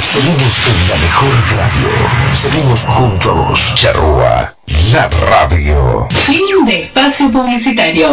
Seguimos 0.00 0.60
en 0.66 0.88
la 0.88 0.96
mejor 0.96 1.30
radio. 1.56 1.88
Seguimos 2.34 2.84
junto 2.84 3.30
a 3.30 3.34
vos. 3.34 3.74
Charrúa, 3.76 4.54
la 4.92 5.08
radio. 5.08 6.08
Fin 6.10 6.64
de 6.66 6.82
espacio 6.82 7.30
publicitario. 7.30 8.10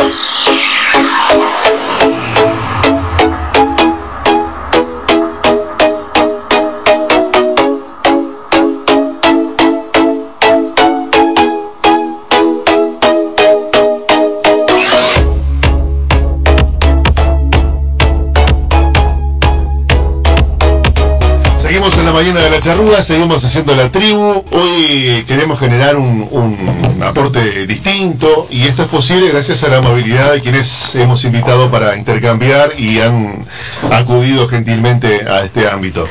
La 22.59 22.65
charrúa, 22.65 23.03
seguimos 23.03 23.45
haciendo 23.45 23.73
la 23.73 23.89
tribu. 23.89 24.43
Hoy 24.51 25.23
queremos 25.25 25.57
generar 25.57 25.95
un, 25.95 26.27
un 26.29 27.01
aporte 27.01 27.65
distinto 27.65 28.47
y 28.49 28.63
esto 28.63 28.83
es 28.83 28.89
posible 28.89 29.29
gracias 29.29 29.63
a 29.63 29.69
la 29.69 29.77
amabilidad 29.77 30.33
de 30.33 30.41
quienes 30.41 30.93
hemos 30.95 31.23
invitado 31.23 31.71
para 31.71 31.95
intercambiar 31.95 32.77
y 32.77 32.99
han 32.99 33.45
acudido 33.89 34.49
gentilmente 34.49 35.25
a 35.25 35.45
este 35.45 35.69
ámbito. 35.69 36.05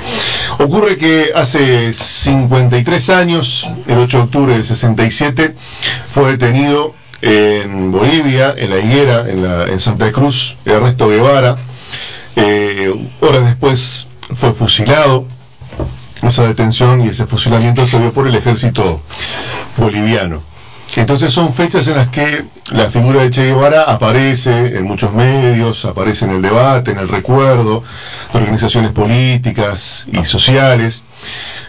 Ocurre 0.58 0.96
que 0.96 1.32
hace 1.34 1.92
53 1.92 3.10
años, 3.10 3.68
el 3.86 3.98
8 3.98 4.16
de 4.16 4.22
octubre 4.22 4.52
del 4.54 4.64
67, 4.64 5.54
fue 6.10 6.30
detenido 6.30 6.94
en 7.20 7.92
Bolivia, 7.92 8.54
en 8.56 8.70
la 8.70 8.78
higuera, 8.78 9.28
en, 9.28 9.42
la, 9.42 9.64
en 9.66 9.78
Santa 9.80 10.10
Cruz, 10.12 10.56
Ernesto 10.64 11.10
Guevara. 11.10 11.58
Eh, 12.36 12.90
horas 13.20 13.44
después 13.44 14.08
fue 14.34 14.54
fusilado. 14.54 15.26
Esa 16.22 16.46
detención 16.46 17.04
y 17.04 17.08
ese 17.08 17.26
fusilamiento 17.26 17.86
se 17.86 18.00
dio 18.00 18.12
por 18.12 18.26
el 18.26 18.34
ejército 18.34 19.00
boliviano. 19.76 20.42
Entonces 20.96 21.32
son 21.32 21.52
fechas 21.54 21.86
en 21.86 21.96
las 21.96 22.08
que 22.08 22.44
la 22.72 22.90
figura 22.90 23.22
de 23.22 23.30
Che 23.30 23.46
Guevara 23.46 23.82
aparece 23.82 24.76
en 24.76 24.84
muchos 24.84 25.12
medios, 25.12 25.84
aparece 25.84 26.24
en 26.24 26.32
el 26.32 26.42
debate, 26.42 26.90
en 26.90 26.98
el 26.98 27.08
recuerdo 27.08 27.84
de 28.32 28.38
organizaciones 28.38 28.92
políticas 28.92 30.06
y 30.10 30.24
sociales. 30.24 31.02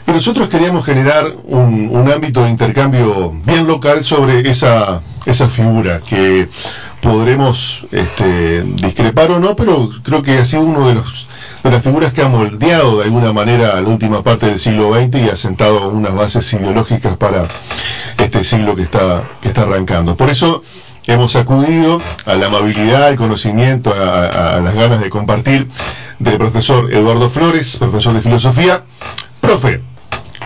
Y 0.07 0.11
nosotros 0.11 0.47
queríamos 0.49 0.85
generar 0.85 1.31
un, 1.43 2.09
ámbito 2.11 2.43
de 2.43 2.49
intercambio 2.49 3.31
bien 3.45 3.67
local 3.67 4.03
sobre 4.03 4.49
esa, 4.49 5.01
esa 5.25 5.47
figura 5.47 6.01
que 6.01 6.49
podremos 7.01 7.85
este, 7.91 8.63
discrepar 8.63 9.31
o 9.31 9.39
no, 9.39 9.55
pero 9.55 9.89
creo 10.01 10.23
que 10.23 10.39
ha 10.39 10.45
sido 10.45 10.63
uno 10.63 10.87
de 10.87 10.95
los 10.95 11.28
de 11.63 11.71
las 11.71 11.83
figuras 11.83 12.13
que 12.13 12.21
ha 12.21 12.27
moldeado 12.27 12.99
de 12.99 13.05
alguna 13.05 13.33
manera 13.33 13.79
la 13.81 13.87
última 13.89 14.23
parte 14.23 14.45
del 14.47 14.59
siglo 14.59 14.93
XX 14.93 15.17
y 15.25 15.29
ha 15.29 15.35
sentado 15.35 15.89
unas 15.89 16.15
bases 16.15 16.51
ideológicas 16.53 17.17
para 17.17 17.47
este 18.17 18.43
siglo 18.43 18.75
que 18.75 18.83
está, 18.83 19.23
que 19.41 19.49
está 19.49 19.61
arrancando. 19.63 20.15
Por 20.15 20.29
eso 20.29 20.63
hemos 21.07 21.35
acudido 21.35 22.01
a 22.25 22.35
la 22.35 22.47
amabilidad, 22.47 23.07
al 23.07 23.15
conocimiento, 23.17 23.93
a, 23.93 24.25
a, 24.27 24.57
a 24.57 24.59
las 24.61 24.73
ganas 24.75 25.01
de 25.01 25.09
compartir 25.09 25.67
del 26.19 26.37
profesor 26.37 26.93
Eduardo 26.93 27.29
Flores, 27.29 27.77
profesor 27.77 28.13
de 28.13 28.21
filosofía. 28.21 28.83
Profe, 29.41 29.81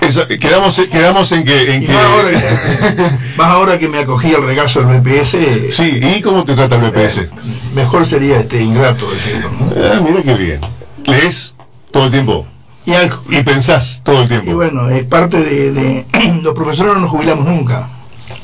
esa, 0.02 0.28
quedamos, 0.28 0.80
quedamos 0.92 1.32
en 1.32 1.44
que... 1.46 1.76
En 1.76 1.86
que... 1.86 1.94
más, 1.94 2.06
ahora, 2.06 2.30
más 3.38 3.48
ahora 3.48 3.80
que 3.80 3.88
me 3.88 4.00
acogí 4.00 4.34
al 4.34 4.44
regazo 4.44 4.82
del 4.84 5.00
BPS. 5.02 5.38
Sí, 5.76 6.00
¿y 6.02 6.22
cómo 6.22 6.44
te 6.44 6.56
trata 6.56 6.76
el 6.76 6.82
BPS? 6.92 7.18
eh, 7.20 7.30
mejor 7.76 8.06
sería 8.06 8.40
este 8.40 8.62
ingrato 8.62 9.10
decirlo. 9.10 9.50
¿no? 9.60 9.74
Ah, 9.78 10.02
mira 10.04 10.22
qué 10.24 10.34
bien. 10.36 10.62
¿Lees 11.06 11.56
todo 11.92 12.06
el 12.06 12.12
tiempo? 12.12 12.46
Y, 12.86 13.42
pensás 13.44 14.02
todo 14.04 14.24
el 14.24 14.28
tiempo. 14.28 14.52
y 14.52 14.54
bueno, 14.54 14.90
es 14.90 15.06
parte 15.06 15.42
de, 15.42 15.72
de- 15.72 16.06
Los 16.42 16.54
profesores 16.54 16.94
no 16.94 17.00
nos 17.00 17.12
jubilamos 17.12 17.46
nunca, 17.46 17.88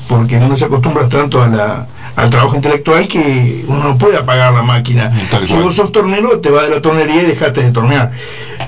porque 0.08 0.36
uno 0.38 0.56
se 0.56 0.64
acostumbra 0.64 1.08
tanto 1.08 1.42
a 1.42 1.48
la, 1.48 1.86
al 2.16 2.30
trabajo 2.30 2.56
intelectual 2.56 3.08
que 3.08 3.64
uno 3.66 3.82
no 3.84 3.98
puede 3.98 4.16
apagar 4.16 4.52
la 4.52 4.62
máquina. 4.62 5.12
Si 5.44 5.54
vos 5.54 5.74
sos 5.76 5.92
tornero, 5.92 6.40
te 6.40 6.50
vas 6.50 6.64
de 6.68 6.74
la 6.74 6.82
tornería 6.82 7.22
y 7.22 7.26
dejaste 7.26 7.62
de 7.62 7.70
tornear. 7.72 8.12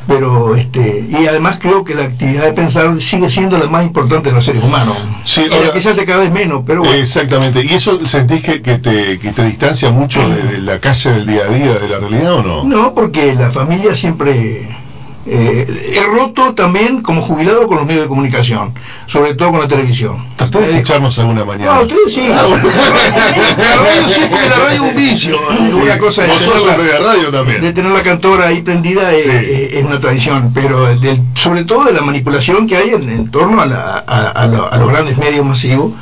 Pero, 0.08 0.56
este, 0.56 1.04
y 1.08 1.26
además 1.26 1.58
creo 1.60 1.84
que 1.84 1.94
la 1.94 2.04
actividad 2.04 2.44
de 2.44 2.52
pensar 2.54 3.00
sigue 3.00 3.28
siendo 3.30 3.58
la 3.58 3.66
más 3.66 3.84
importante 3.84 4.30
de 4.30 4.34
los 4.34 4.44
seres 4.44 4.62
humanos. 4.64 4.96
Sí, 5.24 5.46
la 5.48 5.56
ahora- 5.56 5.72
que 5.72 5.80
se 5.82 5.90
hace 5.90 6.04
cada 6.06 6.20
vez 6.20 6.32
menos, 6.32 6.62
pero 6.66 6.80
bueno. 6.82 6.96
Exactamente. 6.96 7.62
¿Y 7.64 7.74
eso 7.74 8.04
sentís 8.06 8.42
que, 8.42 8.62
que 8.62 8.78
te, 8.78 9.18
que 9.18 9.30
te 9.32 9.44
distancia 9.44 9.90
mucho 9.90 10.26
de, 10.28 10.42
de 10.42 10.58
la 10.58 10.78
calle 10.80 11.10
del 11.12 11.26
día 11.26 11.42
a 11.48 11.52
día, 11.52 11.72
de 11.78 11.88
la 11.88 11.98
realidad 11.98 12.32
o 12.34 12.42
no? 12.42 12.64
No, 12.64 12.94
porque 12.94 13.34
la 13.34 13.50
familia 13.50 13.94
siempre... 13.94 14.68
eh, 15.24 15.94
he 15.96 16.02
roto 16.02 16.52
también 16.54 17.00
como 17.00 17.22
jubilado 17.22 17.66
con 17.68 17.76
los 17.78 17.86
medios 17.86 18.02
de 18.04 18.08
comunicación, 18.08 18.74
sobre 19.06 19.34
todo 19.34 19.52
con 19.52 19.60
la 19.60 19.68
televisión. 19.68 20.24
Tratá 20.36 20.58
de 20.58 20.70
escucharnos 20.72 21.16
alguna 21.20 21.44
mañana. 21.44 21.74
No, 21.76 21.82
ustedes 21.82 22.12
sí. 22.12 22.28
Ah, 22.32 22.44
bueno. 22.48 22.64
la 23.58 23.76
radio 23.76 24.02
sí, 24.08 24.20
porque 24.30 24.48
la 24.48 24.56
radio 24.56 24.74
es 24.74 24.80
un 24.80 24.96
vicio. 24.96 25.38
Sí, 25.68 25.74
una 25.76 25.98
cosa 25.98 26.22
vos 26.26 26.42
sos 26.42 26.62
hombre 26.66 26.84
de 26.84 26.98
radio 26.98 27.22
la, 27.30 27.38
también. 27.38 27.60
de 27.62 27.72
tener 27.72 27.92
la 27.92 28.02
cantora 28.02 28.48
ahí 28.48 28.62
prendida 28.62 29.12
es, 29.12 29.22
Sí. 29.24 29.30
es- 29.30 29.84
una 29.84 30.00
tradición, 30.00 30.50
pero 30.54 30.86
del- 30.98 31.22
sobre 31.34 31.64
todo 31.64 31.84
de 31.84 31.92
la 31.92 32.00
manipulación 32.02 32.66
que 32.66 32.76
hay 32.76 32.90
en, 32.90 33.08
en 33.08 33.30
torno 33.30 33.60
a, 33.62 33.66
la- 33.66 34.04
a- 34.06 34.28
a 34.30 34.46
lo- 34.46 34.72
a 34.72 34.76
los 34.76 34.88
grandes 34.88 35.16
medios 35.18 35.44
masivos, 35.46 35.92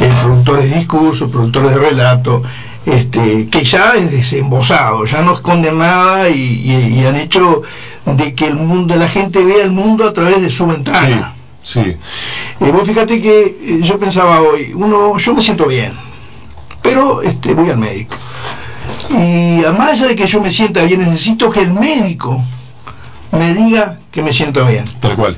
eh, 0.00 0.10
productores 0.22 0.70
de 0.70 0.76
discursos, 0.76 1.30
productores 1.30 1.70
de 1.72 1.78
relato, 1.78 2.42
este, 2.86 3.48
que 3.50 3.62
ya 3.64 3.92
es 3.94 4.10
desembosado, 4.10 5.04
ya 5.04 5.20
no 5.22 5.34
esconden 5.34 5.78
nada 5.78 6.28
y, 6.30 6.40
y- 6.40 7.00
y 7.00 7.04
han 7.06 7.16
hecho 7.16 7.62
de 8.06 8.34
que 8.34 8.46
el 8.46 8.54
mundo, 8.54 8.96
la 8.96 9.08
gente 9.08 9.44
vea 9.44 9.64
el 9.64 9.70
mundo 9.70 10.08
a 10.08 10.12
través 10.12 10.40
de 10.40 10.50
su 10.50 10.66
ventana. 10.66 11.34
Sí, 11.62 11.80
sí. 11.82 11.96
Eh, 12.60 12.70
vos 12.72 12.86
fíjate 12.86 13.20
que 13.20 13.58
eh, 13.60 13.80
yo 13.82 13.98
pensaba 13.98 14.40
hoy, 14.40 14.72
uno, 14.74 15.16
yo 15.18 15.34
me 15.34 15.42
siento 15.42 15.66
bien, 15.66 15.92
pero 16.82 17.22
este, 17.22 17.54
voy 17.54 17.70
al 17.70 17.78
médico. 17.78 18.16
Y 19.10 19.64
a 19.64 19.72
más 19.72 19.92
allá 19.92 20.08
de 20.08 20.16
que 20.16 20.26
yo 20.26 20.40
me 20.40 20.50
sienta 20.50 20.84
bien, 20.84 21.00
necesito 21.00 21.50
que 21.50 21.60
el 21.60 21.72
médico 21.72 22.42
me 23.32 23.54
diga 23.54 23.98
que 24.10 24.22
me 24.22 24.32
siento 24.32 24.64
bien. 24.66 24.84
Tal 25.00 25.16
cual. 25.16 25.36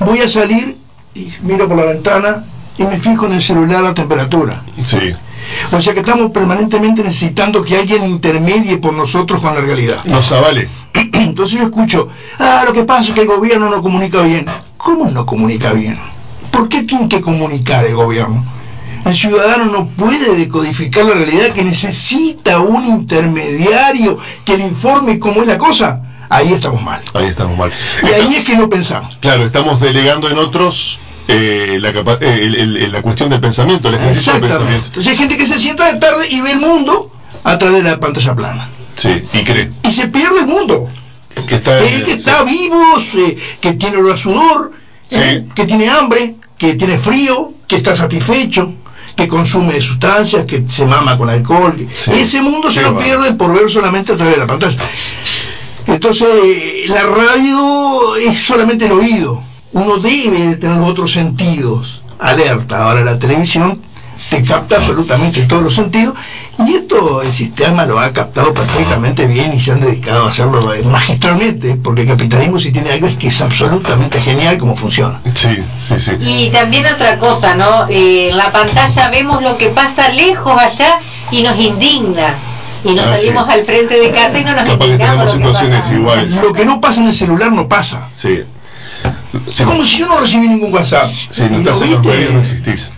Voy 0.00 0.20
a 0.20 0.28
salir 0.28 0.76
y 1.14 1.32
miro 1.42 1.68
por 1.68 1.76
la 1.76 1.84
ventana 1.84 2.44
y 2.76 2.84
me 2.84 2.98
fijo 2.98 3.26
en 3.26 3.34
el 3.34 3.42
celular 3.42 3.82
la 3.82 3.94
temperatura. 3.94 4.62
Sí. 4.86 5.12
O 5.72 5.80
sea 5.80 5.94
que 5.94 6.00
estamos 6.00 6.30
permanentemente 6.30 7.02
necesitando 7.02 7.62
que 7.62 7.76
alguien 7.76 8.04
intermedie 8.06 8.78
por 8.78 8.92
nosotros 8.92 9.40
con 9.40 9.54
la 9.54 9.60
realidad. 9.60 10.04
Nos 10.04 10.30
avale. 10.32 10.68
Entonces 11.12 11.58
yo 11.58 11.64
escucho, 11.64 12.08
ah, 12.38 12.64
lo 12.66 12.72
que 12.72 12.84
pasa 12.84 13.08
es 13.08 13.10
que 13.12 13.22
el 13.22 13.26
gobierno 13.26 13.68
no 13.68 13.82
comunica 13.82 14.22
bien. 14.22 14.46
¿Cómo 14.76 15.10
no 15.10 15.26
comunica 15.26 15.72
bien? 15.72 15.98
¿Por 16.50 16.68
qué 16.68 16.82
tiene 16.82 17.08
que 17.08 17.20
comunicar 17.20 17.84
el 17.84 17.94
gobierno? 17.94 18.44
El 19.04 19.14
ciudadano 19.14 19.66
no 19.66 19.88
puede 19.88 20.36
decodificar 20.36 21.04
la 21.04 21.14
realidad 21.14 21.54
que 21.54 21.64
necesita 21.64 22.60
un 22.60 22.84
intermediario 22.84 24.18
que 24.44 24.58
le 24.58 24.64
informe 24.64 25.18
cómo 25.18 25.42
es 25.42 25.48
la 25.48 25.58
cosa. 25.58 26.02
Ahí 26.28 26.52
estamos 26.52 26.82
mal. 26.82 27.02
Ahí 27.14 27.26
estamos 27.26 27.56
mal. 27.56 27.72
Y 28.02 28.06
ahí 28.12 28.34
es 28.36 28.44
que 28.44 28.56
no 28.56 28.68
pensamos. 28.68 29.16
Claro, 29.20 29.46
estamos 29.46 29.80
delegando 29.80 30.28
en 30.28 30.38
otros 30.38 30.98
eh, 31.28 31.78
la, 31.80 31.92
capa- 31.92 32.18
eh, 32.20 32.40
el- 32.42 32.90
la 32.92 33.02
cuestión 33.02 33.28
del 33.30 33.40
pensamiento, 33.40 33.88
el 33.88 33.94
ejercicio 33.96 34.32
del 34.32 34.42
Exactamente. 34.44 34.48
pensamiento. 34.58 34.86
Entonces 34.88 35.12
hay 35.12 35.18
gente 35.18 35.36
que 35.36 35.46
se 35.46 35.58
sienta 35.58 35.92
de 35.92 35.98
tarde 36.00 36.26
y 36.30 36.40
ve 36.40 36.52
el 36.52 36.60
mundo 36.60 37.12
a 37.44 37.58
través 37.58 37.82
de 37.84 37.90
la 37.90 38.00
pantalla 38.00 38.34
plana. 38.34 38.68
Sí, 38.96 39.22
y 39.32 39.44
cree. 39.44 39.70
Y 39.84 39.90
se 39.92 40.08
pierde 40.08 40.40
el 40.40 40.46
mundo. 40.46 40.88
Que 41.46 41.54
está, 41.56 41.78
Eh, 41.84 42.02
que 42.04 42.12
está 42.14 42.42
vivo, 42.42 42.82
eh, 43.18 43.38
que 43.60 43.72
tiene 43.74 43.98
olor 43.98 44.14
a 44.14 44.16
sudor, 44.16 44.72
eh, 45.10 45.44
Sí. 45.46 45.52
que 45.54 45.64
tiene 45.66 45.88
hambre, 45.88 46.34
que 46.58 46.74
tiene 46.74 46.98
frío, 46.98 47.52
que 47.68 47.76
está 47.76 47.94
satisfecho, 47.94 48.72
que 49.14 49.28
consume 49.28 49.80
sustancias, 49.80 50.46
que 50.46 50.64
se 50.68 50.84
mama 50.86 51.16
con 51.16 51.28
alcohol. 51.30 51.86
Sí. 51.94 52.10
Ese 52.14 52.40
mundo 52.40 52.70
se 52.70 52.82
lo 52.82 52.98
pierde 52.98 53.34
por 53.34 53.52
ver 53.52 53.70
solamente 53.70 54.12
a 54.12 54.16
través 54.16 54.34
de 54.34 54.40
la 54.40 54.46
pantalla. 54.46 54.78
Entonces, 55.86 56.26
eh, 56.44 56.84
la 56.88 57.02
radio 57.04 58.16
es 58.16 58.40
solamente 58.40 58.86
el 58.86 58.92
oído. 58.92 59.42
Uno 59.72 59.96
debe 59.98 60.38
de 60.48 60.56
tener 60.56 60.80
otros 60.80 61.12
sentidos. 61.12 62.02
Alerta. 62.18 62.84
Ahora 62.84 63.02
la 63.02 63.18
televisión 63.18 63.80
te 64.30 64.42
capta 64.44 64.76
absolutamente 64.76 65.42
todos 65.42 65.62
los 65.62 65.74
sentidos 65.74 66.14
Y 66.66 66.74
esto 66.74 67.22
el 67.22 67.32
sistema 67.32 67.86
lo 67.86 67.98
ha 68.00 68.12
captado 68.12 68.52
perfectamente 68.52 69.26
bien 69.26 69.54
y 69.54 69.60
se 69.60 69.70
han 69.72 69.80
dedicado 69.80 70.26
a 70.26 70.28
hacerlo 70.30 70.60
magistralmente, 70.90 71.76
porque 71.76 72.02
el 72.02 72.08
capitalismo 72.08 72.58
si 72.58 72.72
tiene 72.72 72.90
algo 72.90 73.06
es 73.06 73.16
que 73.16 73.28
es 73.28 73.40
absolutamente 73.40 74.20
genial 74.20 74.58
cómo 74.58 74.76
funciona. 74.76 75.20
Sí, 75.34 75.56
sí, 75.80 75.98
sí. 76.00 76.12
Y 76.20 76.50
también 76.50 76.84
otra 76.86 77.18
cosa, 77.18 77.54
¿no? 77.54 77.86
Eh, 77.88 78.30
en 78.30 78.36
la 78.36 78.50
pantalla 78.50 79.08
vemos 79.10 79.40
lo 79.42 79.56
que 79.56 79.68
pasa 79.68 80.08
lejos 80.10 80.60
allá 80.60 80.98
y 81.30 81.42
nos 81.42 81.56
indigna. 81.58 82.34
Y 82.84 82.94
nos 82.94 83.06
Ah, 83.06 83.16
salimos 83.16 83.46
sí. 83.46 83.52
al 83.58 83.64
frente 83.64 83.98
de 83.98 84.10
casa 84.10 84.38
y 84.40 84.44
no 84.44 84.52
nos 84.54 84.64
Capaz 84.64 84.78
que 84.78 84.84
indignamos 84.86 85.32
tenemos 85.32 85.34
lo 85.34 85.40
que 85.40 85.46
situaciones 85.46 85.80
pasa. 85.80 85.94
iguales. 85.94 86.34
Lo 86.42 86.52
que 86.52 86.64
no 86.64 86.80
pasa 86.80 87.00
en 87.02 87.06
el 87.08 87.14
celular 87.14 87.52
no 87.52 87.68
pasa. 87.68 88.08
Sí. 88.16 88.40
Es 89.48 89.62
como 89.62 89.84
si 89.84 89.98
yo 89.98 90.06
no 90.06 90.20
recibí 90.20 90.48
ningún 90.48 90.72
WhatsApp. 90.72 91.10
Si 91.30 91.42
no 91.44 91.58
estás 91.58 91.80
en 91.82 91.92
los 91.92 92.04
medios 92.04 92.32
no 92.32 92.40
existís. 92.40 92.92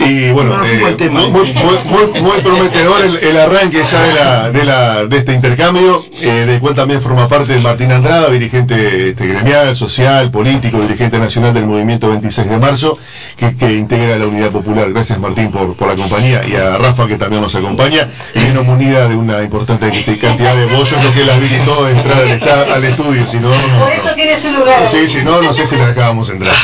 Y 0.00 0.30
bueno, 0.32 0.56
No, 0.56 0.64
eh, 0.64 1.10
muy, 1.10 1.26
muy, 1.28 1.52
muy- 1.52 2.20
muy 2.22 2.40
prometedor 2.40 3.04
el, 3.04 3.16
el 3.18 3.36
arranque 3.36 3.82
ya 3.84 4.02
de, 4.02 4.14
la, 4.14 4.50
de, 4.50 4.64
la, 4.64 5.06
de 5.06 5.16
este 5.18 5.34
intercambio, 5.34 6.04
eh, 6.20 6.44
del 6.46 6.58
cual 6.60 6.74
también 6.74 7.00
forma 7.02 7.28
parte 7.28 7.58
Martín 7.58 7.92
Andrada, 7.92 8.30
dirigente 8.30 9.10
este, 9.10 9.26
gremial, 9.26 9.76
social, 9.76 10.30
político, 10.30 10.80
dirigente 10.80 11.18
nacional 11.18 11.52
del 11.52 11.66
movimiento 11.66 12.08
26 12.08 12.48
de 12.48 12.56
marzo, 12.58 12.98
que, 13.36 13.54
que 13.56 13.74
integra 13.74 14.16
la 14.16 14.26
Unidad 14.26 14.50
Popular. 14.50 14.90
Gracias 14.92 15.18
Martín 15.18 15.50
por, 15.50 15.74
por 15.76 15.88
la 15.88 15.94
compañía 15.96 16.42
y 16.46 16.54
a 16.56 16.78
Rafa 16.78 17.06
que 17.06 17.16
también 17.16 17.42
nos 17.42 17.54
acompaña. 17.54 18.08
Y 18.34 18.40
vino 18.40 18.64
munida 18.64 19.06
de 19.08 19.16
una 19.16 19.42
importante 19.42 19.90
cantidad 20.20 20.56
de 20.56 20.66
bollos, 20.66 21.04
lo 21.04 21.12
que 21.12 21.24
la 21.24 21.34
habilitó 21.34 21.84
a 21.84 21.90
entrar 21.90 22.18
al, 22.22 22.28
esta- 22.30 22.74
al 22.74 22.84
estudio, 22.84 23.26
si 23.26 23.38
no, 23.38 23.50
no- 23.50 23.78
Por 23.84 23.92
eso 23.92 24.08
tiene 24.14 24.40
su 24.40 24.50
lugar. 24.50 24.86
Sí, 24.86 25.06
si 25.08 25.22
no, 25.22 25.42
no 25.42 25.52
sé 25.52 25.66
si 25.66 25.76
la 25.76 25.88
dejábamos 25.88 26.30
entrar. 26.30 26.54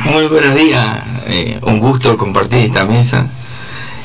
Muy 0.00 0.26
buenos 0.26 0.54
días, 0.56 1.02
eh, 1.26 1.58
un 1.62 1.78
gusto 1.78 2.16
compartir 2.16 2.58
esta 2.60 2.84
mesa. 2.84 3.26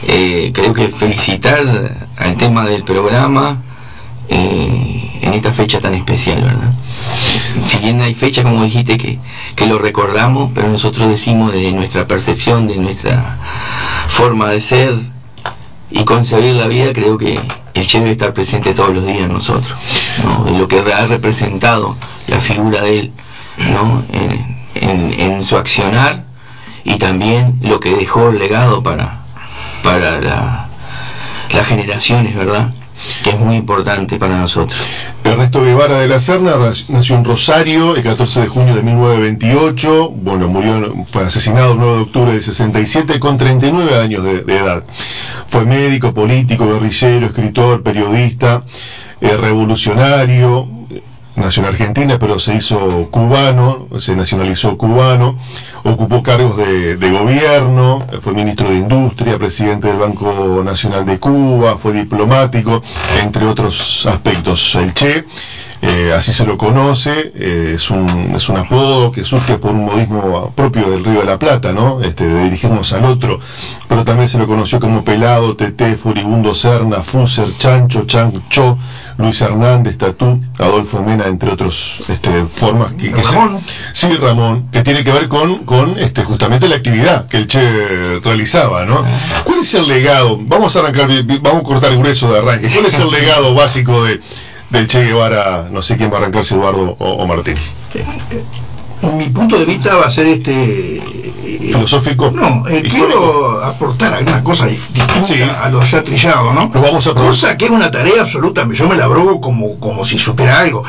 Eh, 0.03 0.51
creo 0.53 0.73
que 0.73 0.89
felicitar 0.89 2.07
al 2.17 2.35
tema 2.35 2.65
del 2.65 2.83
programa 2.83 3.61
eh, 4.29 5.19
en 5.21 5.33
esta 5.33 5.51
fecha 5.51 5.79
tan 5.79 5.93
especial, 5.95 6.43
¿verdad? 6.43 6.73
Si 7.61 7.79
bien 7.79 8.01
hay 8.01 8.13
fechas, 8.13 8.45
como 8.45 8.63
dijiste, 8.63 8.97
que, 8.97 9.17
que 9.55 9.65
lo 9.65 9.79
recordamos, 9.79 10.51
pero 10.53 10.67
nosotros 10.67 11.07
decimos 11.07 11.53
de 11.53 11.71
nuestra 11.71 12.05
percepción, 12.05 12.67
de 12.67 12.77
nuestra 12.77 13.37
forma 14.07 14.49
de 14.49 14.61
ser 14.61 14.93
y 15.89 16.03
concebir 16.03 16.55
la 16.55 16.67
vida, 16.67 16.93
creo 16.93 17.17
que 17.17 17.39
el 17.73 17.87
Che 17.87 17.99
debe 17.99 18.11
estar 18.11 18.33
presente 18.33 18.73
todos 18.73 18.93
los 18.93 19.05
días 19.05 19.21
en 19.21 19.33
nosotros, 19.33 19.75
¿no? 20.23 20.59
Lo 20.59 20.67
que 20.67 20.79
ha 20.79 21.05
representado 21.05 21.95
la 22.27 22.39
figura 22.39 22.81
de 22.81 22.99
él, 22.99 23.11
¿no? 23.57 24.03
En- 24.81 25.43
su 25.43 25.55
accionar 25.57 26.23
y 26.83 26.97
también 26.97 27.59
lo 27.61 27.79
que 27.79 27.95
dejó 27.95 28.29
el 28.29 28.39
legado 28.39 28.81
para, 28.83 29.19
para 29.83 30.19
la- 30.19 30.67
las 31.53 31.67
generaciones, 31.67 32.35
¿verdad? 32.35 32.73
Que 33.23 33.29
es 33.29 33.39
muy 33.39 33.55
importante 33.55 34.17
para 34.17 34.37
nosotros. 34.39 34.77
Ernesto 35.23 35.61
Guevara 35.61 35.99
de 35.99 36.07
la 36.07 36.19
Serna 36.19 36.53
nació 36.89 37.15
en 37.15 37.23
Rosario 37.23 37.95
el 37.95 38.01
14 38.03 38.41
de 38.41 38.47
junio 38.47 38.73
de 38.75 38.81
1928, 38.81 40.09
bueno, 40.09 40.47
murió, 40.47 40.93
fue 41.11 41.23
asesinado 41.23 41.73
el 41.73 41.77
9 41.79 41.95
de 41.97 42.01
octubre 42.01 42.31
del 42.33 42.43
67 42.43 43.19
con 43.19 43.37
39 43.37 43.95
años 44.01 44.23
de, 44.23 44.41
de 44.43 44.57
edad. 44.57 44.83
Fue 45.49 45.63
médico, 45.65 46.13
político, 46.13 46.67
guerrillero, 46.67 47.27
escritor, 47.27 47.83
periodista, 47.83 48.63
eh, 49.21 49.37
revolucionario, 49.37 50.67
nació 51.37 51.63
en 51.63 51.69
Argentina, 51.69 52.17
pero 52.19 52.39
se 52.39 52.55
hizo 52.55 53.07
cubano, 53.11 53.87
se 53.99 54.15
nacionalizó 54.15 54.77
cubano, 54.77 55.37
ocupó 55.83 56.21
cargos 56.23 56.57
de, 56.57 56.97
de 56.97 57.11
gobierno, 57.11 58.05
fue 58.21 58.33
ministro 58.33 58.69
de 58.69 58.75
Industria, 58.75 59.37
presidente 59.37 59.87
del 59.87 59.97
Banco 59.97 60.61
Nacional 60.63 61.05
de 61.05 61.19
Cuba, 61.19 61.77
fue 61.77 61.93
diplomático, 61.93 62.81
entre 63.23 63.45
otros 63.45 64.05
aspectos. 64.05 64.75
El 64.75 64.93
Che, 64.93 65.25
eh, 65.81 66.11
así 66.15 66.33
se 66.33 66.45
lo 66.45 66.57
conoce, 66.57 67.31
eh, 67.35 67.73
es, 67.75 67.91
un, 67.91 68.33
es 68.35 68.49
un 68.49 68.57
apodo 68.57 69.11
que 69.11 69.23
surge 69.23 69.59
por 69.59 69.71
un 69.71 69.85
modismo 69.85 70.51
propio 70.55 70.89
del 70.89 71.05
Río 71.05 71.19
de 71.19 71.25
la 71.25 71.37
Plata, 71.37 71.71
¿no? 71.71 72.01
Este, 72.01 72.25
de 72.27 72.45
dirigirnos 72.45 72.93
al 72.93 73.05
otro, 73.05 73.39
pero 73.87 74.03
también 74.03 74.27
se 74.27 74.39
lo 74.39 74.47
conoció 74.47 74.79
como 74.79 75.03
Pelado, 75.03 75.55
Teté, 75.55 75.95
Furibundo 75.95 76.55
Serna, 76.55 77.03
Fuser, 77.03 77.55
Chancho, 77.57 78.05
Chancho, 78.07 78.77
Luis 79.17 79.41
Hernández, 79.41 79.97
Tatú, 79.97 80.39
Adolfo 80.59 81.01
Mena, 81.01 81.25
entre 81.27 81.51
otros 81.51 82.03
este, 82.07 82.45
formas 82.45 82.93
que, 82.93 83.11
que 83.11 83.23
se- 83.23 83.35
Ramón. 83.35 83.61
sí, 83.93 84.07
Ramón, 84.15 84.69
que 84.71 84.83
tiene 84.83 85.03
que 85.03 85.11
ver 85.11 85.27
con, 85.27 85.65
con 85.65 85.97
este, 85.97 86.23
justamente 86.23 86.67
la 86.67 86.75
actividad 86.75 87.27
que 87.27 87.37
el 87.37 87.47
Che 87.47 88.19
realizaba, 88.23 88.85
¿no? 88.85 89.03
¿Cuál 89.43 89.59
es 89.61 89.73
el 89.73 89.87
legado? 89.87 90.37
Vamos 90.41 90.75
a 90.75 90.79
arrancar, 90.79 91.07
vamos 91.41 91.61
a 91.61 91.63
cortar 91.63 91.91
el 91.91 91.97
grueso 91.97 92.31
de 92.31 92.39
arranque. 92.39 92.69
¿Cuál 92.69 92.85
es 92.85 92.99
el 92.99 93.09
legado 93.09 93.53
básico 93.55 94.03
de, 94.03 94.21
del 94.69 94.87
Che 94.87 95.03
Guevara? 95.05 95.67
No 95.71 95.81
sé 95.81 95.97
quién 95.97 96.11
va 96.11 96.17
a 96.17 96.19
arrancarse, 96.19 96.53
Eduardo 96.55 96.95
o, 96.99 97.09
o 97.13 97.27
Martín. 97.27 97.55
Mi 99.01 99.29
punto 99.29 99.57
de 99.59 99.65
vista 99.65 99.95
va 99.95 100.05
a 100.05 100.09
ser 100.09 100.25
este. 100.27 100.97
eh, 100.97 101.69
¿Filosófico? 101.71 102.31
No, 102.31 102.67
eh, 102.67 102.81
quiero 102.81 103.63
aportar 103.63 104.13
alguna 104.15 104.43
cosa 104.43 104.65
di- 104.65 104.77
distinta 104.93 105.25
Sí. 105.27 105.41
a 105.41 105.69
lo 105.69 105.83
ya 105.83 106.03
trillado, 106.03 106.51
¿no? 106.53 106.71
Lo 106.73 106.81
vamos 106.81 107.05
a 107.07 107.11
probar. 107.13 107.29
Cosa 107.29 107.57
que 107.57 107.65
es 107.65 107.71
una 107.71 107.91
tarea 107.91 108.21
absoluta, 108.21 108.67
yo 108.71 108.87
me 108.87 108.95
la 108.95 109.05
abrogo 109.05 109.39
como, 109.41 109.79
como 109.79 110.03
si 110.05 110.17
supiera 110.17 110.59
algo. 110.59 110.83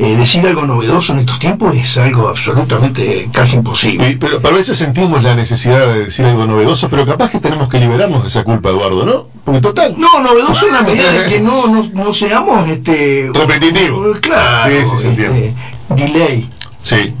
Eh, 0.00 0.14
decir 0.16 0.46
algo 0.46 0.64
novedoso 0.64 1.12
en 1.12 1.18
estos 1.18 1.40
tiempos 1.40 1.74
es 1.74 1.96
algo 1.98 2.28
absolutamente 2.28 3.28
casi 3.32 3.56
imposible. 3.56 4.10
Y- 4.10 4.16
pero, 4.16 4.36
a 4.46 4.50
veces 4.52 4.78
sentimos 4.78 5.20
la 5.24 5.34
necesidad 5.34 5.80
de 5.92 6.04
decir 6.04 6.24
algo 6.24 6.46
novedoso, 6.46 6.88
pero 6.88 7.04
capaz 7.04 7.30
que 7.32 7.40
tenemos 7.40 7.68
que 7.68 7.80
liberarnos 7.80 8.22
de 8.22 8.28
esa 8.28 8.44
culpa, 8.44 8.68
Eduardo, 8.68 9.04
¿no? 9.04 9.26
Porque 9.44 9.60
total. 9.60 9.96
No, 9.98 10.20
novedoso 10.20 10.68
en 10.68 10.74
la 10.74 10.82
medida 10.82 11.10
de 11.12 11.28
que 11.28 11.40
no, 11.40 11.66
no, 11.66 11.90
no 11.92 12.14
seamos 12.14 12.68
este 12.68 13.28
Repetitivo. 13.34 14.12
Claro, 14.20 14.70
Sí, 14.72 14.86
sí, 14.88 15.02
se 15.02 15.10
este, 15.10 15.54
delay, 15.96 16.48
Sí. 16.84 17.12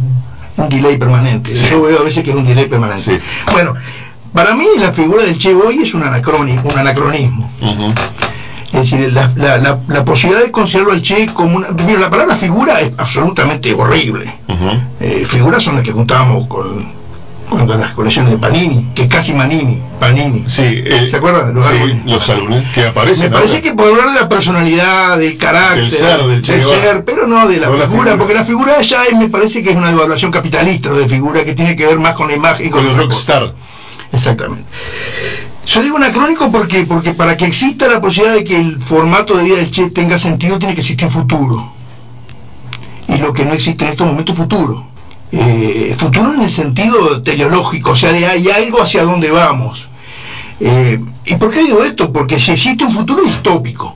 Un 0.58 0.68
delay 0.68 0.96
permanente. 0.98 1.54
Sí. 1.54 1.66
Yo 1.70 1.82
veo 1.82 2.00
a 2.00 2.02
veces 2.02 2.22
que 2.24 2.30
es 2.30 2.36
un 2.36 2.46
delay 2.46 2.66
permanente. 2.66 3.02
Sí. 3.02 3.18
Bueno, 3.52 3.74
para 4.32 4.54
mí 4.54 4.66
la 4.78 4.92
figura 4.92 5.24
del 5.24 5.38
Che 5.38 5.54
hoy 5.54 5.78
es 5.82 5.94
un 5.94 6.02
anacronismo, 6.02 6.68
un 6.70 6.78
anacronismo. 6.78 7.50
Es 8.66 8.90
decir, 8.90 9.12
la, 9.12 9.32
la, 9.34 9.56
la, 9.58 9.78
la 9.88 10.04
posibilidad 10.04 10.44
de 10.44 10.50
considerarlo 10.52 10.92
al 10.92 11.02
Che 11.02 11.26
como 11.32 11.56
una... 11.56 11.68
Primero, 11.68 12.00
la 12.00 12.10
palabra 12.10 12.36
figura 12.36 12.80
es 12.80 12.92
absolutamente 12.98 13.72
horrible. 13.72 14.32
Eh, 15.00 15.24
figuras 15.26 15.62
son 15.62 15.76
las 15.76 15.84
que 15.84 15.92
juntábamos 15.92 16.46
con, 16.48 16.86
con 17.48 17.66
las 17.68 17.92
colecciones 17.94 18.30
de 18.32 18.38
Panini, 18.38 18.88
que 18.94 19.02
es 19.04 19.08
casi 19.08 19.32
Manini, 19.32 19.80
Panini. 19.98 20.44
Sí, 20.48 20.62
eh, 20.64 21.08
¿Se 21.10 21.16
acuerdan? 21.16 21.54
Los 21.54 21.66
sí, 21.66 21.74
los 22.06 22.28
álbumes 22.30 22.64
que 22.72 22.86
aparecen. 22.86 23.30
Me 23.30 23.36
parece 23.36 23.56
ahora. 23.56 23.62
que 23.62 23.74
por 23.74 23.88
hablar 23.88 24.08
de 24.14 24.20
la 24.20 24.28
personalidad, 24.28 25.18
del 25.18 25.36
carácter, 25.38 25.82
Del 25.84 25.92
ser, 25.92 26.22
del 26.26 26.42
Che 26.42 26.58
Guevara. 26.58 26.82
ser, 26.82 27.04
pero 27.04 27.26
no 27.26 27.48
de 27.48 27.56
la, 27.58 27.68
No 27.68 27.76
la 27.76 27.88
figura, 27.88 28.16
porque 28.18 28.34
la 28.34 28.44
figura 28.44 28.80
ya 28.82 29.04
es, 29.04 29.16
me 29.16 29.28
parece 29.28 29.62
que 29.62 29.70
es 29.70 29.76
una 29.76 29.90
evaluación 29.90 30.30
capitalista 30.30 30.92
de 30.92 31.08
figura 31.08 31.44
que 31.44 31.54
tiene 31.54 31.74
que 31.74 31.86
ver 31.86 31.98
más 31.98 32.14
con 32.14 32.28
la 32.28 32.36
imagen. 32.36 32.70
con 32.70 32.80
el 32.84 32.92
otra 32.92 33.06
cosa. 33.06 33.38
rockstar. 33.40 33.54
Exactamente. 34.12 34.64
Yo 35.66 35.82
digo 35.82 35.96
anacrónico 35.98 36.50
porque, 36.50 36.84
porque 36.84 37.12
para 37.12 37.36
que 37.36 37.44
exista 37.44 37.88
la 37.88 38.00
posibilidad 38.00 38.36
de 38.36 38.44
que 38.44 38.56
el 38.56 38.80
formato 38.80 39.36
de 39.36 39.44
vida 39.44 39.56
del 39.56 39.70
Che 39.70 39.90
tenga 39.90 40.18
sentido, 40.18 40.58
tiene 40.58 40.74
que 40.74 40.80
existir 40.80 41.08
futuro. 41.10 41.72
Y 43.08 43.16
lo 43.18 43.32
que 43.32 43.44
no 43.44 43.52
existe 43.52 43.84
en 43.84 43.90
estos 43.92 44.06
momentos 44.06 44.34
es 44.34 44.38
futuro. 44.42 44.86
Eh, 45.30 45.94
futuro 45.98 46.32
en 46.32 46.42
el 46.42 46.50
sentido 46.50 47.20
teleológico, 47.22 47.90
o 47.90 47.96
sea, 47.96 48.12
de 48.12 48.26
hay 48.26 48.48
algo 48.48 48.80
hacia 48.80 49.04
donde 49.04 49.30
vamos. 49.30 49.88
Eh, 50.60 50.98
¿Y 51.26 51.34
por 51.36 51.50
qué 51.50 51.64
digo 51.64 51.84
esto? 51.84 52.12
Porque 52.12 52.38
si 52.38 52.52
existe 52.52 52.84
un 52.84 52.94
futuro 52.94 53.22
distópico, 53.22 53.94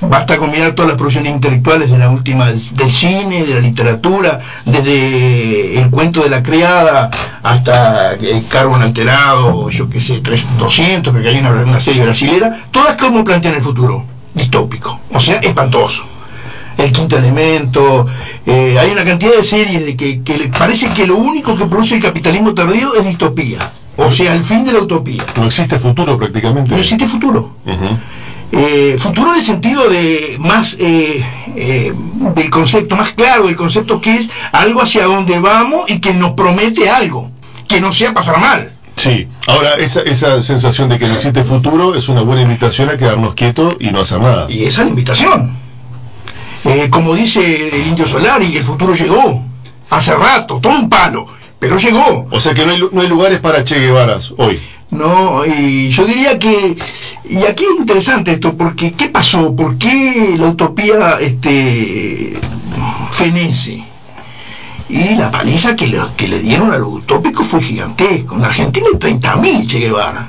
basta 0.00 0.38
con 0.38 0.50
mirar 0.50 0.72
todas 0.72 0.90
las 0.92 0.98
producciones 0.98 1.34
intelectuales 1.34 1.90
de 1.90 1.98
la 1.98 2.08
última 2.08 2.46
del, 2.46 2.90
cine, 2.90 3.44
de 3.44 3.54
la 3.54 3.60
literatura, 3.60 4.40
desde 4.64 5.78
el 5.80 5.90
cuento 5.90 6.22
de 6.22 6.30
la 6.30 6.42
criada 6.42 7.10
hasta 7.42 8.14
el 8.14 8.46
carbón 8.48 8.80
alterado, 8.82 9.68
yo 9.68 9.90
qué 9.90 10.00
sé, 10.00 10.20
3, 10.20 10.58
200, 10.58 11.12
porque 11.12 11.28
hay 11.28 11.38
una, 11.38 11.50
una 11.50 11.80
serie 11.80 12.02
brasilera, 12.02 12.64
todas 12.70 12.96
como 12.96 13.24
plantean 13.24 13.56
el 13.56 13.62
futuro 13.62 14.06
distópico, 14.34 15.00
o 15.12 15.20
sea, 15.20 15.36
espantoso. 15.36 16.04
El 16.78 16.92
quinto 16.92 17.18
elemento, 17.18 18.06
eh, 18.46 18.76
hay 18.78 18.90
una 18.90 19.04
cantidad 19.04 19.32
de 19.36 19.44
series 19.44 19.84
de 19.84 19.96
que, 19.96 20.22
que 20.22 20.38
le 20.38 20.48
parece 20.48 20.88
que 20.90 21.06
lo 21.06 21.16
único 21.16 21.56
que 21.56 21.66
produce 21.66 21.96
el 21.96 22.02
capitalismo 22.02 22.54
tardío 22.54 22.94
es 22.94 23.04
distopía, 23.04 23.72
o 23.96 24.10
sea, 24.10 24.34
el 24.34 24.44
fin 24.44 24.64
de 24.64 24.72
la 24.72 24.80
utopía. 24.80 25.24
No 25.36 25.46
existe 25.46 25.78
futuro 25.78 26.16
prácticamente. 26.16 26.70
No 26.70 26.78
existe 26.78 27.06
futuro. 27.06 27.54
Eh, 28.52 28.96
futuro 28.98 29.30
en 29.30 29.38
el 29.38 29.44
sentido 29.44 29.88
de 29.88 30.36
más 30.40 30.76
eh, 30.80 31.24
eh, 31.54 31.92
del 32.34 32.50
concepto, 32.50 32.96
más 32.96 33.12
claro 33.12 33.46
del 33.46 33.54
concepto 33.54 34.00
que 34.00 34.16
es 34.16 34.30
algo 34.50 34.82
hacia 34.82 35.04
donde 35.04 35.38
vamos 35.38 35.88
y 35.88 36.00
que 36.00 36.12
nos 36.14 36.32
promete 36.32 36.90
algo, 36.90 37.30
que 37.68 37.80
no 37.80 37.92
sea 37.92 38.12
pasar 38.12 38.40
mal. 38.40 38.72
Sí, 38.96 39.28
ahora 39.46 39.74
esa, 39.74 40.02
esa 40.02 40.42
sensación 40.42 40.88
de 40.88 40.98
que 40.98 41.06
no 41.06 41.14
existe 41.14 41.44
futuro 41.44 41.94
es 41.94 42.08
una 42.08 42.22
buena 42.22 42.42
invitación 42.42 42.90
a 42.90 42.96
quedarnos 42.96 43.34
quietos 43.34 43.76
y 43.78 43.90
no 43.92 44.00
hacer 44.00 44.20
nada. 44.20 44.50
Y 44.50 44.64
esa 44.64 44.80
es 44.80 44.86
la 44.86 44.90
invitación. 44.90 45.52
Eh, 46.64 46.88
como 46.90 47.14
dice 47.14 47.68
el 47.74 47.86
indio 47.88 48.06
Solari, 48.06 48.56
el 48.56 48.64
futuro 48.64 48.94
llegó, 48.94 49.42
hace 49.88 50.14
rato, 50.14 50.58
todo 50.60 50.72
un 50.78 50.88
palo, 50.90 51.26
pero 51.58 51.78
llegó. 51.78 52.26
O 52.30 52.38
sea 52.40 52.52
que 52.54 52.64
no 52.66 52.72
hay, 52.72 52.78
lu- 52.78 52.90
no 52.92 53.00
hay 53.00 53.08
lugares 53.08 53.40
para 53.40 53.64
Che 53.64 53.78
Guevara 53.80 54.18
hoy. 54.36 54.60
No, 54.90 55.46
y 55.46 55.88
yo 55.90 56.04
diría 56.04 56.36
que 56.36 56.76
Y 57.28 57.44
aquí 57.44 57.62
es 57.64 57.78
interesante 57.78 58.32
esto, 58.32 58.56
porque 58.56 58.90
¿qué 58.92 59.08
pasó? 59.08 59.54
¿Por 59.54 59.78
qué 59.78 60.34
la 60.36 60.48
utopía 60.48 61.18
este, 61.20 62.38
fenece? 63.12 63.84
Y 64.88 65.14
la 65.14 65.30
paliza 65.30 65.76
que 65.76 65.86
le, 65.86 66.00
que 66.16 66.26
le 66.26 66.40
dieron 66.40 66.72
a 66.72 66.76
lo 66.76 66.88
utópico 66.88 67.44
fue 67.44 67.62
gigantesco. 67.62 68.34
En 68.34 68.44
Argentina 68.44 68.86
hay 68.92 68.98
30.000 68.98 69.66
Che 69.68 69.78
Guevara. 69.78 70.28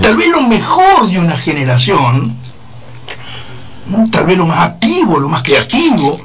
Tal 0.00 0.16
vez 0.16 0.28
lo 0.28 0.42
mejor 0.42 1.08
de 1.08 1.18
una 1.20 1.36
generación, 1.36 2.36
¿no? 3.86 4.08
tal 4.10 4.26
vez 4.26 4.36
lo 4.36 4.46
más 4.46 4.60
activo, 4.60 5.18
lo 5.18 5.28
más 5.28 5.42
creativo, 5.42 6.20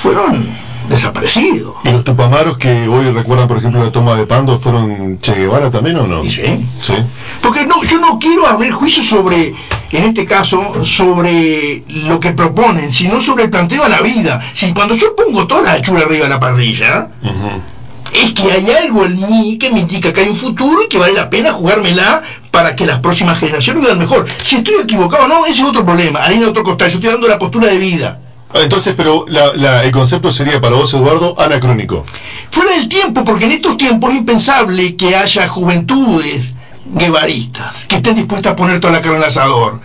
fueron 0.00 0.48
desaparecidos. 0.88 1.76
¿Y 1.84 1.90
los 1.90 2.04
tupamaros 2.04 2.58
que 2.58 2.88
hoy 2.88 3.10
recuerdan, 3.10 3.48
por 3.48 3.58
ejemplo, 3.58 3.82
la 3.82 3.92
toma 3.92 4.16
de 4.16 4.26
Pando 4.26 4.58
fueron 4.58 5.18
Che 5.20 5.34
Guevara 5.34 5.70
también 5.70 5.96
o 5.96 6.06
no? 6.06 6.22
Sí. 6.24 6.66
Sí. 6.82 6.94
Porque 7.40 7.66
no, 7.66 7.82
yo 7.82 7.98
no 7.98 8.18
quiero 8.18 8.46
abrir 8.46 8.72
juicio 8.72 9.02
sobre, 9.02 9.54
en 9.90 10.04
este 10.04 10.26
caso, 10.26 10.84
sobre 10.84 11.84
lo 11.88 12.20
que 12.20 12.32
proponen, 12.32 12.92
sino 12.92 13.20
sobre 13.20 13.44
el 13.44 13.50
planteo 13.50 13.84
a 13.84 13.88
la 13.88 14.00
vida. 14.00 14.40
Si 14.52 14.72
cuando 14.72 14.94
yo 14.94 15.14
pongo 15.14 15.46
toda 15.46 15.62
la 15.74 15.82
chula 15.82 16.00
arriba 16.00 16.24
de 16.24 16.30
la 16.30 16.40
parrilla. 16.40 17.08
Es 18.12 18.32
que 18.34 18.52
hay 18.52 18.70
algo 18.70 19.04
en 19.04 19.16
mí 19.28 19.56
que 19.58 19.70
me 19.70 19.80
indica 19.80 20.12
que 20.12 20.20
hay 20.20 20.28
un 20.28 20.38
futuro 20.38 20.82
y 20.84 20.88
que 20.88 20.98
vale 20.98 21.14
la 21.14 21.30
pena 21.30 21.52
jugármela 21.52 22.22
para 22.50 22.76
que 22.76 22.84
las 22.86 22.98
próximas 23.00 23.38
generaciones 23.38 23.82
vivan 23.82 23.98
mejor. 23.98 24.26
Si 24.44 24.56
estoy 24.56 24.74
equivocado 24.82 25.24
o 25.24 25.28
no, 25.28 25.46
ese 25.46 25.62
es 25.62 25.68
otro 25.68 25.84
problema. 25.84 26.22
Harina 26.22 26.42
de 26.42 26.46
otro 26.48 26.62
costal. 26.62 26.90
Yo 26.90 26.96
estoy 26.96 27.10
dando 27.10 27.26
la 27.28 27.38
postura 27.38 27.68
de 27.68 27.78
vida. 27.78 28.18
Ah, 28.54 28.58
Entonces, 28.62 28.92
pero 28.94 29.24
la- 29.28 29.54
la- 29.54 29.82
el 29.82 29.90
concepto 29.92 30.30
sería 30.30 30.60
para 30.60 30.76
vos, 30.76 30.92
Eduardo, 30.92 31.34
anacrónico. 31.40 32.04
Fuera 32.50 32.72
del 32.72 32.86
tiempo, 32.88 33.24
porque 33.24 33.46
en 33.46 33.52
estos 33.52 33.78
tiempos 33.78 34.10
es 34.10 34.18
impensable 34.18 34.94
que 34.96 35.16
haya 35.16 35.48
juventudes 35.48 36.52
guevaristas 36.84 37.86
que 37.86 37.96
estén 37.96 38.16
dispuestas 38.16 38.52
a 38.52 38.56
poner 38.56 38.78
toda 38.80 38.92
la 38.92 39.00
carne 39.00 39.18
al 39.18 39.24
asador. 39.24 39.80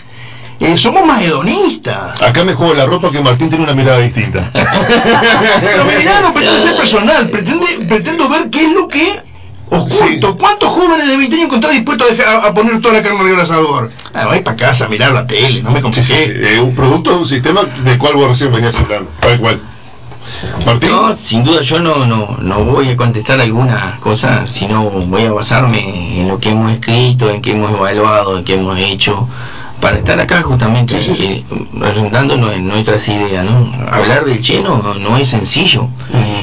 Eh, 0.60 0.76
somos 0.78 1.06
más 1.06 1.22
hedonistas. 1.22 2.22
Acá 2.22 2.44
me 2.44 2.54
juego 2.54 2.74
la 2.74 2.86
ropa 2.86 3.12
que 3.12 3.22
Martín 3.22 3.50
tiene 3.50 3.64
una 3.64 3.74
mirada 3.76 4.00
distinta. 4.00 4.50
Pero 4.54 5.86
mi 5.86 5.96
mirada 5.98 6.22
no 6.22 6.34
pretende 6.34 6.62
ser 6.62 6.76
personal, 6.78 7.30
pretende, 7.30 7.66
pretendo 7.88 8.28
ver 8.28 8.50
qué 8.50 8.66
es 8.66 8.72
lo 8.74 8.88
que 8.88 9.22
oculto. 9.70 10.38
¿Cuántos 10.38 10.70
jóvenes 10.70 11.08
de 11.08 11.18
20 11.18 11.36
años 11.36 11.54
están 11.54 11.72
dispuestos 11.72 12.10
a, 12.10 12.14
dejar- 12.16 12.46
a 12.46 12.54
poner 12.54 12.82
toda 12.82 12.96
la 12.96 13.04
carne 13.04 13.20
arriba 13.20 13.36
del 13.38 13.46
asador? 13.46 13.92
Ah, 14.14 14.26
voy 14.28 14.40
para 14.40 14.58
casa 14.58 14.86
a 14.86 14.88
mirar 14.90 15.12
la 15.12 15.28
tele, 15.28 15.62
no 15.62 15.70
me 15.72 15.80
Sí, 15.94 16.02
sí, 16.04 16.14
compliqué. 16.14 16.56
eh, 16.56 16.60
un 16.62 16.74
producto 16.76 17.12
de 17.12 17.16
un 17.18 17.26
sistema 17.28 17.62
del 17.64 17.98
cual 18.00 18.16
vos 18.16 18.28
recién 18.30 18.52
venías 18.52 18.78
hablando. 18.80 19.12
Tal 19.20 19.40
cual. 19.40 19.62
Martín. 20.66 20.90
No, 20.90 21.16
sin 21.16 21.44
duda 21.44 21.62
yo 21.62 21.80
no, 21.80 22.06
no, 22.06 22.36
no 22.42 22.64
voy 22.66 22.90
a 22.90 22.98
contestar 22.98 23.40
algunas 23.40 23.98
cosas, 24.00 24.50
sino 24.50 24.84
voy 24.90 25.24
a 25.24 25.32
basarme 25.32 26.20
en 26.20 26.28
lo 26.28 26.40
que 26.40 26.50
hemos 26.50 26.72
escrito, 26.72 27.30
en 27.30 27.42
que 27.42 27.52
hemos 27.52 27.72
evaluado, 27.72 28.38
en 28.38 28.44
que 28.44 28.56
hemos 28.56 28.78
hecho, 28.78 29.28
para 29.82 29.98
estar 29.98 30.20
acá 30.20 30.42
justamente 30.42 31.02
Sí, 31.02 31.14
sí, 31.14 31.16
sí. 31.16 31.46
eh, 31.46 32.54
en 32.54 32.68
nuestras 32.68 33.08
ideas, 33.08 33.46
¿no? 33.46 33.72
Hablar 33.92 34.26
del 34.26 34.42
cheno 34.42 34.78
no, 34.84 34.94
no 34.96 35.18
es 35.18 35.30
sencillo 35.30 35.88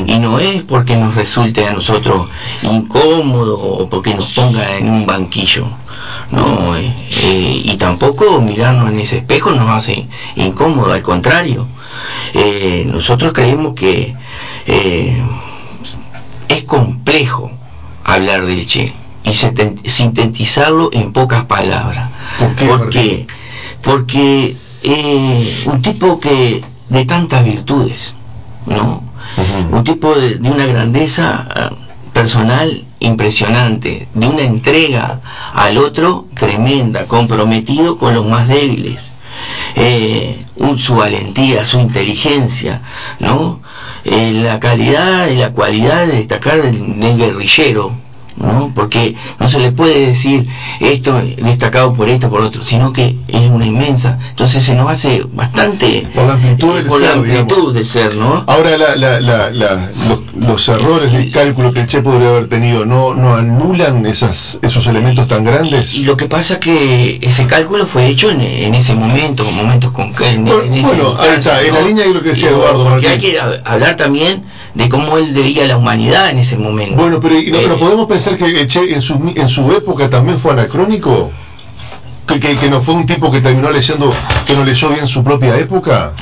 y 0.06 0.18
no 0.18 0.38
es 0.38 0.62
porque 0.62 0.96
nos 0.96 1.14
resulte 1.14 1.66
a 1.66 1.72
nosotros 1.72 2.28
incómodo 2.62 3.58
o 3.58 3.88
porque 3.88 4.14
nos 4.14 4.32
ponga 4.32 4.76
en 4.76 4.88
un 4.90 5.06
banquillo. 5.06 5.66
No, 6.30 6.76
eh, 6.76 6.92
eh, 7.22 7.62
y 7.64 7.76
tampoco 7.76 8.40
mirarnos 8.40 8.90
en 8.90 8.98
ese 9.00 9.18
espejo 9.18 9.50
nos 9.50 9.68
hace 9.70 10.06
incómodo, 10.36 10.92
al 10.92 11.02
contrario. 11.02 11.66
Eh, 12.32 12.84
nosotros 12.90 13.32
creemos 13.32 13.74
que 13.74 14.14
es 16.48 16.64
complejo 16.64 17.50
hablar 18.04 18.46
del 18.46 18.66
Che 18.66 18.92
y 19.24 19.88
sintetizarlo 19.90 20.90
en 20.92 21.12
pocas 21.12 21.44
palabras. 21.44 22.10
¿Por 22.38 22.54
qué, 22.54 22.66
Porque, 22.66 23.26
porque 23.82 24.56
eh, 24.82 25.62
un 25.66 25.82
tipo 25.82 26.20
que 26.20 26.62
de 26.88 27.04
tantas 27.06 27.44
virtudes, 27.44 28.14
¿no? 28.66 29.02
Un 29.72 29.84
tipo 29.84 30.14
de, 30.14 30.36
de 30.36 30.50
una 30.50 30.66
grandeza 30.66 31.48
eh, 31.56 31.74
personal 32.12 32.84
impresionante, 33.00 34.06
de 34.14 34.26
una 34.26 34.42
entrega 34.42 35.20
al 35.54 35.78
otro 35.78 36.26
tremenda, 36.34 37.06
comprometido 37.06 37.96
con 37.98 38.14
los 38.14 38.26
más 38.26 38.46
débiles. 38.48 39.10
Eh, 39.74 40.44
un- 40.56 40.78
su 40.78 40.94
valentía, 40.96 41.64
su 41.64 41.80
inteligencia, 41.80 42.82
¿no? 43.18 43.60
Eh, 44.04 44.32
la 44.44 44.60
calidad 44.60 45.28
y 45.28 45.36
la 45.36 45.50
cualidad 45.50 46.06
de 46.06 46.16
destacar 46.18 46.62
del, 46.62 47.00
del 47.00 47.16
guerrillero, 47.18 47.92
¿no? 48.36 48.72
Porque 48.74 49.14
no 49.38 49.48
se 49.48 49.58
le 49.60 49.72
puede 49.72 50.06
decir 50.06 50.46
esto 50.80 51.20
destacado 51.36 51.92
por 51.92 52.08
esto, 52.08 52.28
por 52.30 52.40
otro, 52.42 52.62
sino 52.62 52.92
que 52.92 53.16
es 53.28 53.50
una 53.50 53.66
inmensa. 53.66 54.18
Entonces 54.30 54.62
se 54.64 54.74
nos 54.74 54.90
hace 54.90 55.22
bastante 55.32 56.06
Por 56.14 56.26
la 56.26 56.32
amplitud 56.34 56.74
del 56.76 56.86
por 56.86 57.00
la 57.00 57.08
ser, 57.08 57.16
amplitud 57.18 57.74
de 57.74 57.84
ser, 57.84 58.16
¿no? 58.16 58.44
Ahora, 58.46 58.76
la- 58.76 58.96
la- 58.96 59.20
la- 59.20 59.50
la- 59.50 59.90
los, 60.08 60.20
los 60.36 60.68
errores 60.68 61.12
de 61.12 61.30
cálculo 61.30 61.72
que 61.72 61.80
el 61.80 61.86
Che 61.86 62.02
podría 62.02 62.28
haber 62.28 62.48
tenido 62.48 62.84
no, 62.84 63.14
no 63.14 63.36
anulan 63.36 64.04
esas, 64.06 64.58
esos 64.62 64.86
elementos 64.86 65.28
tan 65.28 65.44
grandes. 65.44 65.98
Lo 66.00 66.16
que 66.16 66.26
pasa 66.26 66.58
que 66.58 67.18
ese 67.22 67.46
cálculo 67.46 67.86
fue 67.86 68.06
hecho 68.08 68.30
en, 68.30 68.40
en 68.40 68.74
ese 68.74 68.94
momento, 68.94 69.46
en 69.48 69.54
momentos 69.54 69.92
concretos. 69.92 70.36
en- 70.36 70.44
Bueno, 70.44 70.82
bueno, 70.82 71.16
ahí 71.20 71.30
está, 71.38 71.62
en 71.62 71.74
la 71.74 71.80
línea 71.82 72.06
de 72.06 72.14
lo 72.14 72.22
que 72.22 72.30
decía 72.30 72.48
Eduardo 72.50 72.84
Martín. 72.84 73.08
hay 73.08 73.18
que 73.18 73.40
hab- 73.40 73.60
hablar 73.64 73.96
también 73.96 74.44
de 74.74 74.88
cómo 74.88 75.18
él 75.18 75.32
veía 75.32 75.66
la 75.66 75.76
humanidad 75.76 76.30
en 76.30 76.38
ese 76.38 76.56
momento. 76.56 76.96
Bueno, 76.96 77.20
pero, 77.20 77.38
y 77.38 77.50
no, 77.50 77.58
Eh, 77.58 77.60
pero 77.62 77.78
podemos 77.78 78.06
pensar 78.06 78.36
que 78.36 78.46
el 78.46 78.66
Che 78.66 78.92
en 78.92 79.00
su, 79.02 79.32
en 79.34 79.48
su 79.48 79.70
época 79.72 80.10
también 80.10 80.38
fue 80.38 80.52
anacrónico. 80.52 81.30
Que, 82.26 82.40
que, 82.40 82.56
que 82.56 82.70
no 82.70 82.80
fue 82.80 82.94
un 82.94 83.04
tipo 83.06 83.30
que 83.30 83.42
terminó 83.42 83.70
leyendo, 83.70 84.12
que 84.46 84.54
no 84.56 84.64
leyó 84.64 84.88
bien 84.88 85.06
su 85.06 85.22
propia 85.22 85.58
época. 85.58 86.14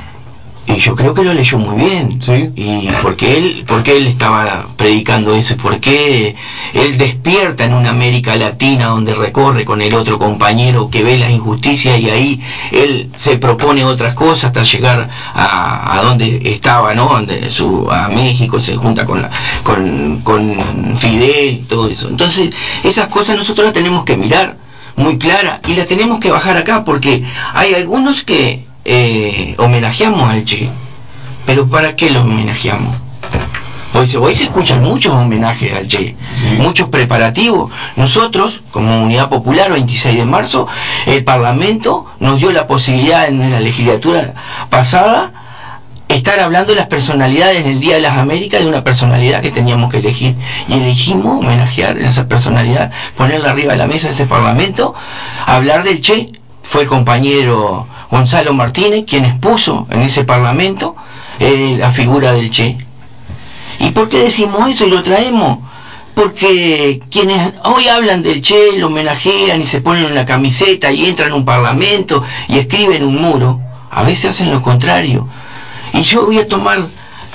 Y 0.65 0.77
yo 0.77 0.95
creo 0.95 1.13
que 1.13 1.25
lo 1.25 1.35
leyó 1.35 1.59
muy 1.59 1.77
bien. 1.77 2.23
Sí. 2.23 2.51
Y 2.55 2.89
porque 3.03 3.37
él, 3.37 3.65
porque 3.67 3.97
él 3.97 4.07
estaba 4.07 4.69
predicando 4.77 5.35
eso, 5.35 5.57
porque 5.57 6.37
él 6.73 6.99
despierta 6.99 7.65
en 7.65 7.75
una 7.75 7.91
América 7.91 8.37
Latina 8.37 8.87
donde 8.87 9.15
recorre 9.15 9.65
con 9.65 9.83
el 9.83 9.93
otro 9.95 10.19
compañero 10.19 10.89
que 10.89 11.03
ve 11.03 11.19
las 11.19 11.31
injusticias 11.31 11.99
y 12.01 12.11
ahí 12.11 12.41
él 12.71 13.11
se 13.17 13.39
propone 13.39 13.85
otras 13.85 14.15
cosas 14.15 14.45
hasta 14.45 14.63
llegar 14.63 15.11
a, 15.35 15.99
a 15.99 16.03
donde 16.03 16.41
estaba, 16.45 16.95
¿no? 16.95 17.09
Donde 17.09 17.51
su, 17.51 17.91
a 17.91 18.09
México 18.09 18.61
se 18.61 18.77
junta 18.77 19.05
con, 19.05 19.21
la, 19.23 19.31
con, 19.65 20.21
con 20.23 20.97
Fidel 20.97 21.55
y 21.55 21.65
todo 21.69 21.89
eso. 21.89 22.09
Entonces, 22.09 22.51
esas 22.85 23.09
cosas 23.09 23.37
nosotros 23.37 23.65
las 23.65 23.75
tenemos 23.75 24.05
que 24.05 24.17
mirar 24.17 24.57
muy 24.97 25.19
clara 25.19 25.61
y 25.67 25.75
las 25.75 25.87
tenemos 25.87 26.21
que 26.21 26.31
bajar 26.31 26.57
acá 26.57 26.85
porque 26.85 27.25
hay 27.55 27.75
algunos 27.75 28.23
que 28.23 28.67
eh, 28.85 29.55
homenajeamos 29.59 30.31
al 30.31 30.45
Che, 30.45 30.69
pero 31.47 31.67
¿para 31.69 31.95
qué 31.97 32.11
lo 32.11 32.23
homenajeamos? 32.23 32.97
Hoy 33.95 34.09
se, 34.09 34.17
hoy 34.17 34.35
se 34.35 34.45
escuchan 34.45 34.83
muchos 34.83 35.13
homenajes 35.15 35.73
al 35.77 35.87
Che, 35.87 36.17
Sí. 36.41 36.47
muchos 36.59 36.89
preparativos. 36.89 37.71
Nosotros, 37.97 38.63
como 38.71 39.03
Unidad 39.03 39.29
Popular, 39.29 39.71
26 39.71 40.17
de 40.17 40.25
marzo, 40.25 40.67
el 41.07 41.25
Parlamento 41.25 42.07
nos 42.19 42.39
dio 42.39 42.53
la 42.53 42.67
posibilidad 42.67 43.27
en 43.29 43.51
la 43.51 43.61
legislatura 43.61 44.35
pasada 44.71 45.33
estar 46.09 46.41
hablando 46.41 46.73
de 46.73 46.79
las 46.79 46.89
personalidades 46.89 47.65
en 47.65 47.71
el 47.71 47.81
Día 47.81 47.95
de 47.95 48.03
las 48.03 48.19
Américas 48.19 48.61
de 48.61 48.67
una 48.69 48.85
personalidad 48.85 49.41
que 49.41 49.51
teníamos 49.51 49.91
que 49.91 49.97
elegir 49.99 50.35
y 50.69 50.75
elegimos 50.75 51.43
homenajear 51.43 51.97
a 51.97 52.11
esa 52.11 52.27
personalidad, 52.29 52.91
ponerla 53.17 53.51
arriba 53.51 53.73
de 53.73 53.79
la 53.79 53.87
mesa 53.87 54.09
de 54.09 54.15
ese 54.15 54.27
Parlamento, 54.27 54.95
hablar 55.47 55.85
del 55.85 56.03
Che, 56.03 56.33
fue 56.73 56.85
el 56.85 56.89
compañero 56.89 57.87
Gonzalo 58.11 58.55
Martínez 58.55 59.05
quien 59.07 59.27
expuso 59.27 59.87
en 59.91 60.01
ese 60.01 60.25
Parlamento 60.25 60.97
eh, 61.39 61.77
la 61.79 61.91
figura 61.91 62.33
del 62.33 62.51
Che. 62.51 62.79
¿Y 63.79 63.91
por 63.91 64.09
qué 64.09 64.21
decimos 64.21 64.71
eso 64.71 64.87
y 64.87 64.91
lo 64.91 65.03
traemos? 65.03 65.59
Porque 66.15 67.03
quienes 67.11 67.53
hoy 67.65 67.89
hablan 67.89 68.23
del 68.23 68.41
Che, 68.41 68.79
lo 68.79 68.87
homenajean 68.87 69.61
y 69.61 69.67
se 69.67 69.83
ponen 69.83 70.11
una 70.13 70.25
camiseta 70.25 70.91
y 70.91 71.05
entran 71.05 71.33
a 71.33 71.35
un 71.35 71.45
parlamento 71.45 72.25
y 72.49 72.57
escriben 72.57 73.05
un 73.05 73.21
muro, 73.21 73.61
a 73.91 74.03
veces 74.03 74.31
hacen 74.31 74.51
lo 74.51 74.63
contrario. 74.63 75.29
Y 75.93 76.01
yo 76.01 76.25
voy 76.25 76.39
a 76.39 76.49
tomar 76.49 76.87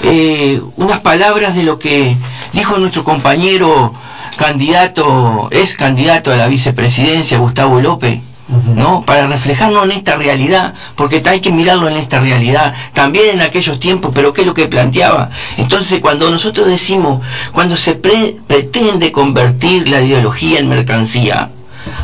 eh, 0.01 0.59
unas 0.77 1.01
palabras 1.01 1.55
de 1.55 1.61
lo 1.61 1.77
que 1.77 2.17
dijo 2.53 2.79
nuestro 2.79 3.03
compañero 3.03 3.93
candidato, 4.35 5.47
es 5.51 5.75
candidato 5.77 6.33
a 6.33 6.37
la 6.37 6.47
vicepresidencia, 6.47 7.37
Gustavo 7.37 7.79
López, 7.81 8.19
¿no? 8.47 9.03
Para 9.03 9.27
reflejarnos 9.27 9.83
en 9.85 9.91
esta 9.91 10.15
realidad, 10.15 10.73
porque 10.95 11.21
hay 11.25 11.39
que 11.41 11.51
mirarlo 11.51 11.89
en 11.89 11.97
esta 11.97 12.19
realidad, 12.19 12.73
también 12.93 13.35
en 13.35 13.41
aquellos 13.41 13.79
tiempos, 13.79 14.11
pero 14.15 14.31
¿qué 14.33 14.41
es 14.41 14.47
lo 14.47 14.53
que 14.53 14.67
planteaba? 14.67 15.29
Entonces, 15.57 15.99
cuando 15.99 16.29
nosotros 16.29 16.67
decimos, 16.67 17.25
cuando 17.51 17.75
se 17.75 17.95
pre- 17.95 18.37
pretende 18.47 19.11
convertir 19.11 19.89
la 19.89 20.01
ideología 20.01 20.59
en 20.59 20.69
mercancía, 20.69 21.49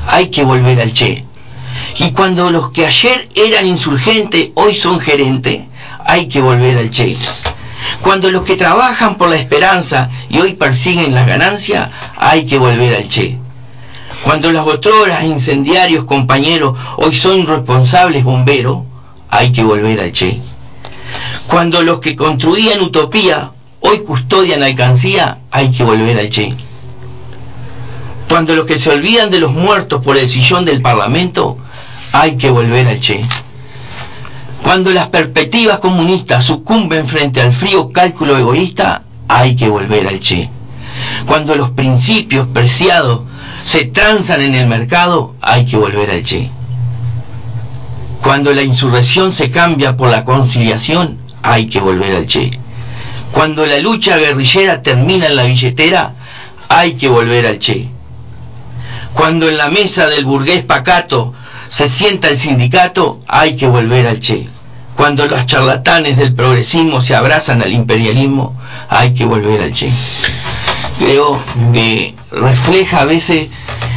hay 0.07 0.27
que 0.29 0.43
volver 0.43 0.81
al 0.81 0.91
Che. 0.93 1.25
Y 1.99 2.11
cuando 2.11 2.49
los 2.49 2.71
que 2.71 2.85
ayer 2.87 3.29
eran 3.35 3.65
insurgentes 3.67 4.49
hoy 4.55 4.75
son 4.75 4.99
gerentes, 4.99 5.61
hay 6.05 6.27
que 6.27 6.41
volver 6.41 6.77
al 6.77 6.89
Che. 6.91 7.17
Cuando 8.01 8.31
los 8.31 8.43
que 8.43 8.55
trabajan 8.55 9.15
por 9.15 9.29
la 9.29 9.35
esperanza 9.37 10.09
y 10.29 10.39
hoy 10.39 10.53
persiguen 10.53 11.13
las 11.13 11.27
ganancias, 11.27 11.89
hay 12.17 12.45
que 12.45 12.57
volver 12.57 12.95
al 12.95 13.07
Che. 13.07 13.37
Cuando 14.21 14.51
las 14.51 14.65
otroras 14.67 15.23
incendiarios 15.23 16.05
compañeros 16.05 16.77
hoy 16.97 17.15
son 17.15 17.47
responsables 17.47 18.23
bomberos, 18.23 18.83
hay 19.29 19.51
que 19.51 19.63
volver 19.63 19.99
al 19.99 20.11
Che. 20.11 20.39
Cuando 21.47 21.81
los 21.81 21.99
que 21.99 22.15
construían 22.15 22.81
utopía 22.81 23.51
hoy 23.79 23.99
custodian 23.99 24.63
alcancía, 24.63 25.39
hay 25.51 25.71
que 25.71 25.83
volver 25.83 26.19
al 26.19 26.29
Che. 26.29 26.55
Cuando 28.29 28.55
los 28.55 28.65
que 28.65 28.79
se 28.79 28.91
olvidan 28.91 29.29
de 29.29 29.39
los 29.39 29.51
muertos 29.51 30.03
por 30.03 30.17
el 30.17 30.29
sillón 30.29 30.63
del 30.63 30.81
Parlamento, 30.81 31.57
hay 32.13 32.37
que 32.37 32.49
volver 32.49 32.87
al 32.87 32.99
Che. 32.99 33.25
Cuando 34.63 34.91
las 34.91 35.09
perspectivas 35.09 35.79
comunistas 35.79 36.45
sucumben 36.45 37.07
frente 37.07 37.41
al 37.41 37.51
frío 37.51 37.91
cálculo 37.91 38.37
egoísta, 38.37 39.03
hay 39.27 39.55
que 39.55 39.67
volver 39.67 40.07
al 40.07 40.19
Che. 40.19 40.49
Cuando 41.25 41.55
los 41.55 41.71
principios 41.71 42.47
preciados 42.47 43.21
se 43.65 43.85
transan 43.85 44.41
en 44.41 44.55
el 44.55 44.67
mercado, 44.67 45.35
hay 45.41 45.65
que 45.65 45.77
volver 45.77 46.11
al 46.11 46.23
Che. 46.23 46.49
Cuando 48.21 48.53
la 48.53 48.61
insurrección 48.61 49.33
se 49.33 49.51
cambia 49.51 49.97
por 49.97 50.09
la 50.09 50.23
conciliación, 50.23 51.17
hay 51.41 51.65
que 51.65 51.79
volver 51.79 52.15
al 52.15 52.27
Che. 52.27 52.57
Cuando 53.31 53.65
la 53.65 53.79
lucha 53.79 54.17
guerrillera 54.17 54.81
termina 54.81 55.27
en 55.27 55.35
la 55.35 55.43
billetera, 55.43 56.13
hay 56.69 56.93
que 56.95 57.07
volver 57.07 57.47
al 57.47 57.59
Che. 57.59 57.89
Cuando 59.13 59.47
en 59.49 59.57
la 59.57 59.69
mesa 59.69 60.07
del 60.07 60.25
burgués 60.25 60.63
pacato 60.63 61.33
se 61.69 61.87
sienta 61.89 62.29
el 62.29 62.37
sindicato, 62.37 63.19
hay 63.27 63.55
que 63.55 63.67
volver 63.67 64.07
al 64.07 64.19
Che. 64.19 64.47
Cuando 64.95 65.25
los 65.27 65.45
charlatanes 65.45 66.17
del 66.17 66.33
progresismo 66.33 67.01
se 67.01 67.15
abrazan 67.15 67.61
al 67.61 67.71
imperialismo, 67.73 68.55
hay 68.89 69.13
que 69.13 69.25
volver 69.25 69.61
al 69.61 69.73
Che. 69.73 69.91
Creo 70.99 71.39
que 71.73 72.15
refleja 72.31 73.01
a 73.01 73.05
veces 73.05 73.49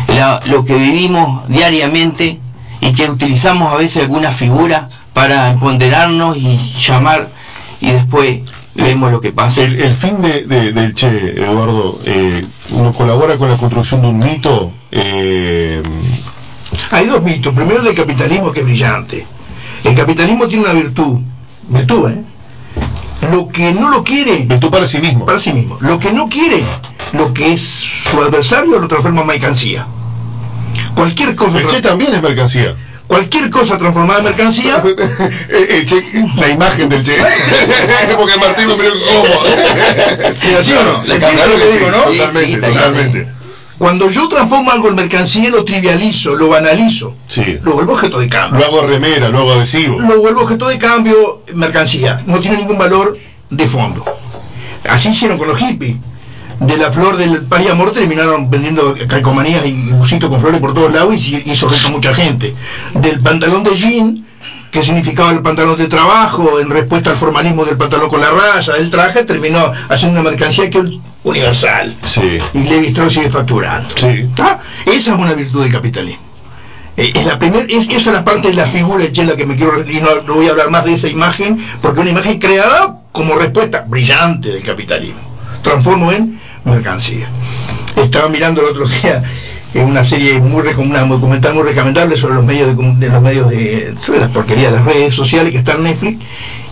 la- 0.08 0.40
lo 0.46 0.64
que 0.64 0.74
vivimos 0.76 1.46
diariamente 1.48 2.40
y 2.80 2.92
que 2.94 3.08
utilizamos 3.10 3.72
a 3.72 3.76
veces 3.76 4.02
alguna 4.04 4.30
figura 4.32 4.88
para 5.12 5.50
empoderarnos 5.50 6.36
y 6.36 6.72
llamar 6.80 7.28
y 7.80 7.90
después 7.90 8.40
vemos 8.74 9.10
lo 9.12 9.20
que 9.20 9.32
pasa. 9.32 9.62
El, 9.64 9.80
el 9.80 9.94
fin 9.94 10.20
de, 10.22 10.44
de- 10.44 10.72
del 10.72 10.94
Che, 10.94 11.08
Eduardo, 11.42 12.00
eh, 12.04 12.44
uno 12.70 12.92
colabora 12.94 13.36
con 13.36 13.50
la 13.50 13.56
construcción 13.58 14.00
de 14.02 14.08
un 14.08 14.18
mito. 14.18 14.72
eh, 14.90 15.82
Hay 16.90 17.06
dos 17.06 17.22
mitos. 17.22 17.54
Primero 17.54 17.78
el 17.80 17.84
del 17.84 17.94
capitalismo 17.94 18.50
que 18.52 18.60
es 18.60 18.66
brillante. 18.66 19.26
El 19.84 19.94
capitalismo 19.94 20.46
tiene 20.48 20.64
una 20.64 20.72
virtud. 20.72 21.20
Virtud, 21.68 22.10
¿eh? 22.10 22.24
Lo 23.30 23.48
que 23.48 23.72
no 23.72 23.90
lo 23.90 24.04
quiere. 24.04 24.38
virtud 24.38 24.70
para 24.70 24.86
sí 24.86 24.98
mismo. 24.98 25.26
Para 25.26 25.38
sí 25.38 25.52
mismo. 25.52 25.78
Lo 25.80 25.98
que 25.98 26.12
no 26.12 26.28
quiere, 26.28 26.64
lo 27.12 27.32
que 27.32 27.52
es 27.52 27.62
su 28.10 28.20
adversario, 28.20 28.78
lo 28.78 28.88
transforma 28.88 29.22
en 29.22 29.26
mercancía. 29.28 29.86
Cualquier 30.94 31.34
cosa. 31.34 31.58
El 31.58 31.66
Che 31.66 31.80
también 31.82 32.14
es 32.14 32.22
mercancía. 32.22 32.76
Cualquier 33.06 33.50
cosa 33.50 33.78
transformada 33.78 34.18
en 34.20 34.24
mercancía. 34.26 34.82
Eh, 35.48 35.66
el 35.70 35.86
Che, 35.86 36.04
la 36.36 36.48
imagen 36.48 36.88
del 36.88 37.02
Che. 37.02 37.16
Porque 38.16 38.36
Martín 38.38 38.68
me 38.68 38.76
miró 38.76 38.92
como. 38.92 40.34
¿Sí, 40.34 40.54
así 40.54 40.72
o 40.72 40.84
no? 40.84 41.04
La 41.04 41.14
¿Entiendes 41.14 41.30
claro 41.32 41.52
lo 41.52 41.58
que 41.58 41.64
que 41.64 41.72
digo, 41.72 41.86
sí, 41.86 41.92
no? 41.92 42.12
Sí, 42.12 42.18
Totalmente, 42.18 42.46
sí, 42.46 42.52
está 42.54 42.68
bien, 42.68 42.74
totalmente. 42.74 43.28
Cuando 43.78 44.08
yo 44.08 44.26
transformo 44.28 44.70
algo 44.70 44.88
en 44.88 44.94
mercancía, 44.94 45.50
lo 45.50 45.64
trivializo, 45.64 46.34
lo 46.34 46.48
banalizo. 46.48 47.14
Sí. 47.28 47.58
Lo 47.62 47.74
vuelvo 47.74 47.92
objeto 47.92 48.18
de 48.18 48.28
cambio. 48.28 48.60
Lo 48.60 48.66
hago 48.66 48.86
remera, 48.86 49.28
lo 49.28 49.38
hago 49.40 49.52
adhesivo. 49.52 50.00
lo 50.00 50.20
vuelvo 50.20 50.42
objeto 50.42 50.68
de 50.68 50.78
cambio, 50.78 51.42
mercancía. 51.54 52.22
No 52.26 52.40
tiene 52.40 52.56
ningún 52.58 52.78
valor 52.78 53.18
de 53.50 53.68
fondo. 53.68 54.04
Así 54.88 55.10
hicieron 55.10 55.36
con 55.36 55.48
los 55.48 55.58
hippies. 55.58 55.96
De 56.60 56.78
la 56.78 56.90
flor 56.90 57.18
del 57.18 57.44
par 57.44 57.60
y 57.60 57.68
amor 57.68 57.92
terminaron 57.92 58.48
vendiendo 58.50 58.96
calcomanías 59.08 59.66
y 59.66 59.72
busitos 59.90 60.30
con 60.30 60.40
flores 60.40 60.58
por 60.58 60.72
todos 60.72 60.90
lados 60.90 61.14
y 61.14 61.42
hizo 61.44 61.68
reto 61.68 61.90
mucha 61.90 62.14
gente. 62.14 62.54
Del 62.94 63.20
pantalón 63.20 63.62
de 63.62 63.76
jean, 63.76 64.25
que 64.70 64.82
significaba 64.82 65.30
el 65.30 65.42
pantalón 65.42 65.78
de 65.78 65.88
trabajo, 65.88 66.60
en 66.60 66.70
respuesta 66.70 67.10
al 67.10 67.16
formalismo 67.16 67.64
del 67.64 67.76
pantalón 67.76 68.08
con 68.08 68.20
la 68.20 68.30
raya, 68.30 68.76
el 68.76 68.90
traje, 68.90 69.24
terminó 69.24 69.72
haciendo 69.88 70.20
una 70.20 70.30
mercancía 70.30 70.70
que 70.70 70.78
es 70.78 70.84
universal. 71.24 71.96
Sí. 72.04 72.38
Y 72.54 72.58
Levi 72.60 72.88
Strauss 72.88 73.14
sigue 73.14 73.30
facturando. 73.30 73.94
Esa 73.94 74.60
es 74.86 75.08
una 75.08 75.34
virtud 75.34 75.62
del 75.62 75.72
capitalismo. 75.72 76.26
Eh, 76.96 77.12
es 77.14 77.26
la 77.26 77.38
primer, 77.38 77.70
es, 77.70 77.88
esa 77.88 78.10
es 78.10 78.16
la 78.16 78.24
parte 78.24 78.48
de 78.48 78.54
la 78.54 78.66
figura 78.66 79.04
de 79.04 79.12
Che 79.12 79.24
la 79.24 79.36
que 79.36 79.44
me 79.44 79.54
quiero 79.54 79.84
y 79.86 80.00
no, 80.00 80.22
no 80.26 80.34
voy 80.34 80.48
a 80.48 80.52
hablar 80.52 80.70
más 80.70 80.84
de 80.84 80.94
esa 80.94 81.08
imagen 81.08 81.62
porque 81.82 82.00
una 82.00 82.10
imagen 82.10 82.38
creada 82.38 83.00
como 83.12 83.34
respuesta 83.34 83.84
brillante 83.86 84.48
del 84.48 84.62
capitalismo 84.62 85.20
transformo 85.62 86.10
en 86.10 86.40
mercancía 86.64 87.28
estaba 87.96 88.30
mirando 88.30 88.62
el 88.62 88.68
otro 88.68 88.88
día 88.88 89.22
en 89.76 89.86
una 89.86 90.04
serie 90.04 90.38
muy 90.40 90.62
recom- 90.62 90.88
una 90.90 91.00
documental 91.04 91.54
muy 91.54 91.62
recomendable 91.64 92.16
sobre 92.16 92.34
los 92.34 92.44
medios 92.44 92.76
de, 92.76 92.82
de 92.94 93.08
los 93.08 93.22
medios 93.22 93.50
de 93.50 93.94
sobre 94.04 94.20
las 94.20 94.30
porquerías 94.30 94.70
de 94.72 94.76
las 94.78 94.86
redes 94.86 95.14
sociales 95.14 95.52
que 95.52 95.58
está 95.58 95.72
en 95.72 95.84
Netflix 95.84 96.24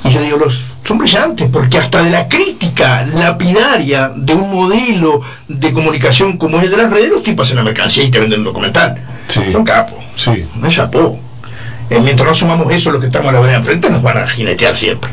y 0.04 0.10
yo 0.10 0.20
digo 0.22 0.36
los 0.38 0.60
son 0.86 0.98
brillantes 0.98 1.48
porque 1.50 1.78
hasta 1.78 2.02
de 2.02 2.10
la 2.10 2.28
crítica 2.28 3.06
lapidaria 3.14 4.12
de 4.14 4.34
un 4.34 4.50
modelo 4.52 5.20
de 5.48 5.72
comunicación 5.72 6.36
como 6.36 6.58
es 6.58 6.64
el 6.64 6.70
de 6.72 6.76
las 6.78 6.90
redes 6.90 7.10
los 7.10 7.22
tipos 7.22 7.46
hacen 7.46 7.56
la 7.56 7.62
mercancía 7.64 8.04
y 8.04 8.10
te 8.10 8.18
venden 8.20 8.40
un 8.40 8.44
documental 8.46 9.02
Sí. 9.28 9.40
son 9.52 9.64
capos 9.64 9.98
Sí. 10.16 10.44
no 10.56 10.68
es 10.68 10.74
chapó. 10.74 11.18
Eh, 11.90 12.00
mientras 12.02 12.26
no 12.28 12.34
sumamos 12.34 12.72
eso, 12.72 12.90
los 12.90 13.00
que 13.00 13.08
estamos 13.08 13.28
a 13.28 13.32
la 13.32 13.40
vereda 13.40 13.58
enfrente 13.58 13.90
nos 13.90 14.00
van 14.02 14.16
a 14.16 14.26
jinetear 14.28 14.74
siempre. 14.76 15.10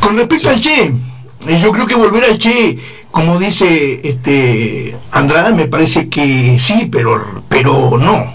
Con 0.00 0.16
respecto 0.16 0.48
al 0.48 0.58
Che, 0.60 0.84
eh, 0.84 1.58
yo 1.62 1.72
creo 1.72 1.86
que 1.86 1.94
volver 1.94 2.24
al 2.24 2.38
Che, 2.38 2.78
como 3.10 3.38
dice 3.38 4.00
este 4.04 4.96
Andrade, 5.12 5.54
me 5.54 5.66
parece 5.66 6.08
que 6.08 6.58
sí, 6.58 6.88
pero, 6.90 7.42
pero 7.48 7.98
no. 7.98 8.34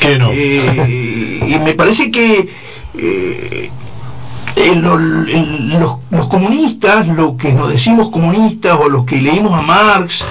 ¿Qué 0.00 0.18
no? 0.18 0.28
Eh, 0.32 1.40
y 1.48 1.58
me 1.64 1.74
parece 1.74 2.10
que 2.10 2.48
eh, 2.96 3.70
el- 4.56 4.84
el- 5.28 5.68
los, 5.80 5.96
los 6.10 6.28
comunistas, 6.28 7.06
los 7.08 7.34
que 7.36 7.52
nos 7.52 7.70
decimos 7.70 8.10
comunistas 8.10 8.78
o 8.80 8.88
los 8.88 9.04
que 9.04 9.20
leímos 9.20 9.52
a 9.52 9.62
Marx, 9.62 10.24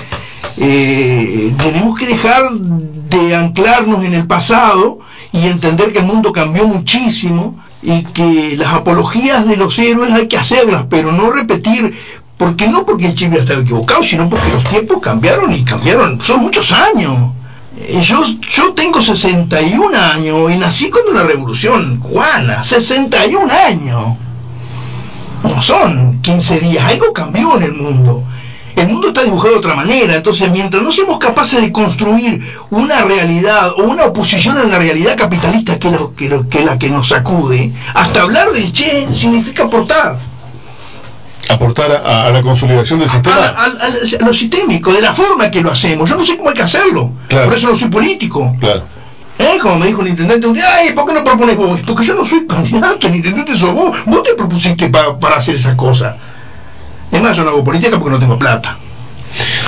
eh, 0.57 1.53
tenemos 1.57 1.97
que 1.97 2.07
dejar 2.07 2.51
de 2.51 3.35
anclarnos 3.35 4.03
en 4.05 4.13
el 4.13 4.27
pasado 4.27 4.99
y 5.31 5.47
entender 5.47 5.91
que 5.93 5.99
el 5.99 6.05
mundo 6.05 6.31
cambió 6.31 6.67
muchísimo 6.67 7.59
y 7.81 8.03
que 8.05 8.55
las 8.57 8.73
apologías 8.73 9.47
de 9.47 9.55
los 9.57 9.77
héroes 9.77 10.11
hay 10.13 10.27
que 10.27 10.37
hacerlas, 10.37 10.85
pero 10.89 11.11
no 11.11 11.29
repetir, 11.31 11.95
porque 12.37 12.67
no 12.67 12.85
porque 12.85 13.07
el 13.07 13.15
Chile 13.15 13.39
estaba 13.39 13.61
equivocado, 13.61 14.03
sino 14.03 14.29
porque 14.29 14.49
los 14.49 14.63
tiempos 14.65 14.99
cambiaron 15.01 15.53
y 15.53 15.63
cambiaron, 15.65 16.21
son 16.21 16.41
muchos 16.41 16.71
años. 16.71 17.31
Eh, 17.79 17.99
Yo, 18.01 18.23
yo 18.49 18.73
tengo 18.73 19.01
61 19.01 19.97
años 19.97 20.51
y 20.51 20.57
nací 20.57 20.89
cuando 20.89 21.13
la 21.13 21.23
revolución 21.23 21.97
cubana, 21.97 22.63
61 22.63 23.51
años. 23.67 24.17
No 25.43 25.61
son 25.61 26.19
15 26.21 26.59
días, 26.59 26.85
algo 26.91 27.13
cambió 27.13 27.55
en 27.57 27.63
el 27.63 27.73
mundo. 27.73 28.23
El 28.75 28.87
mundo 28.89 29.07
está 29.07 29.23
dibujado 29.23 29.53
de 29.53 29.57
otra 29.59 29.75
manera, 29.75 30.15
entonces 30.15 30.51
mientras 30.51 30.83
no 30.83 30.91
seamos 30.91 31.17
capaces 31.17 31.59
de 31.61 31.71
construir 31.71 32.43
una 32.69 33.03
realidad 33.03 33.71
o 33.71 33.83
una 33.85 34.05
oposición 34.05 34.55
a 34.57 34.63
la 34.65 34.77
realidad 34.77 35.17
capitalista 35.17 35.79
que, 35.79 35.87
es 35.87 35.93
lo- 35.99 36.47
que, 36.47 36.63
la 36.63 36.77
que 36.77 36.89
nos 36.89 37.07
sacude, 37.07 37.73
hasta 37.95 38.21
hablar 38.21 38.51
del 38.51 38.71
Che 38.71 39.07
significa 39.11 39.63
aportar 39.63 40.19
Aportar 41.49 41.91
a, 41.91 42.25
a 42.27 42.29
la 42.31 42.41
consolidación 42.41 42.99
del 42.99 43.09
sistema. 43.09 43.35
a- 43.35 43.63
a- 43.63 44.21
a 44.21 44.25
lo 44.25 44.33
sistémico, 44.33 44.91
de 44.91 45.01
la 45.01 45.13
forma 45.13 45.49
que 45.49 45.61
lo 45.61 45.71
hacemos. 45.71 46.09
Yo 46.09 46.17
no 46.17 46.23
sé 46.23 46.35
cómo 46.37 46.49
hay 46.49 46.55
que 46.55 46.63
hacerlo, 46.63 47.11
Claro. 47.29 47.45
por 47.49 47.57
eso 47.57 47.67
no 47.69 47.77
soy 47.77 47.87
político. 47.89 48.55
Claro. 48.59 48.83
¿Eh? 49.39 49.59
Como 49.61 49.77
me 49.77 49.85
dijo 49.87 50.01
un 50.01 50.07
intendente 50.07 50.47
un 50.47 50.53
día, 50.55 50.65
ay, 50.75 50.93
¿por 50.93 51.05
qué 51.07 51.13
no 51.13 51.23
propones 51.23 51.55
vos? 51.55 51.79
Porque 51.85 52.03
yo 52.05 52.15
no 52.15 52.25
soy 52.25 52.45
candidato, 52.47 53.07
el 53.07 53.15
intendente 53.17 53.55
sos 53.57 53.71
vos, 53.73 53.95
vos 54.05 54.23
te 54.23 54.33
propusiste 54.33 54.89
pa- 54.89 55.17
para 55.19 55.37
hacer 55.37 55.55
esas 55.55 55.75
cosas. 55.75 56.15
Es 57.11 57.21
más, 57.21 57.37
yo 57.37 57.43
no 57.43 57.51
hago 57.51 57.63
política 57.63 57.97
porque 57.97 58.09
no 58.11 58.19
tengo 58.19 58.37
plata. 58.37 58.77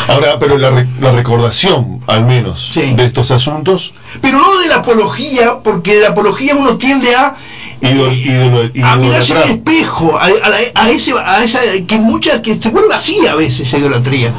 Ahora, 0.08 0.40
pero 0.40 0.58
la, 0.58 0.72
re- 0.72 0.88
la 1.00 1.12
recordación, 1.12 2.02
al 2.08 2.26
menos, 2.26 2.72
Sí. 2.74 2.82
de 2.96 3.06
estos 3.06 3.30
asuntos, 3.32 3.94
Pero 4.22 4.40
no 4.40 4.60
de 4.60 4.68
la 4.68 4.78
apología, 4.78 5.60
porque 5.64 5.96
de 5.96 6.02
la 6.02 6.10
apología 6.10 6.56
uno 6.56 6.78
tiende 6.78 7.14
a 7.16 7.36
idol, 7.82 8.14
ídolo- 8.14 8.72
a 8.84 8.96
mirarse 8.98 9.34
en 9.34 9.38
el 9.38 9.44
idolatrar. 9.44 9.44
espejo, 9.50 10.18
a, 10.18 10.26
a 10.26 10.82
a 10.84 10.90
ese, 10.90 11.14
a 11.14 11.44
esa, 11.44 11.60
que 11.88 11.98
mucha, 11.98 12.42
que 12.42 12.56
se 12.58 12.70
vuelve 12.70 12.94
así 12.94 13.26
a 13.28 13.36
veces 13.36 13.68
esa 13.68 13.78
idolatría. 13.78 14.34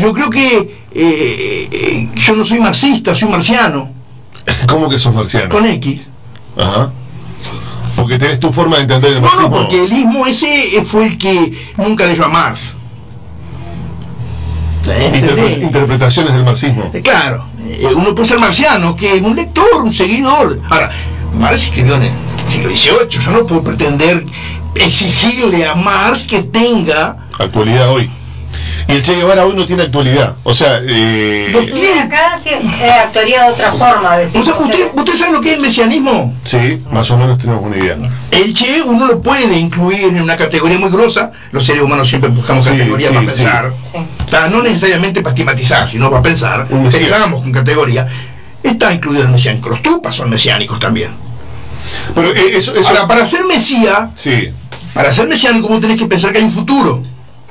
Yo 0.00 0.12
creo 0.12 0.30
que 0.30 0.82
eh, 0.94 1.68
eh, 1.70 2.08
yo 2.14 2.36
no 2.36 2.44
soy 2.44 2.60
marxista, 2.60 3.14
soy 3.14 3.28
marciano, 3.30 3.90
¿Cómo 4.68 4.88
que 4.88 4.98
sos 4.98 5.14
marciano? 5.14 5.48
con 5.54 5.66
X. 5.66 6.02
Ajá. 6.56 6.92
Porque 7.96 8.18
tenés 8.18 8.40
tu 8.40 8.50
forma 8.52 8.76
de 8.76 8.82
entender 8.82 9.10
el 9.12 9.20
No, 9.20 9.22
marxismo. 9.22 9.48
no, 9.48 9.56
porque 9.62 9.84
el 9.84 9.92
ismo 9.92 10.26
ese 10.26 10.82
fue 10.84 11.06
el 11.06 11.18
que 11.18 11.72
nunca 11.76 12.06
leyó 12.06 12.24
a 12.24 12.28
Marx. 12.28 12.74
Interpretaciones 15.62 16.32
del 16.32 16.44
marxismo. 16.44 16.90
Eh, 16.92 17.00
Claro, 17.02 17.46
uno 17.94 18.14
puede 18.14 18.28
ser 18.28 18.38
marciano, 18.40 18.96
que 18.96 19.16
es 19.16 19.22
un 19.22 19.36
lector, 19.36 19.82
un 19.84 19.92
seguidor. 19.94 20.60
Ahora, 20.68 20.90
Marx 21.34 21.64
escribió 21.64 21.96
en 21.96 22.02
el 22.04 22.12
siglo 22.48 22.70
XVIII, 22.70 23.24
yo 23.24 23.30
no 23.30 23.46
puedo 23.46 23.64
pretender 23.64 24.24
exigirle 24.74 25.66
a 25.66 25.74
Marx 25.74 26.26
que 26.26 26.42
tenga 26.42 27.16
Actualidad 27.38 27.90
hoy. 27.90 28.10
Y 28.88 28.92
el 28.92 29.02
Che 29.02 29.14
Guevara 29.14 29.46
hoy 29.46 29.54
no 29.54 29.64
tiene 29.64 29.84
actualidad. 29.84 30.36
O 30.42 30.52
sea, 30.52 30.80
eh, 30.82 32.00
acá 32.04 32.38
sí, 32.42 32.50
eh, 32.50 32.90
actuaría 32.90 33.44
de 33.44 33.52
otra 33.52 33.72
forma. 33.72 34.18
¿Usted, 34.34 34.52
usted, 34.58 34.90
¿Usted 34.92 35.12
sabe 35.14 35.32
lo 35.32 35.40
que 35.40 35.50
es 35.50 35.56
el 35.56 35.62
mesianismo? 35.62 36.34
sí, 36.44 36.82
más 36.90 37.10
o 37.10 37.16
menos 37.16 37.38
tenemos 37.38 37.62
una 37.62 37.76
idea. 37.78 37.96
El 38.30 38.52
Che 38.52 38.82
uno 38.82 39.06
lo 39.06 39.22
puede 39.22 39.58
incluir 39.58 40.04
en 40.04 40.20
una 40.20 40.36
categoría 40.36 40.78
muy 40.78 40.90
grosa. 40.90 41.32
Los 41.52 41.64
seres 41.64 41.82
humanos 41.82 42.08
siempre 42.08 42.28
buscamos 42.30 42.66
Sí, 42.66 42.72
categorías 42.72 43.10
sí, 43.10 43.14
para 43.14 43.26
pensar. 43.26 44.50
No 44.50 44.62
necesariamente 44.62 45.22
para 45.22 45.32
estigmatizar, 45.32 45.88
sino 45.88 46.10
para 46.10 46.22
pensar. 46.22 46.66
Un. 46.70 46.90
Pensamos 46.90 47.42
con 47.42 47.52
categoría. 47.52 48.08
Está 48.62 48.92
incluido 48.92 49.22
el 49.24 49.28
mesiánico. 49.30 49.68
Los 49.68 49.82
tupas 49.82 50.14
son 50.14 50.30
mesiánicos 50.30 50.78
también. 50.78 51.10
Pero 52.14 52.28
eh, 52.34 52.56
eso, 52.56 52.74
eso 52.74 52.88
Ahora, 52.88 53.08
para 53.08 53.26
ser 53.26 53.44
mesía, 53.44 54.10
sí, 54.16 54.50
para 54.94 55.12
ser 55.12 55.26
mesiánico 55.28 55.68
vos 55.68 55.80
tenés 55.80 55.98
que 55.98 56.06
pensar 56.06 56.32
que 56.32 56.38
hay 56.38 56.44
un 56.44 56.52
futuro. 56.52 57.02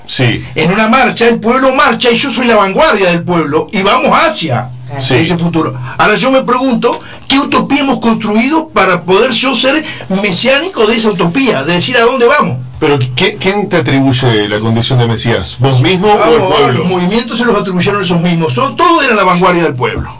sí, 0.07 0.43
En 0.55 0.71
una 0.71 0.87
marcha, 0.87 1.27
el 1.27 1.39
pueblo 1.39 1.73
marcha 1.73 2.09
y 2.11 2.15
yo 2.15 2.29
soy 2.31 2.47
la 2.47 2.55
vanguardia 2.55 3.09
del 3.09 3.23
pueblo 3.23 3.67
y 3.71 3.81
vamos 3.81 4.11
hacia 4.13 4.69
Sí. 4.99 5.15
ese 5.15 5.37
futuro. 5.37 5.73
Ahora 5.97 6.15
yo 6.15 6.31
me 6.31 6.41
pregunto, 6.43 6.99
¿qué 7.27 7.39
utopía 7.39 7.79
hemos 7.79 7.99
construido 7.99 8.67
para 8.69 9.03
poder 9.03 9.31
yo 9.31 9.55
ser 9.55 9.85
mesiánico 10.21 10.85
de 10.85 10.97
esa 10.97 11.09
utopía? 11.11 11.63
De 11.63 11.73
decir 11.75 11.95
a 11.97 12.01
dónde 12.01 12.25
vamos. 12.27 12.57
pero 12.79 12.97
¿qui- 12.97 13.37
¿quién 13.39 13.69
te 13.69 13.77
atribuye 13.77 14.49
la 14.49 14.59
condición 14.59 14.97
de 14.99 15.07
Mesías? 15.07 15.55
¿Vos 15.59 15.79
mismo 15.81 16.07
Ah, 16.19 16.29
o 16.29 16.33
el 16.35 16.41
pueblo? 16.41 16.79
los 16.79 16.87
movimientos 16.89 17.37
se 17.37 17.45
los 17.45 17.55
atribuyeron 17.55 18.01
esos 18.03 18.19
mismos. 18.19 18.55
Todo 18.55 19.01
era 19.03 19.13
la 19.13 19.23
vanguardia 19.23 19.63
del 19.63 19.75
pueblo. 19.75 20.11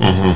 Ujú. 0.00 0.34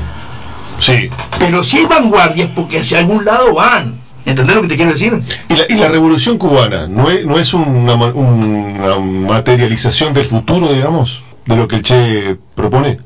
Sí. 0.79 1.09
Pero 1.39 1.63
si 1.63 1.77
hay 1.77 1.85
vanguardias, 1.85 2.49
porque 2.55 2.79
hacia 2.79 2.99
algún 2.99 3.23
lado 3.25 3.53
van. 3.53 4.01
¿Entendés 4.25 4.55
lo 4.55 4.61
que 4.61 4.69
te 4.69 4.75
quiero 4.77 4.91
decir? 4.93 5.21
¿Y 5.49 5.53
la, 5.55 5.63
y 5.67 5.73
la 5.73 5.89
revolución 5.89 6.37
cubana 6.37 6.87
no 6.87 7.09
es, 7.09 7.25
no 7.25 7.37
es 7.37 7.53
una, 7.53 7.97
ma- 7.97 8.13
una 8.13 8.97
materialización 8.97 10.13
del 10.13 10.27
futuro, 10.27 10.71
digamos, 10.71 11.21
de 11.45 11.57
lo 11.57 11.67
que 11.67 11.75
el 11.77 11.81
Che 11.83 12.37
propone? 12.55 12.99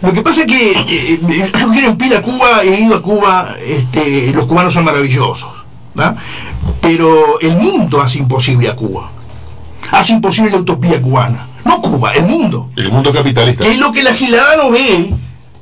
Lo 0.00 0.12
que 0.12 0.22
pasa 0.22 0.42
es 0.42 0.46
que 0.46 0.70
eh, 0.72 1.20
eh, 1.28 1.52
yo 1.58 1.70
quiero 1.72 1.96
ir 2.04 2.16
a 2.16 2.22
Cuba, 2.22 2.62
he 2.62 2.80
ido 2.82 2.94
a 2.96 3.02
Cuba, 3.02 3.56
este, 3.66 4.32
los 4.32 4.46
cubanos 4.46 4.72
son 4.72 4.84
maravillosos, 4.84 5.50
¿verdad? 5.94 6.16
pero 6.80 7.40
el 7.40 7.52
mundo 7.52 8.00
hace 8.00 8.18
imposible 8.18 8.68
a 8.68 8.76
Cuba, 8.76 9.10
hace 9.90 10.12
imposible 10.12 10.50
la 10.52 10.58
utopía 10.58 11.02
cubana, 11.02 11.48
no 11.64 11.80
Cuba, 11.82 12.12
el 12.12 12.24
mundo. 12.24 12.70
El 12.76 12.92
mundo 12.92 13.12
capitalista. 13.12 13.66
Es 13.66 13.76
lo 13.78 13.90
que 13.90 14.02
la 14.04 14.14
gilada 14.14 14.56
no 14.56 14.70
ve 14.70 15.14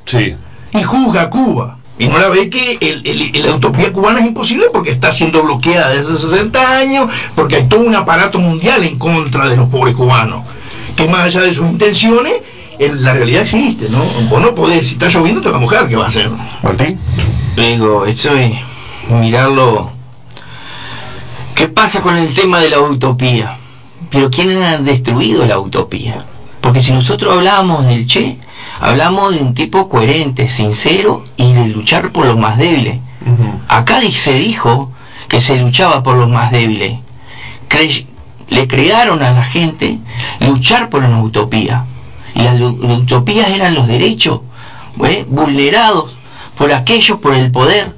Sí. 0.09 0.35
y 0.73 0.83
juzga 0.83 1.23
a 1.23 1.29
Cuba. 1.29 1.77
Y 1.97 2.07
no 2.07 2.17
la 2.17 2.29
ve 2.29 2.49
que 2.49 2.77
el- 2.79 3.01
el- 3.05 3.45
la 3.45 3.55
utopía 3.55 3.91
cubana 3.91 4.19
es 4.19 4.25
imposible 4.27 4.67
porque 4.73 4.91
está 4.91 5.11
siendo 5.11 5.43
bloqueada 5.43 5.89
desde 5.89 6.13
hace 6.13 6.27
60 6.29 6.77
años, 6.77 7.07
porque 7.35 7.57
hay 7.57 7.63
todo 7.67 7.81
un 7.81 7.93
aparato 7.93 8.39
mundial 8.39 8.83
en 8.85 8.97
contra 8.97 9.49
de 9.49 9.57
los 9.57 9.67
pobres 9.69 9.95
cubanos, 9.95 10.43
que 10.95 11.07
más 11.07 11.23
allá 11.23 11.41
de 11.41 11.53
sus 11.53 11.67
intenciones, 11.69 12.33
en 12.79 13.03
la 13.03 13.13
realidad 13.13 13.41
existe, 13.41 13.89
¿no? 13.89 13.99
Vos 14.29 14.41
no 14.41 14.55
podés, 14.55 14.87
si 14.87 14.93
está 14.93 15.09
lloviendo 15.09 15.41
te 15.41 15.49
va 15.49 15.57
a 15.57 15.59
mojar, 15.59 15.89
¿qué 15.89 15.97
va 15.97 16.05
a 16.05 16.07
hacer? 16.07 16.29
Martín. 16.63 16.97
Digo, 17.57 18.05
eso 18.05 18.33
es 18.33 18.53
mirarlo. 19.09 19.91
¿Qué 21.55 21.67
pasa 21.67 22.01
con 22.01 22.15
el 22.15 22.33
tema 22.33 22.61
de 22.61 22.69
la 22.69 22.79
utopía? 22.79 23.57
Pero 24.09 24.29
¿quién 24.29 24.63
ha 24.63 24.77
destruido 24.77 25.45
la 25.45 25.59
utopía? 25.59 26.23
Porque 26.61 26.81
si 26.81 26.93
nosotros 26.93 27.33
hablamos 27.35 27.85
del 27.85 28.07
Che, 28.07 28.37
hablamos 28.79 29.33
de 29.33 29.39
un 29.41 29.53
tipo 29.53 29.89
coherente, 29.89 30.49
sincero 30.49 31.23
y 31.37 31.53
de 31.53 31.67
luchar 31.69 32.11
por 32.11 32.25
los 32.25 32.37
más 32.37 32.57
débiles. 32.57 32.99
Acá 33.67 33.99
se 34.11 34.33
dijo 34.33 34.91
que 35.27 35.41
se 35.41 35.59
luchaba 35.59 36.01
por 36.03 36.17
los 36.17 36.29
más 36.29 36.51
débiles. 36.51 36.99
Cre- 37.69 38.05
le 38.49 38.67
crearon 38.67 39.21
a 39.21 39.31
la 39.31 39.43
gente 39.43 39.99
luchar 40.39 40.89
por 40.89 41.03
una 41.03 41.21
utopía. 41.21 41.85
Y 42.33 42.41
las 42.43 42.59
utopías 42.61 43.49
eran 43.49 43.75
los 43.75 43.87
derechos 43.87 44.41
¿eh? 45.03 45.25
vulnerados 45.27 46.15
por 46.57 46.71
aquellos, 46.73 47.19
por 47.19 47.33
el 47.35 47.51
poder. 47.51 47.93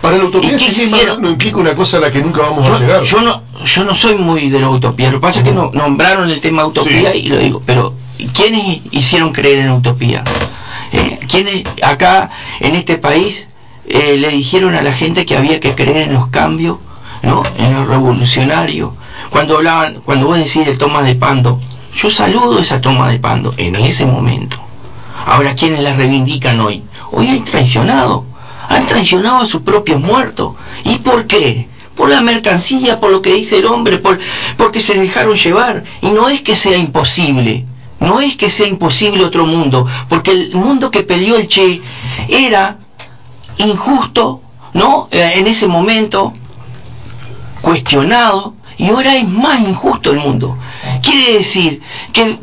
Para 0.00 0.18
la 0.18 0.24
utopía 0.24 0.50
¿Y 0.50 0.52
qué 0.56 0.72
sí, 0.72 0.82
hicieron? 0.84 1.22
no 1.22 1.30
implica 1.30 1.56
una 1.58 1.74
cosa 1.74 1.98
a 1.98 2.00
la 2.00 2.10
que 2.10 2.20
nunca 2.22 2.42
vamos 2.42 2.66
a 2.68 2.78
llegar. 2.80 3.02
yo 3.02 3.20
no, 3.22 3.42
yo 3.64 3.84
no 3.84 3.94
soy 3.94 4.16
muy 4.16 4.50
de 4.50 4.60
la 4.60 4.68
utopía. 4.68 5.10
Lo 5.10 5.18
que 5.18 5.20
pasa 5.26 5.38
es 5.40 5.44
que 5.46 5.52
no, 5.52 5.70
nombraron 5.72 6.28
el 6.30 6.40
tema 6.40 6.64
utopía 6.66 7.12
Sí. 7.12 7.18
y 7.18 7.28
lo 7.28 7.38
digo. 7.38 7.62
Pero 7.64 7.94
¿quiénes 8.34 8.80
hicieron 8.90 9.32
creer 9.32 9.60
en 9.60 9.70
utopía? 9.70 10.24
Eh, 10.92 11.20
¿Quiénes 11.28 11.64
acá 11.82 12.30
en 12.60 12.74
este 12.74 12.98
país 12.98 13.48
eh, 13.86 14.16
le 14.18 14.28
dijeron 14.30 14.74
a 14.74 14.82
la 14.82 14.92
gente 14.92 15.24
que 15.24 15.36
había 15.36 15.60
que 15.60 15.74
creer 15.74 16.08
en 16.08 16.14
los 16.14 16.28
cambios, 16.28 16.78
¿no? 17.22 17.42
En 17.56 17.74
los 17.74 17.88
revolucionarios. 17.88 18.90
Cuando 19.30 19.56
hablaban, 19.56 20.00
cuando 20.04 20.26
vos 20.26 20.38
decís 20.38 20.66
el 20.66 20.78
toma 20.78 21.02
de 21.02 21.14
Pando, 21.14 21.60
yo 21.94 22.10
saludo 22.10 22.58
esa 22.58 22.80
toma 22.80 23.08
de 23.10 23.18
Pando 23.18 23.54
en 23.56 23.76
ese 23.76 24.06
momento. 24.06 24.58
Ahora, 25.26 25.54
¿quiénes 25.54 25.80
la 25.80 25.92
reivindican 25.92 26.60
hoy? 26.60 26.82
Hoy 27.10 27.28
han 27.28 27.44
traicionado. 27.44 28.24
Han 28.68 28.86
traicionado 28.86 29.38
a 29.38 29.46
sus 29.46 29.62
propios 29.62 30.00
muertos. 30.00 30.54
¿Y 30.84 30.98
por 30.98 31.26
qué? 31.26 31.68
Por 31.96 32.08
la 32.10 32.20
mercancía, 32.20 33.00
por 33.00 33.10
lo 33.10 33.22
que 33.22 33.34
dice 33.34 33.58
el 33.58 33.66
hombre, 33.66 33.98
por, 33.98 34.18
porque 34.56 34.80
se 34.80 34.98
dejaron 34.98 35.36
llevar. 35.36 35.84
Y 36.00 36.10
no 36.10 36.28
es 36.28 36.42
que 36.42 36.56
sea 36.56 36.76
imposible. 36.76 37.64
No 38.00 38.20
es 38.20 38.36
que 38.36 38.50
sea 38.50 38.66
imposible 38.66 39.24
otro 39.24 39.46
mundo. 39.46 39.86
Porque 40.08 40.30
el 40.30 40.54
mundo 40.54 40.90
que 40.90 41.02
peleó 41.02 41.36
el 41.36 41.48
Che 41.48 41.82
era 42.28 42.78
injusto, 43.58 44.40
¿no? 44.74 45.08
Eh, 45.10 45.32
en 45.36 45.46
ese 45.46 45.66
momento, 45.66 46.32
cuestionado. 47.60 48.54
Y 48.76 48.88
ahora 48.88 49.16
es 49.16 49.28
más 49.28 49.60
injusto 49.60 50.12
el 50.12 50.20
mundo. 50.20 50.56
Quiere 51.02 51.38
decir 51.38 51.82
que 52.12 52.38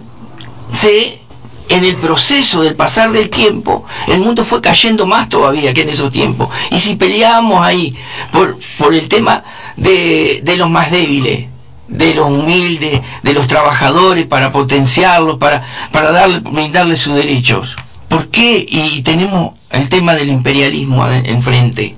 se 0.74 1.26
en 1.70 1.84
el 1.84 1.96
proceso 1.96 2.62
del 2.62 2.76
pasar 2.76 3.12
del 3.12 3.30
tiempo, 3.30 3.86
el 4.08 4.20
mundo 4.20 4.44
fue 4.44 4.62
cayendo 4.62 5.06
más 5.08 5.30
todavía 5.30 5.74
que 5.74 5.82
en 5.82 5.90
esos 5.90 6.12
tiempos. 6.12 6.50
Y 6.72 6.80
si 6.80 6.96
peleábamos 6.96 7.66
ahí 7.66 7.96
por, 8.32 8.58
por 8.78 8.94
el 8.94 9.08
tema 9.08 9.44
de, 9.76 10.42
de 10.44 10.58
los 10.58 10.70
más 10.70 10.92
débiles, 10.92 11.48
de 11.88 12.14
los 12.16 12.30
humildes, 12.30 13.02
de 13.24 13.34
los 13.34 13.48
trabajadores, 13.48 14.26
para 14.26 14.52
potenciarlos, 14.52 15.38
para, 15.38 15.64
para 15.92 16.12
darle, 16.12 16.40
brindarles 16.40 17.00
sus 17.00 17.16
derechos. 17.16 17.76
¿Por 18.08 18.30
qué? 18.30 18.66
Y 18.68 19.02
tenemos 19.02 19.54
el 19.70 19.90
tema 19.90 20.16
del 20.16 20.30
imperialismo 20.30 21.08
enfrente. 21.08 21.96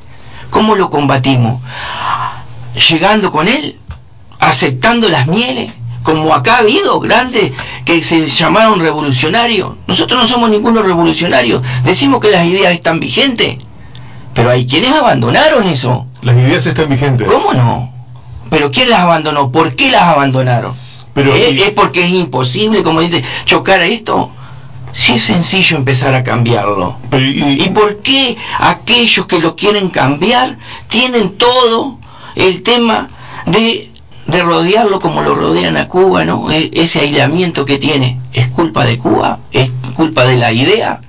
¿Cómo 0.49 0.75
lo 0.75 0.89
combatimos? 0.89 1.61
Llegando 2.89 3.31
con 3.31 3.47
él, 3.47 3.79
aceptando 4.39 5.09
las 5.09 5.27
mieles, 5.27 5.73
como 6.03 6.33
acá 6.33 6.55
ha 6.55 6.59
habido 6.59 6.99
grandes 6.99 7.51
que 7.83 8.01
se 8.01 8.27
llamaron 8.27 8.79
revolucionarios. 8.79 9.73
Nosotros 9.87 10.21
no 10.21 10.27
somos 10.27 10.49
ninguno 10.49 10.81
revolucionarios. 10.81 11.61
Decimos 11.83 12.21
que 12.21 12.31
las 12.31 12.45
ideas 12.45 12.73
están 12.73 12.99
vigentes, 12.99 13.57
pero 14.33 14.49
hay 14.49 14.65
quienes 14.65 14.91
abandonaron 14.91 15.67
eso. 15.67 16.05
Las 16.21 16.37
ideas 16.37 16.65
están 16.65 16.89
vigentes. 16.89 17.27
¿Cómo 17.27 17.53
no? 17.53 17.96
¿Pero 18.49 18.71
quién 18.71 18.89
las 18.89 18.99
abandonó? 18.99 19.51
¿Por 19.51 19.75
qué 19.75 19.91
las 19.91 20.03
abandonaron? 20.03 20.73
Pero, 21.13 21.35
¿Eh? 21.35 21.51
y- 21.51 21.61
¿Es 21.61 21.71
porque 21.71 22.05
es 22.05 22.11
imposible, 22.11 22.83
como 22.83 23.01
dice, 23.01 23.23
chocar 23.45 23.81
a 23.81 23.85
esto? 23.85 24.31
Sí 24.93 25.13
es 25.13 25.23
sencillo 25.23 25.77
empezar 25.77 26.13
a 26.13 26.23
cambiarlo. 26.23 26.97
Pero, 27.09 27.23
y- 27.25 27.61
¿Y 27.63 27.69
por 27.69 27.97
qué 27.97 28.37
aquellos 28.59 29.25
que 29.27 29.39
lo 29.39 29.55
quieren 29.55 29.89
cambiar 29.89 30.57
tienen 30.89 31.37
todo 31.37 31.97
el 32.35 32.63
tema 32.63 33.09
de, 33.45 33.91
de 34.27 34.43
rodearlo 34.43 34.99
como 34.99 35.21
lo 35.21 35.35
rodean 35.35 35.77
a 35.77 35.87
Cuba, 35.87 36.23
¿no? 36.25 36.51
E- 36.51 36.71
ese 36.73 37.01
aislamiento 37.01 37.65
que 37.65 37.77
tiene, 37.77 38.19
¿es 38.33 38.47
culpa 38.49 38.85
de 38.85 38.97
Cuba? 38.97 39.39
¿Es 39.51 39.69
culpa 39.95 40.25
de 40.25 40.37
la 40.37 40.51
idea? 40.51 41.01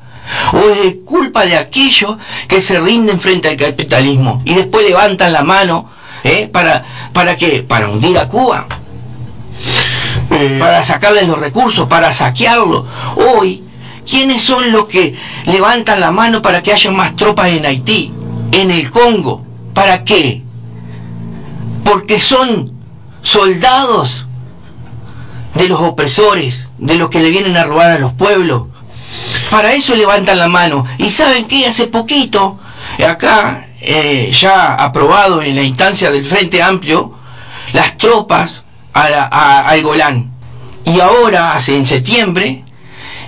¿O 0.52 0.58
es 0.84 0.96
culpa 1.06 1.46
de 1.46 1.56
aquellos 1.56 2.16
que 2.48 2.60
se 2.60 2.78
rinden 2.80 3.18
frente 3.18 3.48
al 3.48 3.56
capitalismo 3.56 4.42
y 4.44 4.54
después 4.54 4.86
levantan 4.86 5.32
la 5.32 5.42
mano 5.42 5.90
¿eh? 6.24 6.48
para, 6.52 6.84
¿para 7.12 7.36
qué? 7.36 7.62
Para 7.62 7.88
hundir 7.88 8.18
a 8.18 8.28
Cuba 8.28 8.66
eh, 10.30 10.56
para 10.58 10.82
sacarles 10.82 11.26
los 11.26 11.38
recursos, 11.38 11.88
para 11.88 12.12
saquearlo. 12.12 12.86
Hoy, 13.16 13.64
¿quiénes 14.08 14.42
son 14.42 14.70
los 14.72 14.86
que 14.86 15.16
levantan 15.46 16.00
la 16.00 16.10
mano 16.10 16.42
para 16.42 16.62
que 16.62 16.72
haya 16.72 16.90
más 16.90 17.16
tropas 17.16 17.48
en 17.48 17.64
Haití, 17.64 18.12
en 18.52 18.70
el 18.70 18.90
Congo? 18.90 19.44
¿Para 19.74 20.04
qué? 20.04 20.42
Porque 21.84 22.20
son 22.20 22.70
soldados 23.22 24.26
de 25.54 25.68
los 25.68 25.80
opresores, 25.80 26.66
de 26.78 26.96
los 26.96 27.08
que 27.08 27.20
le 27.20 27.30
vienen 27.30 27.56
a 27.56 27.64
robar 27.64 27.92
a 27.92 27.98
los 27.98 28.12
pueblos. 28.12 28.64
Para 29.50 29.72
eso 29.72 29.94
levantan 29.94 30.38
la 30.38 30.48
mano. 30.48 30.84
Y 30.98 31.08
saben 31.08 31.46
que 31.46 31.66
hace 31.66 31.86
poquito, 31.86 32.58
acá, 33.08 33.67
eh, 33.80 34.30
ya 34.32 34.74
aprobado 34.74 35.42
en 35.42 35.54
la 35.56 35.62
instancia 35.62 36.10
del 36.10 36.24
Frente 36.24 36.62
Amplio, 36.62 37.14
las 37.72 37.96
tropas 37.98 38.64
a 38.92 39.08
la- 39.10 39.28
a- 39.30 39.68
al 39.68 39.82
Golán. 39.82 40.30
Y 40.84 41.00
ahora, 41.00 41.54
hace 41.54 41.76
en 41.76 41.86
septiembre, 41.86 42.64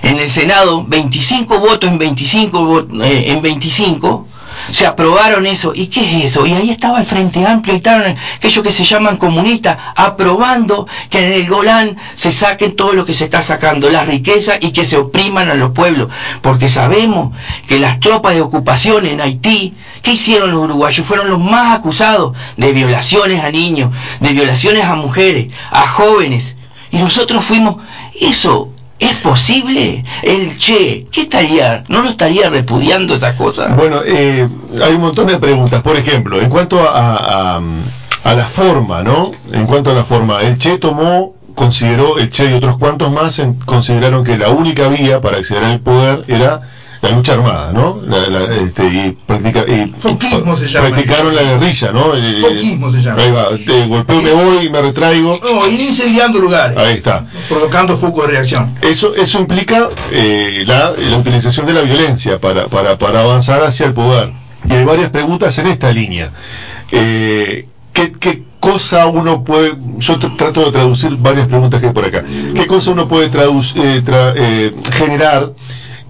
en 0.03 0.17
el 0.17 0.29
Senado, 0.29 0.83
25 0.87 1.59
votos 1.59 1.89
en 1.89 1.97
25, 1.99 2.59
vo- 2.61 3.03
eh, 3.03 3.31
en 3.31 3.41
25, 3.41 4.27
se 4.71 4.85
aprobaron 4.85 5.45
eso. 5.45 5.73
¿Y 5.75 5.87
qué 5.87 6.01
es 6.19 6.31
eso? 6.31 6.45
Y 6.45 6.53
ahí 6.53 6.69
estaba 6.69 6.99
el 6.99 7.05
Frente 7.05 7.45
Amplio 7.45 7.73
y 7.73 7.77
estaban 7.77 8.15
aquellos 8.35 8.63
que 8.63 8.71
se 8.71 8.83
llaman 8.83 9.17
comunistas 9.17 9.77
aprobando 9.95 10.87
que 11.09 11.25
en 11.25 11.33
el 11.33 11.47
Golán 11.47 11.97
se 12.15 12.31
saquen 12.31 12.75
todo 12.75 12.93
lo 12.93 13.05
que 13.05 13.13
se 13.13 13.25
está 13.25 13.41
sacando, 13.41 13.89
la 13.89 14.03
riqueza 14.03 14.53
y 14.59 14.71
que 14.71 14.85
se 14.85 14.97
opriman 14.97 15.49
a 15.49 15.55
los 15.55 15.71
pueblos. 15.71 16.09
Porque 16.41 16.69
sabemos 16.69 17.35
que 17.67 17.79
las 17.79 17.99
tropas 17.99 18.35
de 18.35 18.41
ocupación 18.41 19.05
en 19.05 19.21
Haití, 19.21 19.73
¿qué 20.01 20.13
hicieron 20.13 20.51
los 20.51 20.63
uruguayos? 20.63 21.05
Fueron 21.05 21.29
los 21.29 21.39
más 21.39 21.77
acusados 21.77 22.37
de 22.57 22.71
violaciones 22.71 23.43
a 23.43 23.51
niños, 23.51 23.91
de 24.19 24.33
violaciones 24.33 24.83
a 24.85 24.95
mujeres, 24.95 25.53
a 25.71 25.87
jóvenes. 25.87 26.55
Y 26.91 26.97
nosotros 26.97 27.43
fuimos, 27.43 27.77
eso 28.19 28.69
¿Es 29.01 29.15
posible? 29.15 30.05
El 30.21 30.59
Che, 30.59 31.07
¿qué 31.11 31.21
estaría? 31.21 31.83
¿No 31.87 32.03
lo 32.03 32.09
estaría 32.09 32.51
repudiando 32.51 33.15
esa 33.15 33.35
cosa? 33.35 33.69
Bueno, 33.69 34.01
eh, 34.05 34.47
hay 34.79 34.93
un 34.93 35.01
montón 35.01 35.25
de 35.25 35.39
preguntas. 35.39 35.81
Por 35.81 35.95
ejemplo, 35.95 36.39
en 36.39 36.49
cuanto 36.51 36.79
a, 36.87 37.57
a, 38.23 38.35
la 38.35 38.45
forma, 38.45 39.01
¿no? 39.01 39.31
En 39.51 39.65
cuanto 39.65 39.89
a 39.89 39.95
la 39.95 40.03
forma, 40.03 40.41
el 40.41 40.59
Che 40.59 40.77
tomó, 40.77 41.33
consideró, 41.55 42.19
el 42.19 42.29
Che 42.29 42.51
y 42.51 42.53
otros 42.53 42.77
cuantos 42.77 43.11
más 43.11 43.41
consideraron 43.65 44.23
que 44.23 44.37
la 44.37 44.49
única 44.49 44.87
vía 44.87 45.19
para 45.19 45.37
acceder 45.37 45.63
al 45.63 45.79
poder 45.79 46.23
era 46.27 46.61
la 47.01 47.09
lucha 47.11 47.33
armada, 47.33 47.71
¿no? 47.73 47.99
La, 48.05 48.27
la, 48.27 48.55
este, 48.55 48.85
y, 48.85 49.17
practica, 49.25 49.61
y 49.61 49.87
Foquismo 49.97 50.55
se 50.55 50.67
llama. 50.67 50.89
practicaron 50.89 51.35
la 51.35 51.41
guerrilla, 51.41 51.91
¿no? 51.91 52.15
Eh, 52.15 52.41
Foquismo 52.41 52.91
se 52.91 53.01
llama. 53.01 53.21
Ahí 53.21 53.31
va, 53.31 53.49
te 53.65 53.87
golpeo, 53.87 54.21
me 54.21 54.31
voy 54.31 54.65
y 54.67 54.69
me 54.69 54.81
retraigo. 54.81 55.39
No, 55.41 55.67
ir 55.67 55.81
incendiando 55.81 56.39
lugares. 56.39 56.77
Ahí 56.77 56.95
está. 56.95 57.25
Provocando 57.49 57.97
foco 57.97 58.21
de 58.23 58.27
reacción. 58.33 58.75
Eso, 58.81 59.15
eso 59.15 59.39
implica 59.39 59.89
eh, 60.11 60.63
la, 60.67 60.91
la, 60.91 61.17
utilización 61.17 61.65
de 61.65 61.73
la 61.73 61.81
violencia 61.81 62.39
para, 62.39 62.67
para, 62.67 62.97
para 62.97 63.21
avanzar 63.21 63.63
hacia 63.63 63.87
el 63.87 63.93
poder. 63.93 64.31
Y 64.69 64.73
hay 64.73 64.85
varias 64.85 65.09
preguntas 65.09 65.57
en 65.57 65.67
esta 65.67 65.91
línea. 65.91 66.31
Eh, 66.91 67.67
¿qué, 67.93 68.11
¿Qué 68.11 68.43
cosa 68.61 69.07
uno 69.07 69.43
puede, 69.43 69.73
yo 69.97 70.19
trato 70.19 70.65
de 70.65 70.71
traducir 70.71 71.17
varias 71.17 71.47
preguntas 71.47 71.81
que 71.81 71.87
hay 71.87 71.93
por 71.93 72.05
acá, 72.05 72.23
¿qué 72.55 72.67
cosa 72.67 72.91
uno 72.91 73.07
puede 73.07 73.29
traducir, 73.29 73.81
eh, 73.83 74.01
tra 74.05 74.33
eh, 74.37 74.71
generar 74.93 75.51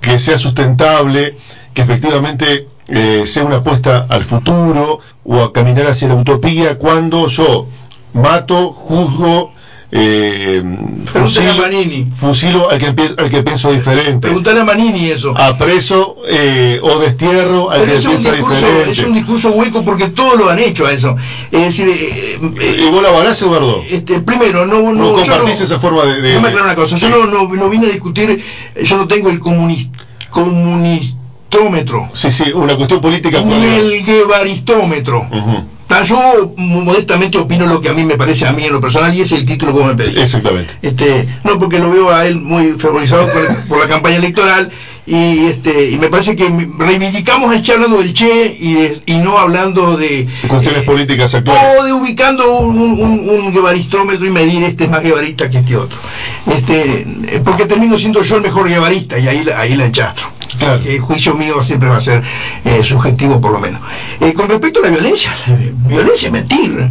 que 0.02 0.20
sea 0.20 0.38
sustentable, 0.38 1.38
que 1.74 1.82
efectivamente 1.84 2.68
eh, 2.88 3.24
sea 3.28 3.46
una 3.46 3.58
apuesta 3.58 4.08
al 4.10 4.24
futuro 4.24 5.00
o 5.24 5.42
a 5.42 5.54
caminar 5.54 5.88
hacia 5.88 6.10
la 6.10 6.16
utopía 6.16 6.78
cuando 6.78 7.28
yo 7.28 7.68
mato, 8.14 8.74
juzgo, 8.74 9.54
eh, 9.94 10.64
fusilo, 11.06 11.52
a 11.52 11.56
Manini. 11.58 12.08
fusilo 12.16 12.70
al 12.72 12.78
que, 12.78 12.88
al 13.18 13.30
que 13.30 13.44
pienso 13.44 13.72
diferente. 13.72 14.20
Preguntale 14.28 14.62
a 14.62 14.64
Manini 14.64 15.12
eso. 15.12 15.34
Apreso 15.38 16.18
eh, 16.30 16.80
o 16.82 17.00
destierro 17.00 17.70
al 17.72 17.82
Pero 17.82 17.94
que 18.02 18.08
piensa 18.08 18.32
discurso, 18.32 18.56
diferente. 18.62 18.92
Es 18.92 19.00
un 19.06 19.14
discurso 19.14 19.50
hueco 19.52 19.84
porque 19.84 20.08
todos 20.10 20.38
lo 20.40 20.50
han 20.50 20.60
hecho 20.60 20.86
a 20.86 20.94
eso. 20.94 21.16
Es 21.52 21.62
decir, 21.66 21.88
eh, 21.90 22.38
¿Y 22.40 22.90
vos 22.90 23.02
la 23.04 23.10
avalás, 23.10 23.42
Eduardo? 23.42 23.84
Este, 23.90 24.20
primero, 24.22 24.66
no, 24.66 24.82
no, 24.82 24.94
¿No 24.94 25.14
compartís 25.14 25.60
no- 25.60 25.66
esa 25.66 25.80
forma 25.80 26.04
de...? 26.06 26.22
de- 26.22 26.34
no 26.36 26.42
me 26.42 26.48
aclaro 26.50 26.66
una 26.68 26.76
cosa, 26.76 26.96
yo 26.98 27.10
no, 27.10 27.26
no, 27.26 27.48
no 27.54 27.70
vine 27.70 27.88
a 27.88 27.90
discutir, 27.92 28.44
yo 28.82 28.98
no 28.98 29.08
tengo 29.08 29.30
el 29.30 29.40
comunis, 29.40 29.90
comunistómetro, 31.52 32.10
Sí, 32.14 32.32
sí, 32.32 32.52
una 32.54 32.76
cuestión 32.76 33.02
política. 33.02 33.42
ni 33.42 33.54
el 33.54 34.04
guevaristómetro. 34.06 35.28
Ujú, 35.30 35.64
Ta, 35.88 36.04
Yo 36.04 36.54
modestamente 36.56 37.38
opino 37.38 37.66
lo 37.66 37.82
que 37.82 37.90
a 37.90 37.94
mí 37.94 38.04
me 38.06 38.16
parece 38.16 38.48
a 38.48 38.54
mí 38.54 38.64
en 38.64 38.72
lo 38.72 38.80
personal 38.80 39.14
y 39.14 39.20
ese 39.22 39.36
es 39.36 39.42
el 39.42 39.46
título 39.48 39.76
que 39.78 39.84
me 39.84 39.94
pedí. 39.94 40.18
Exactamente. 40.22 40.74
Este, 40.82 41.28
no 41.44 41.58
porque 41.60 41.80
lo 41.80 41.92
veo 41.92 42.10
a 42.14 42.26
él 42.26 42.38
muy 42.38 42.72
favorizado 42.80 43.28
por, 43.28 43.68
por 43.68 43.80
la 43.80 43.88
campaña 43.88 44.16
electoral 44.16 44.70
y 45.06 45.46
este 45.48 45.90
y 45.90 45.98
me 45.98 46.10
parece 46.10 46.36
que 46.36 46.48
reivindicamos 46.78 47.54
el 47.54 47.64
Che 47.64 47.74
hablando 47.74 47.98
del 47.98 48.14
Che 48.14 48.58
y, 48.60 48.74
de- 48.76 49.02
y 49.08 49.14
no 49.16 49.38
hablando 49.40 49.98
de 49.98 50.28
Cuestiones 50.48 50.82
eh, 50.84 50.86
políticas 50.86 51.34
actuales. 51.34 51.64
o 51.80 51.84
de 51.86 51.94
ubicando 51.94 52.60
un, 52.60 52.78
un, 52.80 53.30
un 53.30 53.52
guevaristómetro 53.54 54.28
y 54.28 54.30
medir 54.30 54.64
este 54.64 54.84
es 54.84 54.90
más 54.92 55.02
guevarista 55.02 55.50
que 55.50 55.58
este 55.60 55.76
otro 55.76 55.98
este 56.46 57.02
eh, 57.28 57.42
porque 57.44 57.66
termino 57.66 57.98
siendo 57.98 58.22
yo 58.22 58.36
el 58.38 58.44
mejor 58.44 58.70
guevarista 58.70 59.18
y 59.18 59.28
ahí 59.28 59.44
ahí 59.56 59.76
la 59.76 59.86
enchastro 59.86 60.28
Claro. 60.60 60.84
el 60.86 61.00
juicio 61.00 61.34
mío 61.34 61.64
siempre 61.64 61.88
va 61.90 61.98
a 61.98 62.02
ser 62.02 62.22
eh, 62.66 62.84
subjetivo 62.84 63.40
por 63.42 63.54
lo 63.54 63.60
menos 63.60 63.82
Eh, 64.20 64.34
con 64.34 64.50
respecto 64.50 64.82
a 64.82 64.84
la 64.84 64.90
violencia 64.90 65.34
violencia 65.88 66.28
es 66.28 66.32
mentir 66.32 66.90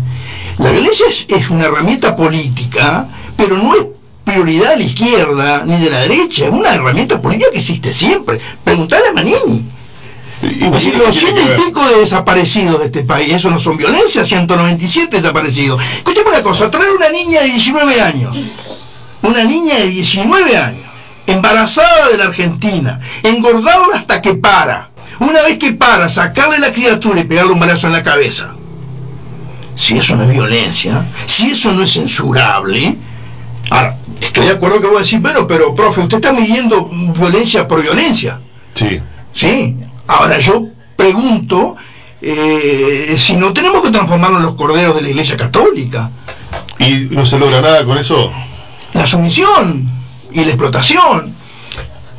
la 0.59 0.70
violencia 0.73 1.07
es, 1.09 1.27
es 1.29 1.49
una 1.51 1.66
herramienta 1.66 2.16
política 2.16 3.07
pero 3.37 3.57
no 3.57 3.75
es 3.75 3.87
prioridad 4.33 4.71
de 4.71 4.77
la 4.79 4.85
izquierda 4.85 5.62
ni 5.66 5.79
de 5.79 5.90
la 5.90 6.01
derecha 6.01 6.47
es 6.47 6.53
una 6.53 6.75
herramienta 6.75 7.21
política 7.21 7.51
que 7.53 7.59
existe 7.59 7.93
siempre 7.93 8.40
preguntale 8.64 9.09
a 9.09 9.12
Manini 9.12 9.64
los 10.43 11.16
cien 11.16 11.37
y 11.37 11.62
pico 11.62 11.87
de 11.87 12.01
desaparecidos 12.01 12.81
de 12.81 12.87
este 12.87 13.05
país, 13.05 13.35
eso 13.35 13.51
no 13.51 13.59
son 13.59 13.77
violencia, 13.77 14.25
197 14.25 15.16
desaparecidos. 15.16 15.83
Escúchame 15.99 16.31
una 16.31 16.43
cosa, 16.43 16.71
traer 16.71 16.90
una 16.93 17.11
niña 17.11 17.43
de 17.43 17.49
19 17.49 18.01
años, 18.01 18.37
una 19.23 19.45
niña 19.45 19.77
de 19.77 19.88
19 19.88 20.57
años, 20.57 20.87
embarazada 21.27 22.09
de 22.11 22.19
la 22.19 22.25
Argentina, 22.25 23.01
engordada 23.23 23.87
hasta 23.95 24.23
que 24.23 24.35
para, 24.35 24.90
una 25.19 25.43
vez 25.43 25.59
que 25.59 25.75
para, 25.75 26.09
sacarle 26.09 26.59
la 26.59 26.73
criatura 26.73 27.21
y 27.21 27.25
pegarle 27.25 27.53
un 27.53 27.61
balazo 27.61 27.87
en 27.88 27.93
la 27.93 28.03
cabeza. 28.03 28.55
Si 29.77 29.97
eso 29.97 30.16
no 30.16 30.25
es 30.25 30.31
violencia, 30.31 31.07
si 31.27 31.51
eso 31.53 31.73
no 31.73 31.83
es 31.83 31.93
censurable, 31.93 32.97
ahora, 33.71 33.97
estoy 34.21 34.47
de 34.47 34.53
acuerdo 34.53 34.81
que 34.81 34.87
voy 34.87 34.97
a 34.97 35.01
decir, 35.01 35.21
bueno, 35.21 35.47
pero 35.47 35.75
profe, 35.75 36.01
usted 36.03 36.17
está 36.19 36.33
midiendo 36.33 36.89
violencia 37.17 37.67
por 37.67 37.83
violencia. 37.83 38.41
Sí. 38.75 39.01
Sí, 39.35 39.77
ahora 40.07 40.39
yo 40.39 40.67
pregunto 40.97 41.77
eh, 42.21 43.15
si 43.17 43.35
no 43.35 43.53
tenemos 43.53 43.83
que 43.83 43.91
transformarnos 43.91 44.41
en 44.41 44.47
los 44.47 44.55
corderos 44.55 44.95
de 44.97 45.03
la 45.03 45.09
Iglesia 45.09 45.37
Católica. 45.37 46.11
¿Y 46.79 47.09
no 47.11 47.25
se 47.27 47.39
logra 47.39 47.61
nada 47.61 47.85
con 47.85 47.97
eso? 47.99 48.33
La 48.95 49.07
sumisión 49.07 49.89
y 50.33 50.41
la 50.41 50.49
explotación 50.49 51.35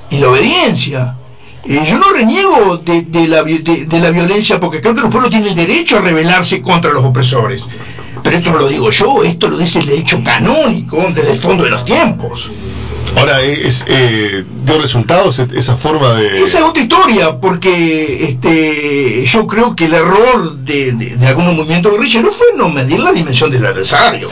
y 0.10 0.18
la 0.20 0.30
obediencia. 0.30 1.16
Eh, 1.64 1.84
yo 1.88 1.98
no 1.98 2.12
reniego 2.12 2.78
de, 2.78 3.02
de 3.04 3.28
la, 3.28 3.44
de 3.44 4.00
la 4.00 4.10
violencia 4.10 4.60
porque 4.60 4.82
creo 4.82 4.96
que 4.96 5.02
los 5.02 5.12
pueblos 5.12 5.30
tienen 5.30 5.50
el 5.50 5.56
derecho 5.56 5.98
a 5.98 6.02
rebelarse 6.02 6.62
contra 6.62 6.92
los 6.92 7.04
opresores. 7.06 7.64
Pero 8.24 8.38
esto 8.38 8.52
no 8.52 8.60
lo 8.60 8.68
digo 8.68 8.90
yo, 8.92 9.24
esto 9.24 9.48
lo 9.50 9.58
dice 9.58 9.80
el 9.80 9.88
derecho 9.88 10.20
canónico 10.24 10.98
desde 11.14 11.32
el 11.32 11.40
fondo 11.40 11.64
de 11.64 11.70
los 11.72 11.86
tiempos. 11.86 12.52
Ahora, 13.18 13.42
es, 13.42 13.84
eh, 13.88 14.46
¿dio 14.66 14.80
resultados 14.80 15.40
e- 15.40 15.48
esa 15.56 15.76
forma 15.76 16.14
de...? 16.14 16.36
Esa 16.36 16.60
es 16.60 16.64
otra 16.64 16.82
historia, 16.84 17.40
porque 17.42 18.24
este, 18.30 19.26
yo 19.26 19.48
creo 19.48 19.76
que 19.76 19.86
el 19.86 19.94
error 19.96 20.54
de, 20.58 20.94
de, 20.94 21.18
de 21.18 21.28
algunos 21.28 21.54
movimientos 21.56 21.92
guerrilleros 21.92 22.36
fue 22.38 22.48
no 22.56 22.70
medir 22.70 23.00
la 23.00 23.12
dimensión 23.12 23.52
del 23.52 23.66
adversario. 23.66 24.30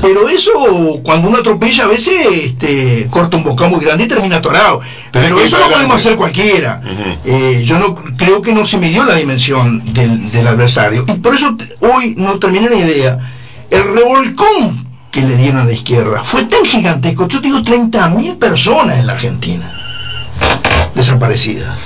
Pero 0.00 0.28
eso, 0.28 1.00
cuando 1.04 1.28
uno 1.28 1.38
atropella, 1.38 1.84
a 1.84 1.88
veces 1.88 2.14
este, 2.44 3.08
corta 3.10 3.36
un 3.36 3.44
bocado 3.44 3.70
muy 3.70 3.84
grande 3.84 4.04
y 4.04 4.08
termina 4.08 4.36
atorado. 4.36 4.80
Tenés 5.10 5.28
Pero 5.28 5.40
eso 5.40 5.56
lo 5.58 5.62
podemos 5.64 5.74
adelante. 5.80 5.94
hacer 6.02 6.16
cualquiera. 6.16 6.82
Eh, 7.24 7.62
yo 7.64 7.78
no 7.78 7.94
creo 8.16 8.40
que 8.40 8.52
no 8.54 8.64
se 8.64 8.78
midió 8.78 9.04
la 9.04 9.16
dimensión 9.16 9.82
del, 9.92 10.30
del 10.30 10.46
adversario. 10.46 11.04
Y 11.08 11.12
por 11.14 11.34
eso 11.34 11.54
hoy 11.80 12.14
no 12.16 12.38
terminé 12.38 12.70
la 12.70 12.76
idea. 12.92 13.18
El 13.70 13.84
revolcón 13.94 14.86
que 15.10 15.22
le 15.22 15.36
dieron 15.36 15.60
a 15.62 15.64
la 15.64 15.72
izquierda 15.72 16.22
fue 16.22 16.44
tan 16.44 16.64
gigantesco. 16.64 17.26
Yo 17.28 17.40
digo 17.40 17.58
30.000 17.60 18.38
personas 18.38 18.98
en 18.98 19.06
la 19.06 19.14
Argentina 19.14 19.70
desaparecidas. 20.94 21.78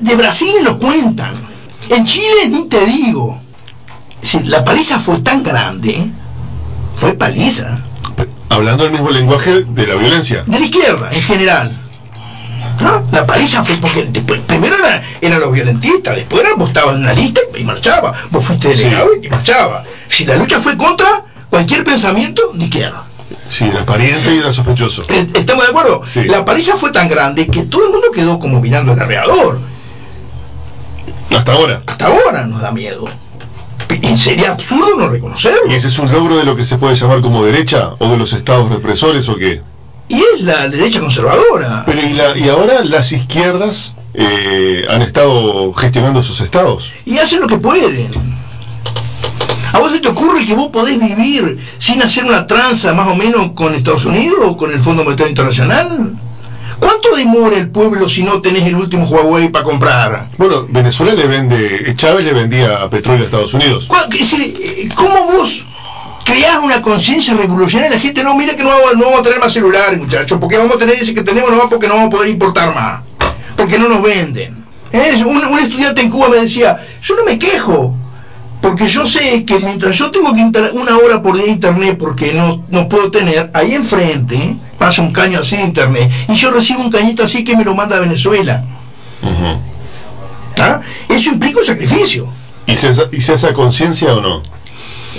De 0.00 0.14
Brasil 0.16 0.50
lo 0.64 0.78
cuentan. 0.78 1.34
En 1.88 2.04
Chile 2.06 2.48
ni 2.50 2.66
te 2.68 2.84
digo. 2.86 3.40
Es 4.22 4.32
decir, 4.32 4.46
la 4.48 4.62
paliza 4.64 5.00
fue 5.00 5.18
tan 5.20 5.42
grande, 5.42 6.06
fue 6.98 7.14
paliza, 7.14 7.78
Hablando 8.50 8.84
el 8.84 8.90
mismo 8.90 9.10
lenguaje 9.10 9.62
de 9.62 9.86
la 9.86 9.94
violencia. 9.94 10.42
de 10.46 10.58
la 10.58 10.64
izquierda 10.66 11.10
en 11.12 11.22
general. 11.22 11.80
¿No? 12.80 13.06
La 13.12 13.26
paliza 13.26 13.64
fue 13.64 13.76
porque 13.76 14.06
después, 14.10 14.40
primero 14.46 14.74
era- 14.76 15.02
eran 15.20 15.40
los 15.40 15.52
violentistas, 15.52 16.16
después 16.16 16.42
era, 16.44 16.54
vos 16.56 16.68
estabas 16.68 16.96
en 16.96 17.02
una 17.02 17.12
lista 17.12 17.40
y 17.56 17.62
marchaba, 17.64 18.14
vos 18.30 18.44
fuiste 18.44 18.74
Sí. 18.74 18.84
delegado 18.84 19.08
y 19.22 19.28
marchaba. 19.28 19.84
Si 20.08 20.24
la 20.24 20.36
lucha 20.36 20.60
fue 20.60 20.76
contra 20.76 21.24
cualquier 21.50 21.84
pensamiento 21.84 22.42
de 22.54 22.64
izquierda. 22.64 23.04
Sí, 23.50 23.64
era 23.64 23.84
pariente 23.84 24.34
y 24.34 24.38
era 24.38 24.52
sospechoso. 24.52 25.04
Eh, 25.08 25.26
¿Estamos 25.34 25.64
de 25.64 25.70
acuerdo? 25.70 26.02
Sí. 26.06 26.24
La 26.24 26.44
paliza 26.44 26.76
fue 26.76 26.90
tan 26.90 27.08
grande 27.08 27.46
que 27.48 27.62
todo 27.64 27.86
el 27.86 27.92
mundo 27.92 28.08
quedó 28.12 28.38
como 28.38 28.60
mirando 28.60 28.92
el 28.92 29.00
alrededor. 29.00 29.60
Hasta 31.36 31.52
ahora. 31.52 31.82
Hasta 31.86 32.06
ahora 32.06 32.46
nos 32.46 32.60
da 32.60 32.72
miedo. 32.72 33.04
Y 34.02 34.16
sería 34.18 34.52
absurdo 34.52 34.96
no 34.96 35.08
reconocerlo. 35.08 35.70
¿Y 35.70 35.74
ese 35.74 35.88
es 35.88 35.98
un 35.98 36.10
logro 36.10 36.36
de 36.38 36.44
lo 36.44 36.56
que 36.56 36.64
se 36.64 36.78
puede 36.78 36.96
llamar 36.96 37.20
como 37.20 37.44
derecha 37.44 37.90
o 37.98 38.08
de 38.08 38.16
los 38.16 38.32
estados 38.32 38.68
represores 38.70 39.28
o 39.28 39.36
qué? 39.36 39.62
Y 40.10 40.16
es 40.16 40.40
la 40.42 40.68
derecha 40.68 40.98
conservadora. 40.98 41.84
Pero 41.86 42.02
y, 42.02 42.14
la, 42.14 42.36
y 42.36 42.48
ahora 42.48 42.84
las 42.84 43.12
izquierdas 43.12 43.94
eh, 44.12 44.84
han 44.90 45.02
estado 45.02 45.72
gestionando 45.72 46.20
sus 46.22 46.40
estados. 46.40 46.92
y 47.06 47.16
hacen 47.18 47.40
lo 47.40 47.46
que 47.46 47.58
pueden. 47.58 48.10
¿A 49.72 49.78
vos 49.78 49.92
se 49.92 50.00
te 50.00 50.08
ocurre 50.08 50.44
que 50.46 50.54
vos 50.54 50.70
podés 50.72 50.98
vivir 50.98 51.58
sin 51.78 52.02
hacer 52.02 52.24
una 52.24 52.44
tranza 52.44 52.92
más 52.92 53.06
o 53.06 53.14
menos 53.14 53.52
con 53.52 53.72
Estados 53.72 54.04
Unidos 54.04 54.38
o 54.42 54.56
con 54.56 54.72
el 54.72 54.80
Fondo 54.80 55.04
Monetario 55.04 55.30
Internacional? 55.30 56.14
¿Cuánto 56.80 57.14
demora 57.14 57.56
el 57.56 57.70
pueblo 57.70 58.08
si 58.08 58.24
no 58.24 58.40
tenés 58.42 58.64
el 58.66 58.74
último 58.74 59.04
Huawei 59.04 59.48
para 59.50 59.64
comprar? 59.64 60.26
Bueno, 60.38 60.66
Venezuela 60.68 61.12
le 61.14 61.26
vende, 61.28 61.94
Chávez 61.94 62.24
le 62.24 62.32
vendía 62.32 62.90
petróleo 62.90 63.22
a 63.22 63.24
Estados 63.26 63.54
Unidos. 63.54 63.84
¿Cuál- 63.86 64.12
Es 64.12 64.18
decir, 64.18 64.56
eh, 64.60 64.88
¿cómo 64.96 65.26
vos 65.26 65.64
creás 66.24 66.58
una 66.62 66.82
conciencia 66.82 67.34
revolucionaria? 67.34 67.96
La 67.96 68.00
gente 68.00 68.22
no, 68.22 68.34
mira 68.34 68.54
que 68.54 68.62
no 68.62 68.68
vamos, 68.70 68.96
no 68.96 69.04
vamos 69.04 69.20
a 69.20 69.22
tener 69.22 69.40
más 69.40 69.52
celulares, 69.52 69.98
muchachos, 69.98 70.38
porque 70.40 70.56
vamos 70.56 70.76
a 70.76 70.78
tener 70.78 70.96
ese 70.96 71.14
que 71.14 71.22
tenemos 71.22 71.50
nomás 71.50 71.66
porque 71.68 71.88
no 71.88 71.94
vamos 71.94 72.08
a 72.08 72.16
poder 72.16 72.30
importar 72.30 72.74
más, 72.74 73.00
porque 73.56 73.78
no 73.78 73.88
nos 73.88 74.02
venden. 74.02 74.64
¿Eh? 74.92 75.22
Un, 75.24 75.44
un 75.44 75.58
estudiante 75.58 76.00
en 76.00 76.10
Cuba 76.10 76.28
me 76.28 76.38
decía, 76.38 76.84
yo 77.02 77.14
no 77.14 77.24
me 77.24 77.38
quejo, 77.38 77.94
porque 78.60 78.88
yo 78.88 79.06
sé 79.06 79.44
que 79.44 79.58
mientras 79.58 79.96
yo 79.96 80.10
tengo 80.10 80.34
que 80.34 80.40
instalar 80.40 80.72
una 80.72 80.96
hora 80.98 81.22
por 81.22 81.34
día 81.34 81.44
de 81.44 81.52
internet 81.52 81.96
porque 81.98 82.32
no, 82.34 82.64
no 82.68 82.88
puedo 82.88 83.10
tener, 83.10 83.50
ahí 83.54 83.74
enfrente 83.74 84.56
pasa 84.78 85.02
un 85.02 85.12
caño 85.12 85.40
así 85.40 85.56
de 85.56 85.62
internet 85.62 86.10
y 86.28 86.34
yo 86.34 86.50
recibo 86.50 86.80
un 86.82 86.90
cañito 86.90 87.22
así 87.22 87.44
que 87.44 87.56
me 87.56 87.64
lo 87.64 87.74
manda 87.74 87.96
a 87.96 88.00
Venezuela. 88.00 88.64
¿Ah? 90.58 90.80
Eso 91.08 91.30
implica 91.30 91.60
un 91.60 91.66
sacrificio. 91.66 92.28
¿Y 92.66 92.76
se, 92.76 92.92
¿Y 93.12 93.20
se 93.20 93.32
hace 93.34 93.52
conciencia 93.52 94.14
o 94.14 94.20
no? 94.20 94.42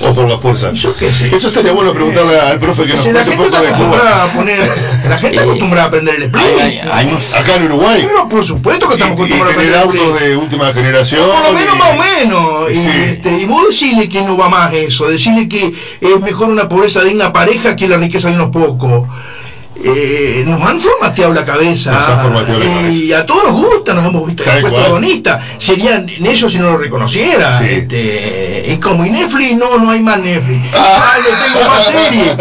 ¿O 0.04 0.13
por 0.13 0.27
la 0.30 0.38
fuerza? 0.38 0.71
Yo 0.73 0.95
qué 0.95 1.12
sé. 1.12 1.27
Eso 1.36 1.49
estaría 1.49 1.73
bueno 1.73 1.93
preguntarle 1.93 2.39
al 2.39 2.60
profe 2.60 2.86
que 2.86 2.93
nos 2.93 3.04
Si 3.04 3.12
la 3.12 3.23
gente 3.25 3.43
está 3.45 3.60
acostumbrada 3.60 4.23
a 4.23 4.27
poner, 4.27 4.60
la 5.10 5.17
gente 5.19 5.36
está 5.38 5.41
acostumbrada 5.49 5.84
a 5.84 5.88
aprender 5.88 6.15
el 6.15 6.23
split. 6.23 6.84
Acá 7.36 7.56
en 7.58 7.63
Uruguay. 7.65 8.04
Pero 8.08 8.30
por 8.30 8.43
supuesto 8.43 8.88
que 8.88 8.93
estamos 8.95 9.15
acostumbrados 9.15 9.49
a 9.49 9.54
aprender 9.54 9.75
el 9.75 9.82
autos 9.82 10.19
de 10.21 10.38
última 10.38 10.73
generación. 10.73 11.30
Por 11.30 11.51
lo 11.54 11.60
menos 11.60 11.75
y- 11.75 11.77
más 11.77 11.89
o 11.89 11.95
menos. 11.95 12.71
Y, 12.71 12.75
Sí. 12.75 12.89
este, 13.12 13.38
y 13.41 13.45
vos 13.45 13.65
decirle 13.67 14.08
que 14.10 14.21
no 14.21 14.38
va 14.38 14.49
más 14.49 14.73
eso, 14.73 15.08
decirle 15.10 15.47
que 15.49 15.73
es 15.99 16.19
mejor 16.21 16.49
una 16.49 16.67
pobreza 16.69 17.01
de 17.04 17.13
una 17.13 17.32
pareja 17.34 17.75
que 17.75 17.88
la 17.88 17.97
riqueza 17.97 18.30
de 18.30 18.36
unos 18.36 18.49
pocos. 18.49 19.08
Eh, 19.84 20.44
nos 20.48 20.62
han 20.62 20.80
formateado 20.80 21.34
la 21.34 21.44
cabeza 21.46 21.91
Nos 21.91 22.08
han 22.10 22.20
formateado 22.22 22.60
la 22.60 22.65
cabeza. 22.65 22.89
y 22.98 23.13
a 23.13 23.26
todos 23.26 23.44
nos 23.46 23.54
gusta, 23.54 23.94
nos 23.94 24.06
hemos 24.06 24.28
visto 24.28 24.44
Tal 24.44 24.62
puesto 24.62 24.78
cual. 24.78 24.86
agonistas. 24.91 25.44
Serían 25.58 26.08
ellos 26.10 26.52
si 26.52 26.58
no 26.60 26.72
lo 26.72 26.78
reconociera. 26.78 27.58
Sí. 27.60 27.65
Este, 27.67 28.65
y 28.74 28.78
como 28.78 29.06
y 29.06 29.10
Netflix, 29.10 29.58
no, 29.58 29.78
no 29.80 29.91
hay 29.91 30.00
más 30.02 30.20
Netflix. 30.20 30.60
Ah, 30.74 31.13
le 31.17 31.54
tengo 31.54 31.70
más 31.70 31.86
serie. 31.86 32.38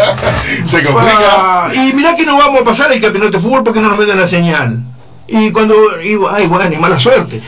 Se 0.65 0.83
complica. 0.85 1.19
Ah, 1.23 1.71
y 1.75 1.93
mirá 1.95 2.15
que 2.17 2.25
no 2.27 2.37
vamos 2.37 2.61
a 2.63 2.65
pasar 2.65 2.93
el 2.93 3.01
campeonato 3.01 3.39
de 3.39 3.43
fútbol 3.43 3.65
porque 3.65 3.81
no 3.81 3.89
nos 3.89 3.99
meten 3.99 4.19
la 4.21 4.27
señal. 4.27 4.81
Y 5.33 5.51
cuando, 5.53 5.75
y, 6.03 6.19
ay, 6.31 6.47
bueno, 6.49 6.73
y 6.73 6.77
mala 6.77 6.99
suerte. 6.99 7.41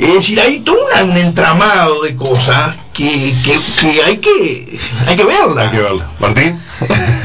Es 0.00 0.14
decir, 0.14 0.40
hay 0.40 0.60
todo 0.60 0.78
un 1.04 1.16
entramado 1.16 2.02
de 2.02 2.14
cosas 2.14 2.76
que, 2.92 3.34
que, 3.44 3.58
que 3.80 4.02
hay 4.02 4.16
que 4.18 4.78
hay 5.06 5.16
que 5.16 5.24
verla. 5.24 5.62
Hay 5.62 5.68
que 5.70 5.80
verla. 5.80 6.08
Martín. 6.20 6.60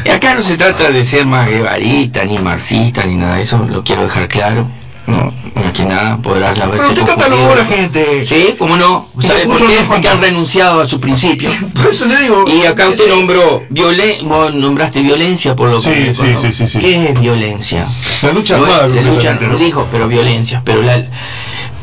Y 0.06 0.10
acá 0.10 0.36
no 0.36 0.42
se 0.42 0.58
trata 0.58 0.92
de 0.92 1.06
ser 1.06 1.26
más 1.26 1.48
guevarista, 1.48 2.26
ni 2.26 2.40
marxista, 2.40 3.06
ni 3.06 3.16
nada 3.16 3.36
de 3.36 3.44
eso, 3.44 3.58
lo 3.70 3.84
quiero 3.84 4.04
dejar 4.04 4.28
claro. 4.28 4.68
No, 5.06 5.34
más 5.56 5.74
que 5.74 5.84
nada 5.84 6.18
podrás 6.18 6.58
haberse 6.58 6.94
Pero 6.94 7.02
usted 7.02 7.06
catalogó 7.06 7.52
a 7.52 7.56
la 7.58 7.66
gente. 7.66 8.26
Sí, 8.26 8.56
cómo 8.58 8.78
no. 8.78 9.10
¿Sabe 9.22 9.46
por 9.46 9.68
qué? 9.68 9.80
Porque 9.88 10.08
han 10.08 10.22
renunciado 10.22 10.80
a 10.80 10.88
su 10.88 11.00
principio. 11.00 11.50
Por 11.74 11.88
eso 11.92 12.06
le 12.06 12.22
digo. 12.22 12.46
Y 12.48 12.66
acá 12.66 12.88
usted 12.88 13.04
sí. 13.04 13.10
nombró 13.10 13.64
violen 13.70 14.28
vos 14.30 14.54
nombraste 14.54 15.02
violencia 15.02 15.56
por 15.56 15.70
lo 15.70 15.82
que 15.82 16.14
Sí, 16.14 16.24
sí, 16.24 16.36
sí, 16.38 16.54
sí, 16.54 16.68
sí. 16.70 16.80
¿Qué 16.80 17.10
es 17.10 17.20
violencia? 17.20 17.88
La 18.22 18.32
lucha 18.32 18.56
armada. 18.56 18.88
la 18.88 19.02
lucha 19.02 19.34
¿no? 19.34 19.58
dijo, 19.58 19.88
pero 19.92 20.08
violencia, 20.08 20.62
pero 20.64 20.82
la 20.82 21.06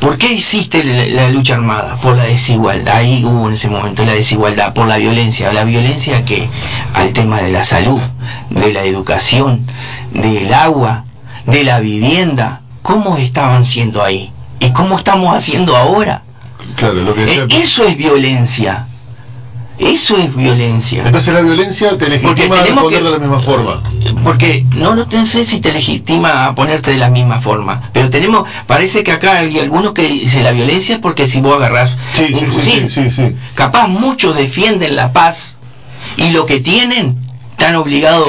¿Por 0.00 0.16
qué 0.16 0.32
existe 0.34 0.82
la, 0.82 1.04
la 1.24 1.28
lucha 1.28 1.54
armada? 1.54 1.96
Por 1.96 2.16
la 2.16 2.24
desigualdad, 2.24 2.96
ahí 2.96 3.22
hubo 3.24 3.48
en 3.48 3.54
ese 3.54 3.68
momento 3.68 4.04
la 4.04 4.12
desigualdad, 4.12 4.72
por 4.72 4.86
la 4.86 4.96
violencia, 4.96 5.52
la 5.52 5.64
violencia 5.64 6.24
que 6.24 6.48
al 6.94 7.12
tema 7.12 7.42
de 7.42 7.52
la 7.52 7.64
salud, 7.64 8.00
de 8.48 8.72
la 8.72 8.84
educación, 8.84 9.66
del 10.12 10.52
agua, 10.54 11.04
de 11.44 11.64
la 11.64 11.80
vivienda, 11.80 12.62
¿cómo 12.82 13.18
estaban 13.18 13.64
siendo 13.66 14.02
ahí? 14.02 14.32
¿Y 14.58 14.70
cómo 14.72 14.98
estamos 14.98 15.34
haciendo 15.34 15.76
ahora? 15.76 16.22
Claro, 16.76 16.94
lo 17.02 17.14
que. 17.14 17.24
Eh, 17.24 17.46
Eso 17.50 17.84
es 17.84 17.96
violencia. 17.96 18.86
Eso 19.80 20.18
es 20.18 20.36
violencia. 20.36 21.02
Entonces 21.06 21.32
la 21.32 21.40
violencia 21.40 21.96
te 21.96 22.10
legitima 22.10 22.58
a 22.60 22.64
responder 22.64 23.02
de 23.02 23.10
la 23.10 23.18
misma 23.18 23.40
forma. 23.40 23.82
Porque 24.22 24.66
no, 24.76 24.94
no 24.94 25.08
te 25.08 25.24
sé 25.24 25.46
si 25.46 25.60
te 25.60 25.72
legitima 25.72 26.44
a 26.44 26.54
ponerte 26.54 26.90
de 26.90 26.98
la 26.98 27.08
misma 27.08 27.40
forma. 27.40 27.88
Pero 27.94 28.10
tenemos, 28.10 28.46
parece 28.66 29.02
que 29.02 29.12
acá 29.12 29.38
hay 29.38 29.58
algunos 29.58 29.94
que 29.94 30.02
dicen 30.06 30.44
la 30.44 30.52
violencia 30.52 30.96
es 30.96 31.00
porque 31.00 31.26
si 31.26 31.40
vos 31.40 31.56
agarrás 31.56 31.96
Sí, 32.12 32.24
un 32.24 32.38
sí, 32.38 32.46
sí, 32.46 32.46
fusil, 32.46 33.10
sí. 33.10 33.36
capaz 33.54 33.88
muchos 33.88 34.36
defienden 34.36 34.96
la 34.96 35.14
paz 35.14 35.56
y 36.18 36.28
lo 36.30 36.44
que 36.44 36.60
tienen 36.60 37.16
están 37.52 37.74
obligados 37.76 38.28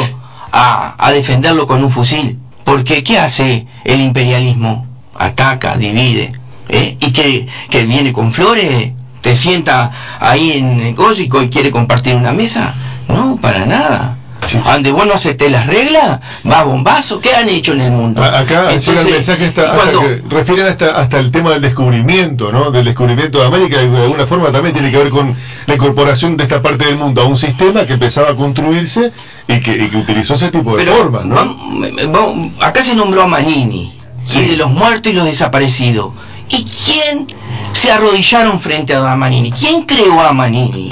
a, 0.54 0.96
a 1.06 1.12
defenderlo 1.12 1.68
con 1.68 1.84
un 1.84 1.92
fusil. 1.92 2.40
Porque 2.64 3.04
¿qué 3.04 3.20
hace 3.20 3.66
el 3.84 4.00
imperialismo? 4.00 4.88
Ataca, 5.16 5.76
divide. 5.76 6.32
¿eh? 6.70 6.96
Y 7.02 7.12
que, 7.12 7.46
que 7.70 7.84
viene 7.84 8.14
con 8.14 8.32
flores, 8.32 8.92
te 9.22 9.36
sienta 9.36 9.92
ahí 10.20 10.52
en 10.54 10.82
el 10.82 10.96
coso 10.96 11.22
y 11.22 11.30
quiere 11.30 11.72
compartir 11.72 12.16
una 12.16 12.32
mesa. 12.32 12.74
No, 13.08 13.38
para 13.42 13.66
nada. 13.66 14.18
Sí. 14.44 14.60
Ande 14.66 14.92
vos 14.92 15.06
no 15.06 15.14
aceptés 15.14 15.52
las 15.52 15.68
reglas, 15.68 16.20
va 16.52 16.64
bombazo, 16.64 17.22
¿qué 17.22 17.36
han 17.36 17.48
hecho 17.48 17.74
en 17.74 17.82
el 17.82 17.92
mundo? 17.92 18.24
Acá 18.24 18.72
llega 18.76 19.02
el 19.02 19.12
mensaje 19.12 19.46
hasta, 19.46 19.72
hasta 19.74 19.92
que 19.92 20.24
refieren 20.30 20.66
hasta, 20.66 20.98
hasta 21.00 21.20
el 21.20 21.30
tema 21.30 21.52
del 21.52 21.62
descubrimiento, 21.62 22.52
¿no? 22.52 22.72
Del 22.72 22.86
descubrimiento 22.86 23.40
de 23.40 23.46
América, 23.46 23.78
de 23.78 24.02
alguna 24.02 24.26
forma 24.26 24.52
también 24.52 24.74
tiene 24.74 24.90
que 24.90 24.98
ver 24.98 25.10
con 25.12 25.36
la 25.68 25.76
incorporación 25.76 26.38
de 26.38 26.46
esta 26.46 26.60
parte 26.60 26.86
del 26.86 26.98
mundo 26.98 27.22
a 27.22 27.26
un 27.26 27.38
sistema 27.38 27.86
que 27.86 27.94
empezaba 27.94 28.30
a 28.32 28.36
construirse 28.36 29.12
y 29.48 29.60
que, 29.60 29.76
y 29.76 29.90
que 29.90 29.98
utilizó 29.98 30.34
ese 30.34 30.50
tipo 30.50 30.76
de 30.76 30.86
formas, 30.88 31.24
¿no? 31.26 32.52
acá 32.62 32.84
se 32.84 32.96
nombró 32.96 33.22
a 33.22 33.28
Manini, 33.28 33.96
Sí. 34.26 34.40
y 34.40 34.46
de 34.50 34.58
los 34.58 34.72
muertos 34.72 35.12
y 35.12 35.16
los 35.16 35.26
desaparecidos. 35.26 36.14
¿Y 36.50 36.66
quién 36.66 37.28
se 37.74 37.92
arrodillaron 37.92 38.60
frente 38.60 38.94
a 38.94 39.16
Manini? 39.16 39.52
¿Quién 39.52 39.84
creó 39.84 40.20
a 40.22 40.34
Manini? 40.34 40.92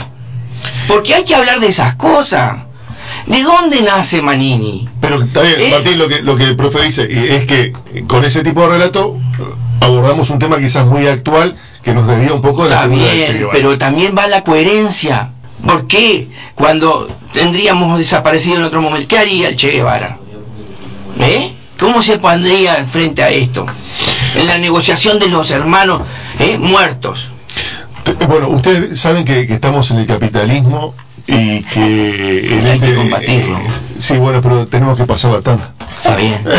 Porque 0.88 1.14
hay 1.16 1.24
que 1.24 1.36
hablar 1.36 1.60
de 1.60 1.68
esas 1.68 1.96
cosas. 1.96 2.64
¿De 3.26 3.44
dónde 3.44 3.82
nace 3.82 4.22
Manini? 4.22 4.88
Pero 5.02 5.22
está 5.24 5.42
bien, 5.42 5.56
Eh. 5.60 5.70
Martín, 5.72 5.98
lo 6.00 6.08
que, 6.08 6.22
lo 6.22 6.36
que 6.36 6.44
el 6.46 6.56
profe 6.56 6.82
dice 6.84 7.08
es 7.36 7.46
que 7.46 7.74
con 8.08 8.24
ese 8.26 8.44
tipo 8.44 8.62
de 8.64 8.70
relato 8.70 9.18
eh, 9.40 9.44
abordamos 9.82 10.30
un 10.30 10.40
tema 10.40 10.58
quizás 10.60 10.86
muy 10.88 11.06
actual 11.08 11.56
que 11.84 11.94
nos 11.94 12.08
desvía 12.08 12.34
un 12.34 12.42
poco 12.42 12.64
de 12.64 12.72
la 12.72 12.76
Está 12.78 12.88
figura 12.90 13.06
de 13.06 13.12
Che 13.12 13.18
bien, 13.26 13.38
Guevara. 13.38 13.54
pero 13.54 13.78
también 13.78 14.16
va 14.18 14.28
la 14.28 14.44
coherencia. 14.44 15.30
¿Por 15.66 15.88
qué? 15.88 16.30
Cuando 16.56 17.08
tendríamos 17.34 17.98
desaparecido 17.98 18.58
en 18.58 18.64
otro 18.64 18.82
momento, 18.82 19.08
¿qué 19.08 19.18
haría 19.20 19.50
el 19.50 19.58
Che 19.58 19.72
Guevara? 19.72 20.18
¿Eh? 21.20 21.54
¿Cómo 21.78 22.02
se 22.02 22.18
pondría 22.18 22.84
frente 22.86 23.22
a 23.24 23.30
esto? 23.30 23.66
En 24.36 24.48
la 24.48 24.58
negociación 24.58 25.20
de 25.20 25.28
los 25.28 25.52
hermanos 25.52 26.02
¿eh? 26.40 26.58
muertos. 26.58 27.32
Bueno, 28.28 28.50
ustedes 28.50 29.00
saben 29.00 29.26
que 29.26 29.42
estamos 29.42 29.92
en 29.92 29.98
el 29.98 30.08
capitalismo 30.08 30.96
y 31.32 31.64
que 31.64 32.48
en 32.54 32.66
Hay 32.66 32.80
que 32.80 32.86
este- 32.86 32.96
combatirlo. 32.96 33.58
eh, 33.58 33.62
sí, 34.00 34.18
bueno, 34.18 34.42
pero 34.42 34.68
tenemos 34.68 34.98
que 34.98 35.06
pasar 35.06 35.32
la 35.32 35.42
tanda. 35.42 35.74
Está 35.98 36.16
bien. 36.16 36.38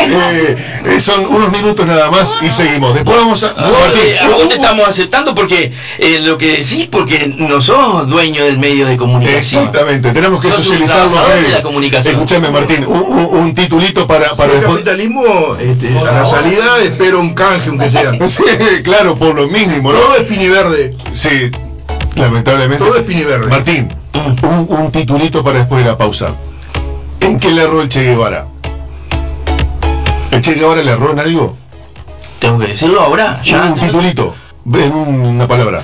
Eh, 0.00 0.56
eh, 0.86 1.00
son 1.00 1.26
unos 1.26 1.50
minutos 1.50 1.84
nada 1.86 2.10
más 2.10 2.38
y 2.40 2.50
seguimos. 2.50 2.94
Después 2.94 3.16
vamos 3.18 3.42
a, 3.42 3.48
Martín, 3.56 4.00
eh, 4.04 4.18
¿A 4.20 4.28
dónde 4.28 4.54
estamos 4.54 4.86
aceptando? 4.88 5.34
Porque 5.34 5.72
eh, 5.98 6.20
lo 6.22 6.38
que 6.38 6.58
decís, 6.58 6.86
porque 6.90 7.34
no 7.38 7.60
sos 7.60 8.08
dueño 8.08 8.44
del 8.44 8.58
medio 8.58 8.86
de 8.86 8.96
comunicación. 8.96 9.64
Exactamente, 9.66 10.12
tenemos 10.12 10.40
que 10.40 10.48
Sos 10.48 10.58
un 10.58 10.64
socializar 10.64 10.98
los 11.04 11.10
trabajador 11.12 11.34
de 11.34 11.40
medios. 11.42 11.56
la 11.58 11.62
comunicación. 11.62 12.14
Escúchame, 12.14 12.50
Martín, 12.50 12.86
un, 12.86 13.02
un- 13.02 13.38
un 13.40 13.54
titulito 13.54 14.06
para, 14.06 14.30
para 14.36 14.52
el 14.52 14.62
capitalismo, 14.62 15.56
este, 15.58 15.98
a 15.98 16.04
la 16.04 16.26
salida 16.26 16.78
espero 16.82 17.20
un 17.20 17.34
canje, 17.34 17.68
aunque 17.70 17.90
sea. 17.90 18.12
Sí, 18.28 18.42
claro, 18.84 19.16
por 19.16 19.34
lo 19.34 19.48
mínimo, 19.48 19.92
¿no? 19.92 19.98
Todo 19.98 20.16
es 20.16 20.22
piniverde. 20.24 20.94
Sí, 21.12 21.50
lamentablemente. 22.16 22.84
Todo 22.84 22.96
es 22.96 23.02
piniverde. 23.02 23.46
Martín, 23.48 23.88
un, 24.42 24.66
un 24.68 24.92
titulito 24.92 25.42
para 25.44 25.58
después 25.60 25.84
de 25.84 25.90
la 25.90 25.96
pausa. 25.98 26.34
¿En 27.20 27.38
qué 27.38 27.50
le 27.50 27.62
erró 27.62 27.82
el 27.82 27.88
Che 27.88 28.02
Guevara? 28.04 28.46
¿El 30.30 30.42
Che 30.42 30.54
Guevara 30.54 30.82
le 30.82 30.92
erró 30.92 31.12
en 31.12 31.18
algo? 31.20 31.56
Tengo 32.38 32.58
que 32.58 32.68
decirlo 32.68 33.00
ahora. 33.00 33.40
Ya. 33.42 33.64
un 33.64 33.78
titulito, 33.80 34.34
en 34.74 34.92
un- 34.92 35.20
una 35.20 35.46
palabra. 35.48 35.82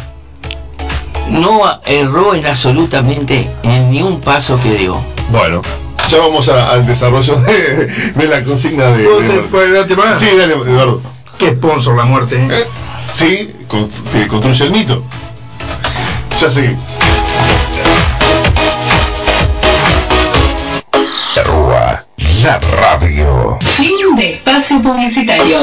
No 1.30 1.80
erró 1.86 2.34
en 2.34 2.46
absolutamente 2.46 3.50
en 3.62 3.90
ni 3.90 4.02
un 4.02 4.20
paso 4.20 4.60
que 4.62 4.74
dio. 4.74 4.96
Bueno, 5.30 5.62
ya 6.08 6.18
vamos 6.18 6.48
a- 6.48 6.70
al 6.70 6.86
desarrollo 6.86 7.34
de, 7.40 7.86
de 8.14 8.26
la 8.28 8.44
consigna 8.44 8.84
de... 8.86 9.04
¿Puedo 9.04 9.20
de- 9.84 9.84
te-? 9.84 10.18
Sí, 10.18 10.36
dale, 10.36 10.52
Eduardo. 10.54 11.00
Qué 11.38 11.50
sponsor 11.52 11.96
la 11.96 12.04
muerte. 12.04 12.36
¿eh? 12.36 12.48
Eh, 12.50 12.64
Sí, 13.12 13.52
con- 13.68 13.88
que 14.12 14.26
construye 14.28 14.64
el 14.64 14.70
mito. 14.72 15.02
Ya 16.40 16.50
seguimos. 16.50 16.82
La 22.44 22.58
radio. 22.58 23.58
Fin 23.62 24.16
de 24.16 24.32
espacio 24.32 24.82
publicitario. 24.82 25.60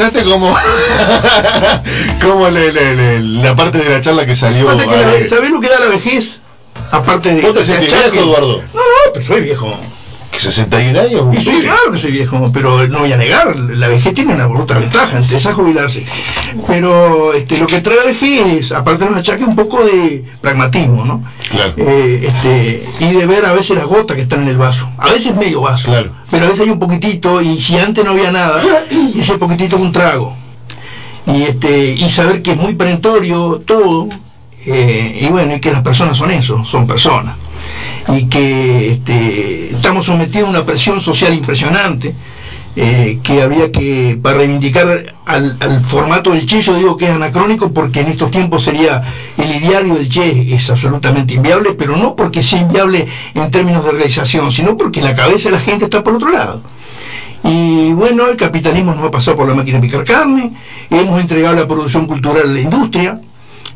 Interesante 0.00 0.24
como, 0.24 0.56
como 2.22 2.50
le- 2.50 2.72
le- 2.72 2.94
le- 2.96 3.20
la 3.42 3.54
parte 3.54 3.78
de 3.78 3.88
la 3.90 4.00
charla 4.00 4.26
que 4.26 4.34
salió. 4.34 4.68
¿Sabés 5.28 5.50
lo 5.50 5.60
que 5.60 5.68
da 5.68 5.78
la 5.80 5.88
vejez? 5.88 6.40
Aparte 6.90 7.34
de. 7.34 7.42
¿Vos 7.42 7.54
te 7.54 7.64
sentís 7.64 7.90
viejo, 7.92 8.16
Eduardo? 8.26 8.62
No, 8.74 8.80
no, 8.80 9.12
pero 9.12 9.26
soy 9.26 9.40
viejo. 9.42 9.76
Que 10.34 10.40
61 10.40 11.00
años. 11.00 11.26
Y 11.32 11.36
sí, 11.44 11.50
claro 11.62 11.92
que 11.92 11.98
soy 11.98 12.10
viejo, 12.12 12.50
pero 12.52 12.86
no 12.88 13.00
voy 13.00 13.12
a 13.12 13.16
negar, 13.16 13.54
la 13.56 13.88
vejez 13.88 14.14
tiene 14.14 14.34
una 14.34 14.46
bruta 14.46 14.78
ventaja, 14.78 15.18
entre 15.18 15.36
esa 15.36 15.54
jubilarse. 15.54 16.04
Pero 16.66 17.32
este, 17.32 17.58
lo 17.58 17.66
que 17.66 17.80
trae 17.80 17.96
la 17.96 18.04
vejez 18.04 18.46
es, 18.46 18.72
aparte 18.72 19.04
de 19.04 19.10
los 19.10 19.18
achaques, 19.20 19.46
un 19.46 19.56
poco 19.56 19.84
de 19.84 20.24
pragmatismo, 20.40 21.04
¿no? 21.04 21.22
Claro. 21.50 21.72
Eh, 21.76 22.24
este, 22.28 22.84
y 23.00 23.12
de 23.12 23.26
ver 23.26 23.44
a 23.44 23.52
veces 23.52 23.76
las 23.76 23.86
gotas 23.86 24.16
que 24.16 24.22
están 24.22 24.42
en 24.42 24.48
el 24.48 24.56
vaso. 24.58 24.88
A 24.98 25.10
veces 25.10 25.34
medio 25.36 25.60
vaso, 25.62 25.86
Claro. 25.90 26.12
pero 26.30 26.46
a 26.46 26.48
veces 26.48 26.64
hay 26.66 26.70
un 26.70 26.78
poquitito, 26.78 27.40
y 27.40 27.60
si 27.60 27.78
antes 27.78 28.04
no 28.04 28.10
había 28.12 28.30
nada, 28.32 28.60
ese 29.16 29.38
poquitito 29.38 29.76
es 29.76 29.82
un 29.82 29.92
trago. 29.92 30.34
Y, 31.26 31.42
este, 31.44 31.94
y 31.94 32.10
saber 32.10 32.42
que 32.42 32.52
es 32.52 32.56
muy 32.58 32.74
perentorio 32.74 33.62
todo, 33.64 34.08
eh, 34.66 35.20
y 35.22 35.26
bueno, 35.28 35.54
y 35.56 35.60
que 35.60 35.70
las 35.72 35.82
personas 35.82 36.16
son 36.18 36.30
eso, 36.30 36.64
son 36.64 36.86
personas 36.86 37.34
y 38.08 38.26
que 38.26 38.90
este, 38.92 39.70
estamos 39.70 40.06
sometidos 40.06 40.48
a 40.48 40.50
una 40.50 40.66
presión 40.66 41.00
social 41.00 41.34
impresionante 41.34 42.14
eh, 42.76 43.20
que 43.22 43.40
habría 43.40 43.70
que 43.70 44.18
para 44.20 44.38
reivindicar 44.38 45.14
al, 45.24 45.56
al 45.60 45.80
formato 45.84 46.30
del 46.32 46.44
Che 46.44 46.60
yo 46.60 46.74
digo 46.76 46.96
que 46.96 47.04
es 47.06 47.12
anacrónico 47.12 47.72
porque 47.72 48.00
en 48.00 48.08
estos 48.08 48.32
tiempos 48.32 48.64
sería 48.64 49.02
el 49.38 49.62
ideario 49.62 49.94
del 49.94 50.08
Che 50.08 50.54
es 50.54 50.70
absolutamente 50.70 51.34
inviable 51.34 51.74
pero 51.74 51.96
no 51.96 52.16
porque 52.16 52.42
sea 52.42 52.60
inviable 52.60 53.06
en 53.34 53.50
términos 53.50 53.84
de 53.84 53.92
realización 53.92 54.50
sino 54.50 54.76
porque 54.76 55.00
la 55.00 55.14
cabeza 55.14 55.50
de 55.50 55.56
la 55.56 55.60
gente 55.60 55.84
está 55.84 56.02
por 56.02 56.14
otro 56.14 56.30
lado. 56.30 56.62
Y 57.44 57.92
bueno, 57.92 58.26
el 58.28 58.38
capitalismo 58.38 58.94
nos 58.94 59.04
ha 59.04 59.10
pasado 59.10 59.36
por 59.36 59.46
la 59.46 59.54
máquina 59.54 59.78
de 59.78 59.86
picar 59.86 60.04
carne, 60.04 60.52
hemos 60.88 61.20
entregado 61.20 61.54
la 61.54 61.68
producción 61.68 62.06
cultural 62.06 62.42
a 62.48 62.52
la 62.52 62.60
industria, 62.60 63.20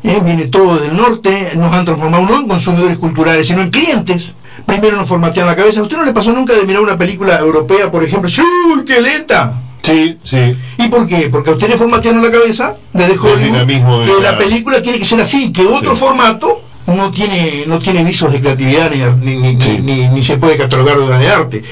¿eh? 0.03 0.21
viene 0.23 0.45
todo 0.47 0.77
del 0.79 0.95
norte, 0.95 1.51
nos 1.55 1.73
han 1.73 1.85
transformado 1.85 2.23
no 2.25 2.39
en 2.41 2.47
consumidores 2.47 2.97
culturales, 2.97 3.47
sino 3.47 3.61
en 3.61 3.69
clientes. 3.69 4.33
Primero 4.65 4.97
nos 4.97 5.07
formatean 5.07 5.47
la 5.47 5.55
cabeza. 5.55 5.79
¿A 5.79 5.83
usted 5.83 5.97
no 5.97 6.05
le 6.05 6.13
pasó 6.13 6.31
nunca 6.31 6.53
de 6.53 6.63
mirar 6.63 6.81
una 6.81 6.97
película 6.97 7.39
europea, 7.39 7.89
por 7.91 8.03
ejemplo? 8.03 8.29
¡Uy, 8.73 8.85
qué 8.85 9.01
lenta! 9.01 9.61
Sí, 9.81 10.17
sí. 10.23 10.55
¿Y 10.77 10.87
por 10.89 11.07
qué? 11.07 11.29
Porque 11.31 11.49
a 11.51 11.53
usted 11.53 11.69
le 11.69 11.77
formatearon 11.77 12.21
la 12.21 12.29
cabeza 12.31 12.75
desde 12.93 13.17
Hollywood 13.17 13.57
de 13.59 13.65
que 13.65 14.21
la- 14.21 14.31
la 14.33 14.37
película 14.37 14.81
tiene 14.81 14.99
que 14.99 15.05
ser 15.05 15.21
así, 15.21 15.53
que 15.53 15.65
otro 15.65 15.93
Sí. 15.95 15.99
formato 16.01 16.61
no 16.87 17.11
tiene 17.11 17.63
no 17.67 17.79
tiene 17.79 18.03
visos 18.03 18.31
de 18.31 18.41
creatividad 18.41 18.91
ni, 18.91 19.37
ni, 19.37 19.53
ni- 19.53 19.61
Sí. 19.61 19.79
ni- 19.81 20.07
ni 20.09 20.21
se 20.23 20.37
puede 20.37 20.57
catalogar 20.57 20.97
de 20.97 21.03
obra 21.03 21.17
de 21.19 21.29
arte. 21.29 21.63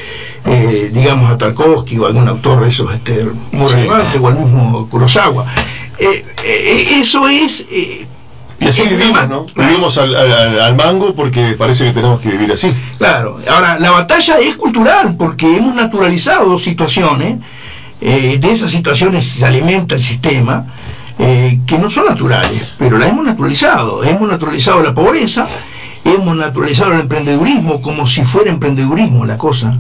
Eh, 0.45 0.89
digamos 0.93 1.29
a 1.29 1.37
Tarkovsky 1.37 1.97
o 1.99 2.05
algún 2.05 2.27
autor 2.29 2.61
de 2.61 2.69
esos 2.69 2.91
este, 2.93 3.27
muy 3.51 3.67
Sí. 3.67 3.73
relevante 3.75 4.17
o 4.19 4.27
al 4.27 4.35
mismo 4.39 4.87
Kurosawa. 4.89 5.45
Eh, 5.99 6.25
eh, 6.45 6.87
eso 7.01 7.27
es... 7.27 7.67
Y 8.59 8.67
así 8.67 8.83
vivimos, 8.87 9.29
¿no? 9.29 9.45
Vivimos 9.55 9.97
al, 9.99 10.15
al- 10.15 10.31
al- 10.31 10.59
al 10.61 10.75
mango 10.75 11.13
porque 11.13 11.53
parece 11.57 11.85
que 11.85 11.91
tenemos 11.93 12.19
que 12.21 12.29
vivir 12.29 12.51
así. 12.51 12.73
Claro, 12.97 13.39
ahora 13.49 13.77
la 13.79 13.91
batalla 13.91 14.39
es 14.39 14.55
cultural 14.55 15.15
porque 15.17 15.57
hemos 15.57 15.75
naturalizado 15.75 16.49
dos 16.49 16.63
situaciones, 16.63 17.37
eh, 18.01 18.37
de 18.41 18.51
esas 18.51 18.71
situaciones 18.71 19.25
se 19.25 19.45
alimenta 19.45 19.93
el 19.95 20.01
sistema, 20.01 20.65
eh, 21.19 21.59
que 21.67 21.77
no 21.77 21.89
son 21.89 22.05
naturales, 22.05 22.63
pero 22.79 22.97
las 22.97 23.09
hemos 23.09 23.25
naturalizado, 23.25 24.03
hemos 24.03 24.27
naturalizado 24.29 24.81
la 24.81 24.93
pobreza, 24.93 25.47
hemos 26.03 26.35
naturalizado 26.35 26.93
el 26.93 27.01
emprendedurismo 27.01 27.81
como 27.81 28.07
si 28.07 28.23
fuera 28.23 28.49
emprendedurismo 28.49 29.25
la 29.25 29.37
cosa, 29.37 29.77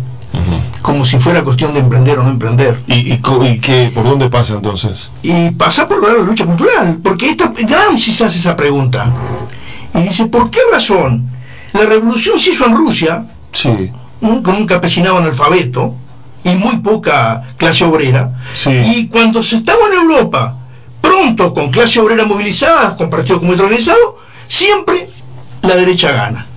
como 0.87 1.03
si 1.03 1.19
fuera 1.19 1.43
cuestión 1.43 1.73
de 1.73 1.81
emprender 1.81 2.17
o 2.17 2.23
no 2.23 2.29
emprender. 2.29 2.79
¿Y, 2.87 3.11
y, 3.11 3.17
co- 3.17 3.43
y 3.45 3.59
qué, 3.59 3.91
por 3.93 4.05
dónde 4.05 4.29
pasa 4.29 4.53
entonces? 4.53 5.11
Y 5.21 5.49
pasa 5.51 5.85
por 5.85 6.01
la 6.01 6.23
lucha 6.23 6.45
cultural, 6.45 6.99
porque 7.03 7.29
esta, 7.31 7.49
Gramsci 7.49 8.13
se 8.13 8.23
hace 8.23 8.39
esa 8.39 8.55
pregunta, 8.55 9.11
y 9.93 9.99
dice, 10.03 10.27
¿por 10.27 10.49
qué 10.49 10.59
razón 10.71 11.29
la 11.73 11.81
revolución 11.81 12.39
se 12.39 12.51
hizo 12.51 12.65
en 12.67 12.77
Rusia? 12.77 13.25
Sí. 13.51 13.91
con 14.21 14.55
un 14.55 14.65
campesinado 14.65 15.17
analfabeto 15.17 15.93
y 16.45 16.51
muy 16.51 16.77
poca 16.77 17.43
clase 17.57 17.83
obrera. 17.83 18.31
Sí. 18.53 18.71
Y 18.71 19.07
cuando 19.09 19.43
se 19.43 19.57
estaba 19.57 19.87
en 19.91 20.09
Europa, 20.09 20.55
pronto 21.01 21.53
con 21.53 21.69
clase 21.69 21.99
obrera 21.99 22.23
movilizada, 22.23 22.95
con 22.95 23.09
partidos 23.09 23.39
como 23.41 23.51
organizado, 23.51 24.19
siempre 24.47 25.09
la 25.63 25.75
derecha 25.75 26.13
gana. 26.13 26.47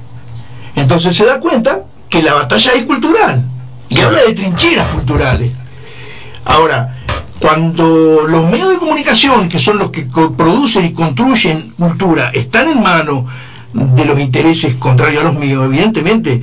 Entonces 0.76 1.16
se 1.16 1.24
da 1.24 1.40
cuenta 1.40 1.82
que 2.08 2.22
la 2.22 2.34
batalla 2.34 2.72
es 2.76 2.84
cultural 2.84 3.44
y 3.90 4.00
habla 4.00 4.20
de 4.22 4.34
trincheras 4.34 4.88
culturales. 4.88 5.52
Ahora, 6.44 6.96
cuando 7.38 8.26
los 8.26 8.50
medios 8.50 8.70
de 8.70 8.78
comunicación, 8.78 9.48
que 9.48 9.58
son 9.58 9.78
los 9.78 9.90
que 9.90 10.02
producen 10.02 10.86
y 10.86 10.92
construyen 10.92 11.74
cultura, 11.78 12.30
están 12.32 12.68
en 12.68 12.82
manos 12.82 13.24
de 13.72 14.04
los 14.04 14.18
intereses 14.18 14.74
contrarios 14.76 15.22
a 15.22 15.26
los 15.26 15.38
míos, 15.38 15.64
evidentemente 15.66 16.40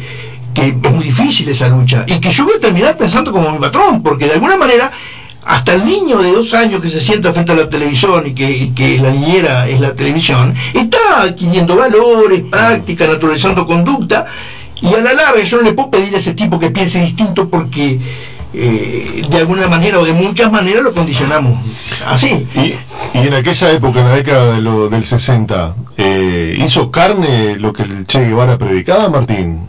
que 0.53 0.69
es 0.69 0.91
muy 0.91 1.03
difícil 1.03 1.47
esa 1.49 1.67
lucha 1.67 2.03
y 2.07 2.19
que 2.19 2.31
yo 2.31 2.45
voy 2.45 2.55
a 2.55 2.59
terminar 2.59 2.97
pensando 2.97 3.31
como 3.31 3.51
mi 3.51 3.59
patrón, 3.59 4.01
porque 4.01 4.25
de 4.25 4.33
alguna 4.33 4.57
manera 4.57 4.91
hasta 5.45 5.75
el 5.75 5.85
niño 5.85 6.17
de 6.17 6.31
dos 6.31 6.53
años 6.55 6.81
que 6.81 6.89
se 6.89 6.99
sienta 6.99 7.31
frente 7.31 7.51
a 7.51 7.55
la 7.55 7.69
televisión 7.69 8.23
y 8.25 8.33
que 8.33 8.99
la 9.01 9.11
niñera 9.11 9.69
es 9.69 9.79
la 9.79 9.93
televisión, 9.93 10.53
está 10.73 11.21
adquiriendo 11.21 11.75
valores, 11.75 12.43
prácticas, 12.49 13.07
naturalizando 13.07 13.65
conducta, 13.65 14.25
y 14.81 14.87
a 14.93 14.99
la 15.01 15.13
larga 15.13 15.41
yo 15.43 15.57
no 15.57 15.63
le 15.63 15.73
puedo 15.73 15.91
pedir 15.91 16.15
a 16.15 16.19
ese 16.19 16.33
tipo 16.33 16.59
que 16.59 16.69
piense 16.71 16.99
distinto 17.01 17.49
porque 17.49 17.99
eh, 18.53 19.21
de 19.29 19.37
alguna 19.37 19.67
manera 19.67 19.99
o 19.99 20.05
de 20.05 20.13
muchas 20.13 20.51
maneras 20.51 20.83
lo 20.83 20.93
condicionamos 20.93 21.59
así. 22.07 22.47
Y, 22.55 22.59
y 23.17 23.27
en 23.27 23.33
aquella 23.33 23.71
época, 23.71 23.99
en 23.99 24.05
la 24.07 24.15
década 24.15 24.53
de 24.53 24.61
lo- 24.61 24.89
del 24.89 25.03
60, 25.05 25.75
eh, 25.97 26.57
¿hizo 26.63 26.89
carne 26.91 27.55
lo 27.57 27.73
que 27.73 27.83
el 27.83 28.05
Che 28.07 28.21
Guevara 28.25 28.57
predicaba, 28.57 29.09
Martín? 29.09 29.59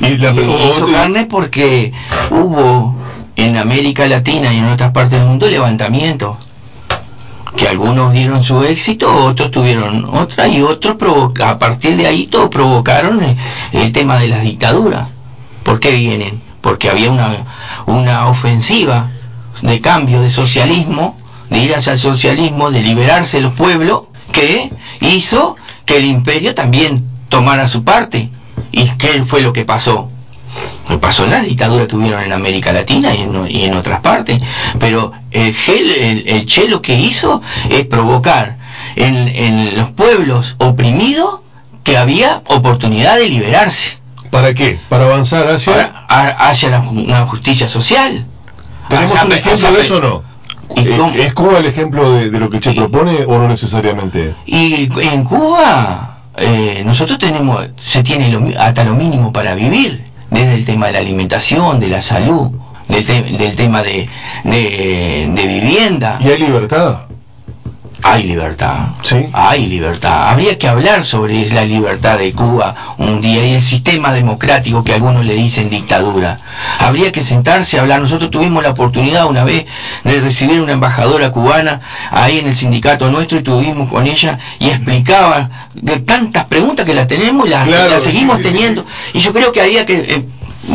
Y 0.00 0.16
la, 0.18 0.32
hizo 0.32 0.86
carne 0.92 1.26
porque 1.26 1.92
hubo 2.30 2.96
en 3.36 3.56
América 3.56 4.06
Latina 4.08 4.52
y 4.52 4.58
en 4.58 4.68
otras 4.68 4.90
partes 4.92 5.18
del 5.20 5.28
mundo 5.28 5.46
levantamientos 5.46 6.36
que 7.56 7.68
algunos 7.68 8.12
dieron 8.12 8.42
su 8.42 8.62
éxito, 8.64 9.12
otros 9.26 9.50
tuvieron 9.50 10.04
otra 10.06 10.48
y 10.48 10.62
otros 10.62 10.96
a 11.44 11.58
partir 11.58 11.96
de 11.96 12.06
ahí 12.06 12.26
todos 12.26 12.48
provocaron 12.48 13.22
el, 13.22 13.36
el 13.72 13.92
tema 13.92 14.18
de 14.18 14.28
las 14.28 14.42
dictaduras. 14.42 15.08
¿Por 15.62 15.78
qué 15.80 15.92
vienen? 15.92 16.40
Porque 16.60 16.88
había 16.88 17.10
una, 17.10 17.44
una 17.86 18.26
ofensiva 18.28 19.10
de 19.62 19.80
cambio 19.80 20.20
de 20.22 20.30
socialismo, 20.30 21.18
de 21.50 21.58
ir 21.58 21.74
hacia 21.74 21.92
el 21.92 21.98
socialismo, 21.98 22.70
de 22.70 22.82
liberarse 22.82 23.40
los 23.40 23.52
pueblos, 23.54 24.02
que 24.32 24.70
hizo 25.00 25.56
que 25.84 25.98
el 25.98 26.04
imperio 26.06 26.54
también 26.54 27.04
tomara 27.28 27.68
su 27.68 27.84
parte. 27.84 28.30
¿Y 28.70 28.86
qué 28.96 29.22
fue 29.24 29.42
lo 29.42 29.52
que 29.52 29.64
pasó? 29.64 30.11
Lo 30.88 31.00
pasó 31.00 31.24
en 31.24 31.30
la 31.30 31.40
dictadura 31.40 31.86
que 31.86 31.96
hubieron 31.96 32.22
en 32.22 32.32
América 32.32 32.72
Latina 32.72 33.14
y 33.14 33.22
en, 33.22 33.46
y 33.50 33.64
en 33.64 33.74
otras 33.74 34.00
partes. 34.00 34.40
Pero 34.78 35.12
el, 35.30 35.54
Gel- 35.54 35.94
el, 36.00 36.24
el 36.28 36.46
Che 36.46 36.68
lo 36.68 36.82
que 36.82 36.94
hizo 36.94 37.40
es 37.70 37.86
provocar 37.86 38.58
en, 38.96 39.28
en 39.28 39.76
los 39.76 39.90
pueblos 39.90 40.56
oprimidos 40.58 41.40
que 41.84 41.96
había 41.96 42.42
oportunidad 42.46 43.16
de 43.16 43.28
liberarse 43.28 43.98
¿Para 44.30 44.54
qué? 44.54 44.78
¿Para 44.88 45.04
avanzar 45.06 45.46
hacia...? 45.48 46.04
A- 46.08 46.48
hacia 46.48 46.70
la, 46.70 46.80
una 46.80 47.26
justicia 47.26 47.68
social. 47.68 48.24
¿Tenemos 48.88 49.12
Hacia- 49.12 49.26
un 49.26 49.32
ejemplo 49.32 49.68
hacia- 49.68 49.70
de 49.78 49.80
eso 49.82 49.96
o 49.96 50.00
no? 50.00 51.12
¿Es 51.14 51.34
Cuba 51.34 51.58
el 51.58 51.66
ejemplo 51.66 52.12
de, 52.12 52.30
de 52.30 52.40
lo 52.40 52.48
que 52.48 52.58
Che 52.60 52.72
propone 52.72 53.24
o 53.26 53.38
no 53.38 53.46
necesariamente? 53.48 54.34
Y 54.46 54.88
en 55.02 55.24
Cuba 55.24 56.18
eh, 56.38 56.82
nosotros 56.84 57.18
tenemos, 57.18 57.66
se 57.76 58.02
tiene 58.02 58.30
lo 58.30 58.42
hasta 58.58 58.84
lo 58.84 58.94
mínimo 58.94 59.32
para 59.32 59.54
vivir, 59.54 60.02
desde 60.32 60.54
el 60.54 60.64
tema 60.64 60.86
de 60.86 60.92
la 60.94 60.98
alimentación, 61.00 61.78
de 61.78 61.88
la 61.88 62.02
salud, 62.02 62.50
del, 62.88 63.04
te- 63.04 63.22
del 63.22 63.54
tema 63.56 63.82
de, 63.82 64.08
de, 64.44 65.30
de 65.34 65.46
vivienda. 65.46 66.18
¿Y 66.20 66.28
hay 66.30 66.38
libertad? 66.38 67.02
Hay 68.04 68.24
libertad, 68.24 68.88
Sí. 69.02 69.28
hay 69.32 69.66
libertad. 69.66 70.30
Habría 70.30 70.58
que 70.58 70.66
hablar 70.66 71.04
sobre 71.04 71.48
la 71.50 71.64
libertad 71.64 72.18
de 72.18 72.32
Cuba 72.32 72.74
un 72.98 73.20
día 73.20 73.46
y 73.46 73.54
el 73.54 73.62
sistema 73.62 74.12
democrático 74.12 74.82
que 74.82 74.92
algunos 74.94 75.24
le 75.24 75.34
dicen 75.34 75.70
dictadura. 75.70 76.40
Habría 76.80 77.12
que 77.12 77.22
sentarse 77.22 77.78
a 77.78 77.82
hablar. 77.82 78.00
Nosotros 78.00 78.30
tuvimos 78.30 78.62
la 78.62 78.70
oportunidad 78.70 79.26
una 79.26 79.44
vez 79.44 79.66
de 80.04 80.20
recibir 80.20 80.60
una 80.60 80.72
embajadora 80.72 81.30
cubana 81.30 81.80
ahí 82.10 82.38
en 82.40 82.48
el 82.48 82.56
sindicato 82.56 83.08
nuestro 83.10 83.38
y 83.38 83.42
tuvimos 83.42 83.88
con 83.88 84.06
ella 84.06 84.38
y 84.58 84.70
explicaba 84.70 85.68
de 85.74 86.00
tantas 86.00 86.46
preguntas 86.46 86.84
que 86.84 86.94
las 86.94 87.06
tenemos 87.06 87.46
y 87.46 87.50
las, 87.50 87.66
Claro, 87.68 87.90
las 87.90 88.02
seguimos 88.02 88.38
sí, 88.38 88.42
sí, 88.42 88.48
sí, 88.48 88.54
teniendo. 88.54 88.86
Y 89.14 89.20
yo 89.20 89.32
creo 89.32 89.52
que 89.52 89.60
había 89.60 89.86
que 89.86 89.94
eh, 89.94 90.24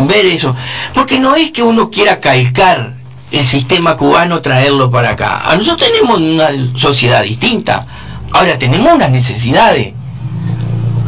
ver 0.07 0.25
eso. 0.25 0.55
Porque 0.93 1.19
no 1.19 1.35
es 1.35 1.51
que 1.51 1.61
uno 1.61 1.89
quiera 1.89 2.19
calcar 2.21 2.93
el 3.31 3.43
sistema 3.45 3.97
cubano, 3.97 4.41
traerlo 4.41 4.89
para 4.89 5.11
acá. 5.11 5.41
A 5.49 5.55
nosotros 5.57 5.89
tenemos 5.91 6.19
una 6.19 6.49
sociedad 6.77 7.23
distinta. 7.23 7.85
Ahora 8.31 8.57
tenemos 8.57 8.93
unas 8.93 9.09
necesidades. 9.11 9.93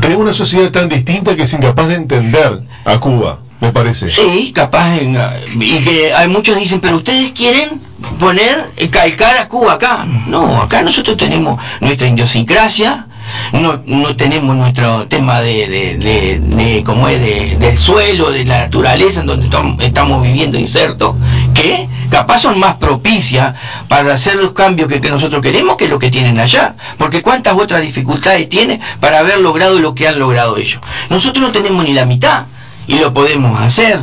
Tenemos 0.02 0.24
una 0.24 0.34
sociedad 0.34 0.72
tan 0.72 0.88
distinta 0.90 1.36
que 1.36 1.44
es 1.44 1.54
incapaz 1.54 1.88
de 1.90 1.96
entender 1.96 2.62
a 2.86 2.98
Cuba, 3.00 3.40
me 3.60 3.72
parece. 3.74 4.10
Sí, 4.10 4.52
capaz. 4.56 4.98
en- 5.00 5.18
y 5.60 5.78
que 5.84 6.14
hay 6.14 6.28
muchos 6.30 6.58
dicen, 6.58 6.80
pero 6.80 6.98
ustedes 6.98 7.34
quieren 7.34 7.82
poner, 8.18 8.70
calcar 8.92 9.38
a 9.38 9.48
Cuba 9.50 9.74
acá. 9.74 10.06
No, 10.28 10.62
acá 10.62 10.82
nosotros 10.84 11.18
tenemos 11.18 11.62
nuestra 11.82 12.08
idiosincrasia, 12.08 13.08
no, 13.54 13.82
no 13.86 14.16
tenemos 14.16 14.56
nuestro 14.56 15.08
tema 15.08 15.42
de, 15.42 15.68
de, 15.68 15.98
de, 15.98 16.40
de 16.40 16.84
como 16.84 17.08
es, 17.08 17.20
de, 17.20 17.58
del 17.58 17.78
suelo, 17.78 18.32
de 18.32 18.46
la 18.46 18.62
naturaleza 18.62 19.22
en 19.22 19.28
donde 19.28 19.86
estamos 19.86 20.22
viviendo 20.24 20.58
insertos, 20.58 21.16
que 21.54 21.88
capaz 22.10 22.40
son 22.40 22.60
más 22.60 22.76
propicias 22.76 23.56
para 23.88 24.14
hacer 24.14 24.36
los 24.36 24.54
cambios 24.54 24.88
que, 24.88 25.02
que 25.02 25.10
nosotros 25.10 25.42
queremos 25.42 25.78
que 25.78 25.88
lo 25.88 26.00
que 26.00 26.10
tienen 26.12 26.40
allá. 26.40 26.76
Porque 26.98 27.22
cuántas 27.22 27.54
otras 27.56 27.82
dificultades 27.82 28.50
tiene 28.50 28.80
para 29.00 29.20
haber 29.20 29.40
logrado 29.40 29.80
lo 29.80 29.96
que 29.96 30.08
han 30.08 30.20
logrado 30.20 30.58
ellos. 30.58 30.82
Nosotros 31.10 31.44
no 31.44 31.52
tenemos 31.52 31.86
ni 31.86 31.94
la 31.94 32.06
mitad 32.06 32.46
y 32.88 33.00
lo 33.00 33.14
podemos 33.14 33.60
hacer. 33.62 34.00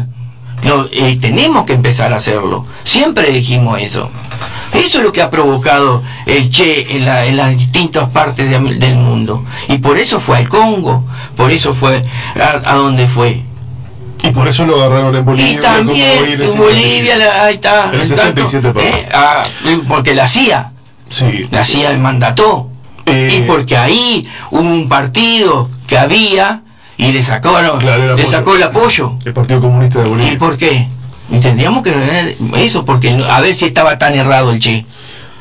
No, 0.64 0.86
eh, 0.90 1.18
tenemos 1.20 1.64
que 1.64 1.74
empezar 1.74 2.12
a 2.12 2.16
hacerlo. 2.16 2.64
Siempre 2.84 3.30
dijimos 3.30 3.78
eso. 3.80 4.10
Eso 4.72 4.98
es 4.98 5.04
lo 5.04 5.12
que 5.12 5.22
ha 5.22 5.30
provocado 5.30 6.02
el 6.26 6.50
Che 6.50 6.96
en, 6.96 7.04
la- 7.06 7.24
en 7.26 7.36
las 7.36 7.50
distintas 7.56 8.10
partes 8.10 8.50
de- 8.50 8.74
del 8.74 8.96
mundo. 8.96 9.44
Y 9.68 9.78
por 9.78 9.96
eso 9.98 10.18
fue 10.20 10.38
al 10.38 10.48
Congo, 10.48 11.04
por 11.36 11.50
eso 11.52 11.72
fue 11.72 12.04
a, 12.40 12.72
a 12.72 12.74
donde 12.74 13.06
fue. 13.06 13.42
Y 14.22 14.30
por 14.30 14.48
eso 14.48 14.66
lo 14.66 14.76
agarraron 14.82 15.14
en 15.14 15.24
Bolivia. 15.24 15.52
Y 15.52 15.56
también 15.58 16.40
en 16.42 16.56
Bolivia, 16.58 17.16
la- 17.16 17.44
ahí 17.44 17.54
está. 17.54 17.84
En 17.84 17.94
el 17.94 18.00
el 18.00 18.06
67 18.08 18.62
tanto, 18.72 18.80
papá. 18.80 18.86
eh, 18.98 19.08
ah, 19.12 19.44
porque 19.88 20.14
la 20.14 20.26
CIA, 20.26 20.72
Sí. 21.10 21.46
la 21.50 21.64
CIA 21.64 21.96
mandató. 21.98 22.68
Eh, 23.08 23.38
y 23.38 23.40
porque 23.42 23.76
ahí 23.76 24.28
hubo 24.50 24.60
un 24.62 24.88
partido 24.88 25.70
que 25.86 25.96
había 25.96 26.62
y 26.98 27.12
le 27.12 27.22
sacaron, 27.22 27.78
Claro, 27.80 28.06
le 28.06 28.12
apoyo. 28.22 28.30
sacó 28.30 28.54
el 28.56 28.62
apoyo. 28.62 29.12
El 29.24 29.32
Partido 29.32 29.60
Comunista 29.60 30.00
de 30.00 30.06
¿Y 30.06 30.10
Bolivia. 30.10 30.38
por 30.38 30.56
qué? 30.56 30.88
Y 31.30 31.38
tendríamos 31.40 31.82
que 31.82 32.36
eso, 32.56 32.84
porque 32.84 33.10
a 33.28 33.40
ver 33.40 33.54
si 33.54 33.66
estaba 33.66 33.98
tan 33.98 34.14
errado 34.14 34.52
el 34.52 34.60
Che. 34.60 34.86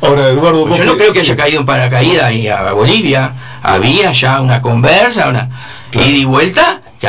Ahora, 0.01 0.27
Eduardo, 0.29 0.65
Pues 0.67 0.79
yo 0.79 0.85
no 0.85 0.97
creo 0.97 1.13
que 1.13 1.19
haya 1.21 1.35
caído 1.35 1.59
en 1.61 1.65
paracaídas 1.65 2.31
y 2.33 2.47
a 2.47 2.71
Bolivia. 2.73 3.33
Había 3.63 4.11
ya 4.11 4.41
una 4.41 4.61
conversa, 4.61 5.29
una 5.29 5.49
Claro. 5.91 6.07
ida 6.07 6.17
y 6.17 6.25
vuelta, 6.25 6.81
que, 6.99 7.07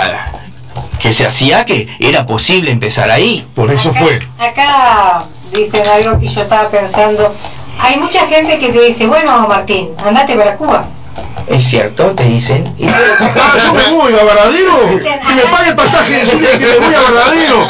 que 1.01 1.13
se 1.13 1.27
hacía 1.27 1.65
que 1.65 1.89
era 1.99 2.25
posible 2.27 2.71
empezar 2.71 3.11
ahí. 3.11 3.47
Por 3.55 3.71
eso 3.73 3.91
acá, 3.91 4.01
fue. 4.01 4.19
Acá 4.39 5.25
dicen 5.53 5.83
algo 5.89 6.21
que 6.21 6.29
yo 6.29 6.43
estaba 6.43 6.69
pensando. 6.69 7.35
Hay 7.81 7.99
mucha 7.99 8.27
gente 8.27 8.59
que 8.59 8.69
te 8.69 8.81
dice, 8.87 9.07
bueno, 9.07 9.47
Martín, 9.49 9.89
andate 10.05 10.35
para 10.37 10.57
Cuba. 10.57 10.87
Es 11.47 11.65
cierto, 11.69 12.07
te 12.13 12.25
dicen. 12.25 12.65
Y- 12.79 12.87
Ah, 13.39 13.55
yo 13.65 13.73
me 13.75 13.83
voy 13.93 14.13
a 14.15 14.25
Varadero. 14.25 14.99
Que 14.99 15.35
me 15.35 15.43
pague 15.51 15.71
el 15.71 15.77
pasaje, 15.77 16.13
decirle 16.25 16.49
que 16.59 16.67
me 16.67 16.79
voy 16.87 16.95
a 16.95 17.01
Varadero. 17.03 17.67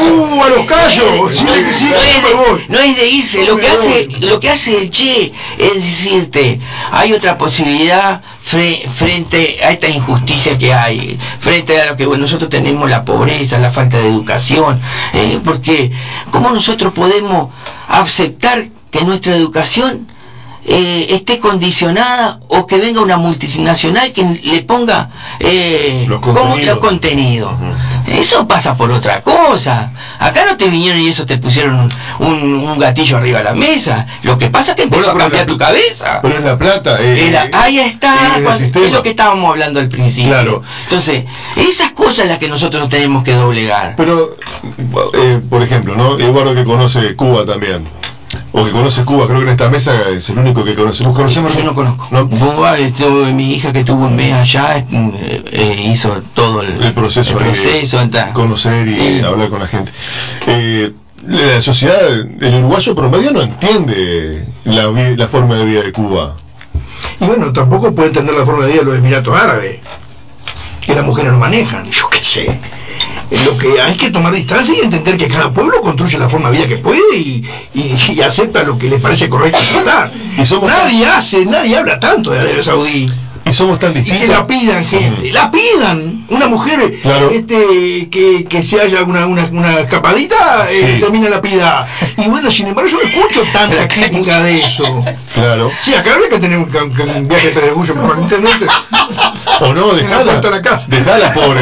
Uh, 0.00 0.42
a 0.42 0.48
los 0.48 0.66
callos. 0.66 1.30
Decirle 1.30 1.64
que 1.64 1.74
sí, 1.74 1.90
no, 1.90 1.96
es 2.00 2.22
me 2.22 2.28
de, 2.28 2.34
voy. 2.34 2.64
no 2.68 2.78
es 2.78 2.96
de 2.96 3.06
irse, 3.08 3.44
lo 3.44 3.56
que 3.56 3.68
hace, 3.68 4.08
lo 4.20 4.40
que 4.40 4.50
hace 4.50 4.78
el 4.78 4.90
Che 4.90 5.32
es 5.58 5.74
decirte, 5.74 6.60
hay 6.90 7.12
otra 7.12 7.36
posibilidad 7.36 8.22
fre- 8.44 8.88
frente 8.88 9.58
a 9.62 9.70
esta 9.72 9.88
injusticia 9.88 10.56
que 10.56 10.72
hay, 10.72 11.18
frente 11.40 11.80
a 11.80 11.86
lo 11.90 11.96
que 11.96 12.06
bueno, 12.06 12.22
nosotros 12.22 12.48
tenemos 12.48 12.88
la 12.88 13.04
pobreza, 13.04 13.58
la 13.58 13.70
falta 13.70 13.98
de 13.98 14.08
educación, 14.08 14.80
eh, 15.12 15.38
porque 15.44 15.90
¿cómo 16.30 16.50
nosotros 16.50 16.92
podemos 16.94 17.50
aceptar 17.88 18.66
que 18.90 19.04
nuestra 19.04 19.34
educación 19.34 20.06
eh, 20.64 21.06
esté 21.10 21.38
condicionada 21.40 22.38
o 22.48 22.66
que 22.66 22.78
venga 22.78 23.00
una 23.00 23.16
multinacional 23.16 24.12
que 24.12 24.22
le 24.42 24.62
ponga 24.62 25.10
eh, 25.40 26.04
Los 26.08 26.20
como- 26.20 26.40
contenidos. 26.40 26.78
contenidos. 26.78 27.52
Eso 28.06 28.46
pasa 28.46 28.76
por 28.76 28.90
otra 28.90 29.22
cosa. 29.22 29.92
Acá 30.18 30.44
no 30.44 30.56
te 30.56 30.68
vinieron 30.68 31.00
y 31.00 31.08
eso 31.08 31.24
te 31.24 31.38
pusieron 31.38 31.88
un, 32.18 32.34
un 32.54 32.78
gatillo 32.78 33.16
arriba 33.16 33.38
de 33.38 33.44
la 33.44 33.54
mesa. 33.54 34.06
Lo 34.22 34.36
que 34.38 34.50
pasa 34.50 34.72
es 34.72 34.76
que 34.76 34.82
empezó 34.84 35.02
Bueno, 35.06 35.18
a 35.18 35.22
cambiar 35.22 35.46
la- 35.46 35.52
tu 35.52 35.58
cabeza. 35.58 36.20
Pero 36.22 36.38
es 36.38 36.44
la 36.44 36.58
plata. 36.58 36.96
eh, 37.00 37.50
ahí 37.52 37.78
está, 37.78 38.14
cuando- 38.42 38.80
es 38.84 38.92
lo 38.92 39.02
que 39.02 39.10
estábamos 39.10 39.50
hablando 39.50 39.80
al 39.80 39.88
principio. 39.88 40.30
Claro. 40.32 40.62
Entonces, 40.84 41.24
esas 41.56 41.92
cosas 41.92 42.26
las 42.26 42.38
que 42.38 42.48
nosotros 42.48 42.88
tenemos 42.88 43.24
que 43.24 43.32
doblegar. 43.34 43.94
Pero, 43.96 44.36
eh, 45.14 45.40
por 45.48 45.62
ejemplo, 45.62 45.94
¿no? 45.96 46.18
Eduardo 46.18 46.54
que 46.54 46.64
conoce 46.64 47.14
Cuba 47.16 47.46
también. 47.46 47.86
O 48.52 48.64
que 48.64 48.70
conoce 48.70 49.04
Cuba, 49.04 49.26
creo 49.26 49.38
que 49.40 49.44
en 49.44 49.50
esta 49.50 49.68
mesa 49.68 49.92
es 50.10 50.28
el 50.30 50.38
único 50.38 50.64
que 50.64 50.74
conoce. 50.74 51.04
¿Vos 51.04 51.14
conocemos? 51.16 51.54
Yo 51.56 51.64
no 51.64 51.74
conozco. 51.74 52.08
¿No? 52.10 52.28
Cuba, 52.28 52.78
estuvo- 52.78 53.26
mi 53.26 53.54
hija 53.54 53.72
que 53.72 53.84
tuvo 53.84 54.06
un 54.06 54.16
mes 54.16 54.32
allá 54.32 54.78
eh, 54.78 54.84
eh, 55.50 55.90
hizo 55.92 56.22
todo 56.34 56.62
el, 56.62 56.82
El 56.82 56.92
proceso, 56.94 57.32
el 57.38 57.44
de 57.44 57.50
proceso, 57.50 58.00
está. 58.00 58.32
conocer 58.32 58.86
y 58.88 58.94
Sí. 58.94 59.20
hablar 59.24 59.48
con 59.48 59.60
la 59.60 59.66
gente. 59.66 59.92
Eh, 60.46 60.92
la 61.26 61.62
sociedad, 61.62 62.00
el 62.40 62.54
uruguayo 62.58 62.94
promedio 62.94 63.30
no 63.32 63.42
entiende 63.42 64.44
la, 64.64 64.90
la 64.90 65.28
forma 65.28 65.54
de 65.56 65.64
vida 65.64 65.82
de 65.82 65.92
Cuba. 65.92 66.36
Y 67.20 67.24
bueno, 67.24 67.52
tampoco 67.52 67.94
puede 67.94 68.08
entender 68.08 68.34
la 68.34 68.44
forma 68.44 68.64
de 68.66 68.72
vida 68.72 68.80
de 68.80 68.86
los 68.86 68.98
Emiratos 68.98 69.40
Árabes, 69.40 69.78
que 70.80 70.94
las 70.94 71.04
mujeres 71.04 71.32
no 71.32 71.38
manejan, 71.38 71.90
yo 71.90 72.08
qué 72.10 72.18
sé. 72.22 72.58
Lo 73.46 73.56
que 73.56 73.80
hay 73.80 73.96
que 73.96 74.10
tomar 74.10 74.32
distancia 74.32 74.74
y 74.76 74.84
entender 74.84 75.16
que 75.16 75.28
cada 75.28 75.50
pueblo 75.50 75.80
construye 75.80 76.18
la 76.18 76.28
forma 76.28 76.50
de 76.50 76.56
vida 76.58 76.68
que 76.68 76.76
puede 76.76 77.16
y, 77.16 77.42
y- 77.74 77.96
y 78.12 78.20
acepta 78.20 78.62
lo 78.62 78.76
que 78.78 78.88
le 78.88 78.98
parece 78.98 79.28
correcto 79.28 79.58
aceptar. 79.58 80.12
Y 80.36 80.44
somos 80.44 80.70
nadie 80.70 81.06
hace, 81.06 81.44
nadie 81.46 81.76
habla 81.76 81.98
tanto 81.98 82.30
de 82.30 82.40
Arabia 82.40 82.62
Saudí. 82.62 83.10
Y 83.44 83.52
somos 83.52 83.78
tan 83.78 83.90
Y 83.90 83.94
que 83.94 84.00
distintos. 84.02 84.28
la 84.28 84.46
pidan, 84.46 84.84
gente, 84.86 85.30
la 85.32 85.50
pidan. 85.50 86.24
Una 86.28 86.46
mujer 86.48 87.00
Claro. 87.02 87.30
este 87.30 88.08
que, 88.10 88.44
que 88.48 88.62
se 88.62 88.80
haya 88.80 89.02
una, 89.02 89.26
una, 89.26 89.44
una 89.50 89.80
escapadita, 89.80 90.70
eh, 90.70 90.94
Sí. 90.94 91.00
termina 91.00 91.28
la 91.28 91.40
pida. 91.42 91.86
Y 92.16 92.28
bueno, 92.28 92.50
sin 92.50 92.68
embargo, 92.68 92.88
yo 92.90 92.98
no 92.98 93.04
escucho 93.08 93.42
tanta 93.52 93.86
crítica 93.94 94.42
de 94.42 94.60
eso. 94.60 95.04
Claro. 95.34 95.70
Sí, 95.82 95.92
acá 95.94 96.14
habría 96.14 96.28
que 96.30 96.38
tener 96.38 96.56
un, 96.58 96.64
un- 96.74 97.10
un 97.16 97.28
viaje 97.28 97.48
de 97.48 97.52
pedregullo 97.60 97.94
por 97.94 98.18
internet. 98.18 98.56
O 99.60 99.72
no, 99.74 99.92
dejala. 99.92 100.40
de 100.40 100.50
la 100.50 100.62
casa. 100.62 100.86
Dejala, 100.88 101.34
pobre. 101.34 101.60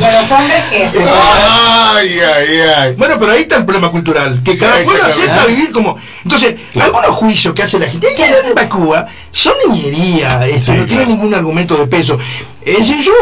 Y 0.00 0.04
a 0.04 0.22
los 0.22 0.30
hombres 0.32 0.64
que... 0.70 0.88
ay, 0.96 2.20
ay, 2.20 2.60
ay. 2.76 2.94
Bueno, 2.96 3.14
pero 3.20 3.32
ahí 3.32 3.42
está 3.42 3.56
el 3.58 3.64
problema 3.64 3.90
cultural, 3.90 4.40
que 4.44 4.52
Sí, 4.52 4.60
cada 4.60 4.74
pueblo 4.82 4.92
exactamente. 4.94 5.30
acepta 5.32 5.46
vivir 5.46 5.72
como... 5.72 5.96
Entonces, 6.24 6.56
algunos 6.80 7.06
juicios 7.10 7.54
que 7.54 7.62
hace 7.62 7.78
la 7.78 7.88
gente, 7.88 8.08
que 8.16 8.22
de 8.26 8.54
va 8.54 8.62
a 8.62 8.68
Cuba, 8.68 9.06
son 9.32 9.54
niñería, 9.70 10.46
este, 10.46 10.62
Sí, 10.62 10.70
no 10.72 10.86
tienen 10.86 11.06
claro. 11.06 11.08
ningún 11.10 11.34
argumento 11.34 11.76
de 11.76 11.86
peso. 11.86 12.18
Es 12.64 12.78
decir, 12.78 13.00
yo, 13.00 13.12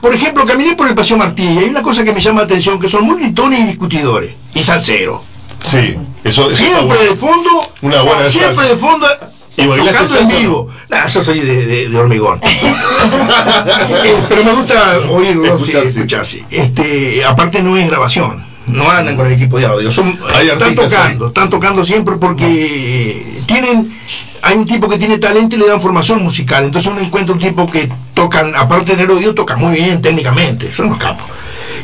por 0.00 0.14
ejemplo, 0.14 0.44
caminé 0.46 0.74
por 0.76 0.88
el 0.88 0.94
Paseo 0.94 1.16
Martí 1.16 1.42
y 1.44 1.58
hay 1.58 1.64
una 1.70 1.82
cosa 1.82 2.04
que 2.04 2.12
me 2.12 2.20
llama 2.20 2.40
la 2.40 2.46
atención, 2.46 2.78
que 2.78 2.88
son 2.88 3.04
muy 3.04 3.20
gritones 3.22 3.60
y 3.60 3.64
discutidores, 3.64 4.34
y 4.54 4.62
salseros. 4.62 5.20
Sí, 5.64 5.96
eso, 6.24 6.50
eso 6.50 6.56
Siempre 6.62 6.98
de 7.04 7.16
fondo, 7.16 7.50
Una 7.82 8.02
buena 8.02 8.30
siempre 8.30 8.54
salsa. 8.56 8.72
de 8.74 8.76
fondo, 8.78 9.06
¿Y 9.56 9.66
bailaste 9.68 10.18
en 10.18 10.28
vivo. 10.28 10.68
Nah, 10.88 11.06
yo 11.06 11.22
soy 11.22 11.38
de, 11.40 11.64
de- 11.66 11.88
de 11.88 11.96
hormigón. 11.96 12.40
Eh, 14.04 14.16
pero 14.28 14.44
me 14.44 14.52
gusta 14.52 14.98
oírlo, 15.10 15.44
Escuchar, 15.54 15.82
sí, 15.84 15.92
sí. 15.92 15.98
escuchar, 15.98 16.26
sí. 16.26 16.44
Este, 16.50 17.24
aparte 17.24 17.62
no 17.62 17.76
es 17.76 17.86
grabación, 17.88 18.44
no 18.66 18.90
andan 18.90 19.16
con 19.16 19.26
el 19.26 19.32
equipo 19.32 19.58
de 19.58 19.66
audio, 19.66 19.90
son, 19.90 20.18
Hay 20.34 20.48
están 20.48 20.74
tocando, 20.74 21.24
ahí. 21.24 21.28
están 21.28 21.50
tocando 21.50 21.84
siempre 21.84 22.16
porque 22.16 23.42
tienen, 23.46 23.98
hay 24.42 24.56
un 24.56 24.66
tipo 24.66 24.88
que 24.88 24.98
tiene 24.98 25.18
talento 25.18 25.56
y 25.56 25.58
le 25.58 25.66
dan 25.66 25.80
formación 25.80 26.22
musical, 26.22 26.64
entonces 26.64 26.90
uno 26.90 27.00
encuentra 27.00 27.34
un 27.34 27.40
tipo 27.40 27.70
que 27.70 27.90
tocan, 28.14 28.54
aparte 28.56 28.92
de 28.92 28.96
tener 28.96 29.10
oído, 29.10 29.34
toca 29.34 29.56
muy 29.56 29.74
bien 29.74 30.00
técnicamente, 30.00 30.72
son 30.72 30.90
los 30.90 30.98
capos. 30.98 31.26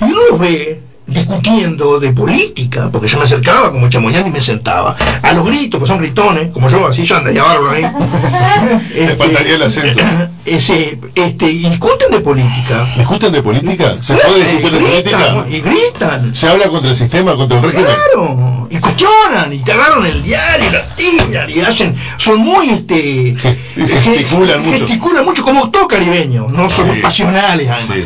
Y 0.00 0.04
uno 0.04 0.20
los 0.30 0.38
ve 0.38 0.80
discutiendo 1.10 1.98
de 2.00 2.12
política, 2.12 2.88
porque 2.90 3.08
yo 3.08 3.18
me 3.18 3.24
acercaba 3.24 3.70
como 3.72 3.88
chamoyán 3.88 4.26
y 4.26 4.30
me 4.30 4.40
sentaba, 4.40 4.96
a 5.22 5.32
los 5.32 5.44
gritos, 5.46 5.80
que 5.80 5.86
son 5.86 5.98
gritones, 5.98 6.50
como 6.50 6.68
yo, 6.68 6.86
así 6.86 7.04
yo 7.04 7.16
andaría 7.16 7.42
bárbaro 7.42 7.70
ahí. 7.70 7.82
Le 8.94 9.16
faltaría 9.16 9.54
el 9.56 9.62
acento. 9.62 10.02
Ese, 10.44 10.98
este, 11.14 11.50
y 11.50 11.68
discuten 11.68 12.10
de 12.10 12.20
política. 12.20 12.86
¿Discuten 12.96 13.32
de 13.32 13.42
política? 13.42 13.94
¿Se 14.00 14.14
puede 14.14 14.40
Eh, 14.42 14.52
discutir 14.56 14.78
de 14.80 14.86
política? 14.86 15.46
Y 15.50 15.60
gritan. 15.60 16.34
¿Se 16.34 16.48
habla 16.48 16.68
contra 16.68 16.90
el 16.90 16.96
sistema, 16.96 17.34
contra 17.36 17.58
el 17.58 17.64
régimen? 17.64 17.86
Claro, 17.86 18.68
y 18.70 18.78
cuestionan, 18.78 19.52
y 19.52 19.58
te 19.58 19.72
agarran 19.72 20.06
el 20.06 20.22
diario, 20.22 20.68
y 20.68 20.72
la 20.72 20.84
tiran, 20.94 21.50
y 21.50 21.60
hacen, 21.60 21.96
son 22.18 22.38
muy, 22.38 22.70
este, 22.70 23.36
Gesticulan 23.76 24.62
ge- 24.62 24.70
mucho. 24.70 24.78
gesticulan 24.86 25.24
mucho, 25.24 25.42
como 25.44 25.70
todo 25.70 25.88
caribeño, 25.88 26.46
no 26.48 26.70
son 26.70 26.86
Sí. 26.86 26.92
muy 26.92 27.02
pasionales, 27.02 27.68
además. 27.68 27.96
Sí. 27.96 28.04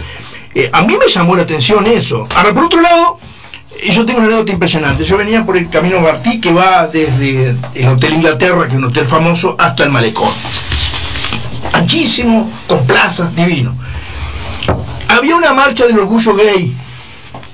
Eh, 0.55 0.71
a 0.73 0.83
mí 0.83 0.95
me 0.99 1.09
llamó 1.09 1.35
la 1.35 1.43
atención 1.43 1.87
eso. 1.87 2.29
Ahora, 2.35 2.55
por 2.55 2.65
otro 2.65 2.81
lado, 2.81 3.19
eh, 3.81 3.91
yo 3.91 4.07
tengo 4.07 4.21
una 4.21 4.29
anécdota 4.29 4.53
impresionante. 4.53 5.05
Yo 5.05 5.17
venía 5.17 5.45
por 5.45 5.57
el 5.57 5.69
camino 5.69 6.01
Martí, 6.01 6.41
que 6.41 6.53
va 6.53 6.87
desde 6.87 7.57
el 7.75 7.89
Hotel 7.89 8.15
Inglaterra, 8.15 8.67
que 8.67 8.73
es 8.73 8.79
un 8.79 8.85
hotel 8.85 9.07
famoso, 9.07 9.57
hasta 9.59 9.85
el 9.85 9.91
Malecón. 9.91 10.31
Anchísimo, 11.73 12.51
con 12.69 12.87
plazas, 12.87 13.35
divino. 13.35 13.77
Había 15.09 15.37
una 15.37 15.53
marcha 15.53 15.87
del 15.87 15.99
orgullo 15.99 16.35
gay. 16.35 16.75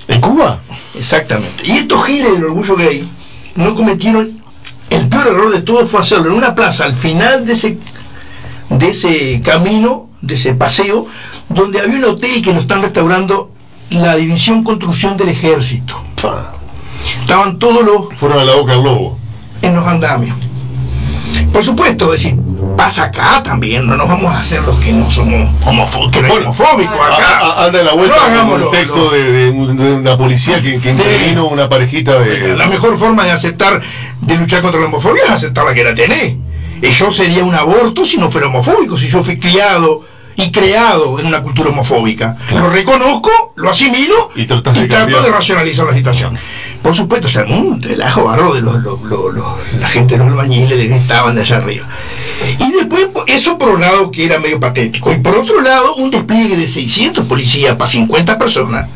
¿En 0.07 0.21
Cuba? 0.21 0.59
Exactamente. 0.95 1.65
Y 1.65 1.71
estos 1.71 2.05
giles 2.05 2.33
del 2.33 2.45
orgullo 2.45 2.75
gay 2.75 3.09
no 3.55 3.73
cometieron 3.73 4.41
el 4.91 5.07
peor 5.07 5.27
error 5.27 5.51
de 5.53 5.61
todos 5.61 5.89
fue 5.89 6.01
hacerlo 6.01 6.31
en 6.31 6.37
una 6.37 6.53
plaza 6.53 6.83
al 6.83 6.95
final 6.95 7.45
de 7.45 7.53
ese 7.53 7.77
de 8.69 8.89
ese 8.89 9.41
camino, 9.43 10.09
de 10.21 10.35
ese 10.35 10.53
paseo, 10.53 11.07
donde 11.53 11.79
había 11.81 11.97
un 11.97 12.05
hotel 12.05 12.41
que 12.41 12.53
lo 12.53 12.59
están 12.59 12.81
restaurando 12.81 13.51
la 13.89 14.15
división 14.15 14.63
construcción 14.63 15.17
del 15.17 15.29
ejército. 15.29 15.95
Estaban 17.21 17.57
todos 17.59 17.83
los 17.83 18.17
Fueron 18.17 18.39
a 18.39 18.43
la 18.45 18.55
boca 18.55 18.73
del 18.73 18.83
lobo. 18.83 19.17
en 19.61 19.75
los 19.75 19.85
andamios. 19.85 20.35
Por 21.53 21.63
supuesto, 21.65 22.13
es 22.13 22.23
decir, 22.23 22.37
pasa 22.77 23.05
acá 23.05 23.41
también, 23.43 23.85
no 23.85 23.95
nos 23.95 24.07
vamos 24.07 24.33
a 24.33 24.39
hacer 24.39 24.63
los 24.63 24.79
que 24.79 24.91
no 24.93 25.09
somos 25.11 25.49
homofóbicos, 25.65 26.11
que 26.11 26.21
no 26.21 26.33
hay 26.33 26.39
homofóbicos 26.41 26.95
acá. 26.95 27.39
A- 27.39 27.51
a- 27.63 27.65
Anda 27.65 27.79
en 27.79 27.85
la 27.85 27.93
vuelta 27.93 28.15
No 28.33 28.49
con 28.49 28.61
lo- 28.61 28.69
texto 28.69 29.09
de 29.11 29.49
una 29.49 30.17
policía 30.17 30.61
que, 30.61 30.79
que 30.79 30.91
intervino 30.91 31.47
una 31.47 31.67
parejita 31.69 32.19
de... 32.19 32.55
La 32.55 32.67
mejor 32.67 32.97
forma 32.97 33.25
de 33.25 33.31
aceptar, 33.31 33.81
de 34.21 34.37
luchar 34.37 34.61
contra 34.61 34.79
la 34.79 34.87
homofobia 34.87 35.23
es 35.25 35.31
aceptar 35.31 35.65
la 35.65 35.73
que 35.73 35.83
la 35.83 35.93
tenés. 35.95 36.35
Y 36.81 36.89
yo 36.89 37.11
sería 37.11 37.43
un 37.43 37.53
aborto 37.55 38.05
si 38.05 38.17
no 38.17 38.31
fuera 38.31 38.47
homofóbico, 38.47 38.97
si 38.97 39.07
yo 39.09 39.23
fui 39.23 39.37
criado 39.39 40.03
y 40.35 40.51
creado 40.51 41.19
en 41.19 41.27
una 41.27 41.41
cultura 41.41 41.69
homofóbica. 41.69 42.37
Lo 42.51 42.69
reconozco, 42.69 43.29
lo 43.55 43.69
asimilo 43.69 44.31
Y 44.35 44.45
trato 44.45 44.71
cambiar. 44.73 45.21
de 45.23 45.29
racionalizar 45.29 45.85
la 45.85 45.93
situación. 45.93 46.37
Por 46.81 46.95
supuesto, 46.95 47.27
se 47.27 47.39
armó 47.39 47.59
un 47.59 47.81
relajo 47.81 48.23
barro 48.25 48.53
de 48.53 48.61
los, 48.61 48.81
los- 48.81 49.01
los- 49.03 49.33
la 49.79 49.87
gente 49.87 50.15
de 50.15 50.19
los 50.19 50.27
albañiles 50.27 50.77
le 50.79 50.87
gritaban 50.87 51.35
de 51.35 51.41
allá 51.41 51.57
arriba. 51.57 51.85
Y 52.59 52.71
después, 52.71 53.05
po- 53.07 53.23
eso 53.27 53.57
por 53.57 53.69
un 53.69 53.81
lado 53.81 54.09
que 54.09 54.25
era 54.25 54.39
medio 54.39 54.59
patético. 54.59 55.11
Y 55.11 55.17
por 55.19 55.35
otro 55.35 55.61
lado, 55.61 55.95
un 55.95 56.09
despliegue 56.09 56.57
de 56.57 56.67
600 56.67 57.25
policías 57.25 57.75
para 57.75 57.89
50 57.89 58.37
personas 58.39 58.87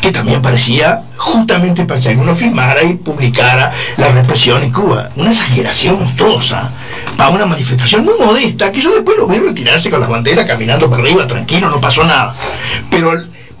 que 0.00 0.10
también 0.12 0.42
parecía 0.42 1.02
justamente 1.16 1.84
para 1.86 1.98
que 1.98 2.10
alguno 2.10 2.34
filmara 2.34 2.82
y 2.82 2.94
publicara 2.94 3.72
la 3.96 4.08
represión 4.12 4.62
en 4.62 4.70
Cuba. 4.70 5.08
Una 5.16 5.30
exageración 5.30 5.98
monstruosa 5.98 6.70
para 7.16 7.30
una 7.30 7.46
manifestación 7.46 8.04
muy 8.04 8.14
modesta, 8.18 8.70
que 8.72 8.80
yo 8.80 8.90
después 8.92 9.16
lo 9.18 9.26
vi 9.26 9.38
retirarse 9.38 9.90
con 9.90 10.00
las 10.00 10.08
banderas 10.08 10.44
caminando 10.46 10.88
para 10.90 11.02
arriba, 11.02 11.26
tranquilo, 11.26 11.68
no 11.70 11.80
pasó 11.80 12.04
nada. 12.04 12.34
Pero 12.90 13.12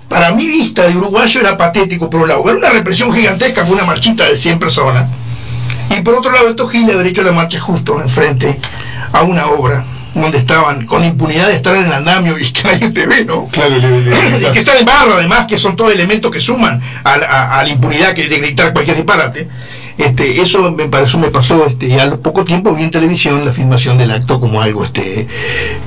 para 0.08 0.30
mi 0.32 0.46
vista 0.46 0.86
de 0.88 0.96
uruguayo 0.96 1.40
era 1.40 1.56
patético, 1.56 2.10
por 2.10 2.22
un 2.22 2.28
lado, 2.28 2.42
ver 2.42 2.56
una 2.56 2.70
represión 2.70 3.12
gigantesca 3.12 3.62
con 3.62 3.72
una 3.72 3.84
marchita 3.84 4.24
de 4.28 4.36
100 4.36 4.58
personas, 4.58 5.06
y 5.90 6.00
por 6.00 6.14
otro 6.14 6.32
lado, 6.32 6.48
estos 6.48 6.70
giles 6.70 6.94
haber 6.94 7.06
hecho 7.06 7.22
la 7.22 7.32
marcha 7.32 7.58
justo 7.60 8.00
enfrente 8.00 8.58
a 9.12 9.22
una 9.22 9.46
obra 9.46 9.84
donde 10.14 10.38
estaban 10.38 10.86
con 10.86 11.04
impunidad 11.04 11.48
de 11.48 11.54
estar 11.54 11.74
en 11.74 11.86
el 11.86 11.92
andamio 11.92 12.38
y 12.38 12.50
que 12.52 12.62
nadie 12.62 12.88
te 12.90 13.04
ve, 13.06 13.24
¿no? 13.24 13.46
Claro, 13.48 13.76
le- 13.76 14.00
le- 14.00 14.48
y 14.48 14.52
que 14.52 14.60
están 14.60 14.78
en 14.78 14.84
barro 14.84 15.14
además, 15.14 15.46
que 15.48 15.58
son 15.58 15.74
todos 15.74 15.92
elementos 15.92 16.30
que 16.30 16.38
suman 16.40 16.80
a, 17.02 17.16
la- 17.18 17.26
a- 17.26 17.58
a 17.60 17.64
la 17.64 17.68
impunidad 17.70 18.14
que 18.14 18.28
de 18.28 18.38
gritar 18.38 18.72
cualquier 18.72 18.96
disparate. 18.96 19.48
Este, 19.96 20.40
eso 20.40 20.72
me 20.72 20.88
pareció, 20.88 21.18
me 21.20 21.28
pasó, 21.28 21.66
este, 21.66 22.00
al 22.00 22.18
poco 22.18 22.44
tiempo 22.44 22.74
vi 22.74 22.82
en 22.82 22.90
televisión 22.90 23.44
la 23.44 23.52
filmación 23.52 23.96
del 23.96 24.10
acto 24.10 24.40
como 24.40 24.60
algo, 24.60 24.82
este, 24.82 25.28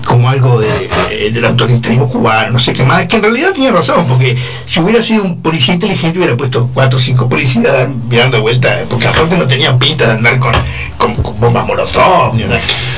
como 0.06 0.30
algo 0.30 0.62
de, 0.62 0.90
eh, 1.12 1.30
del 1.32 1.44
autoritarismo 1.44 2.08
cubano, 2.08 2.52
no 2.52 2.60
sé 2.60 2.72
qué 2.72 2.84
más, 2.84 3.06
que 3.08 3.18
en 3.18 3.24
realidad 3.24 3.52
tiene 3.54 3.72
razón, 3.72 4.06
porque 4.08 4.38
si 4.66 4.80
hubiera 4.80 5.02
sido 5.02 5.24
un 5.24 5.42
policía 5.42 5.74
inteligente 5.74 6.20
hubiera 6.20 6.38
puesto 6.38 6.70
cuatro 6.74 6.98
o 6.98 7.02
cinco 7.02 7.28
policías 7.28 7.90
mirando 8.10 8.42
vuelta, 8.42 8.86
porque 8.90 9.08
aparte 9.08 9.38
no 9.38 9.46
tenían 9.46 9.78
pinta 9.78 10.06
de 10.06 10.12
andar 10.14 10.40
con, 10.40 10.54
con, 10.98 11.16
con 11.16 11.40
bombas 11.40 11.68
molotov. 11.68 12.34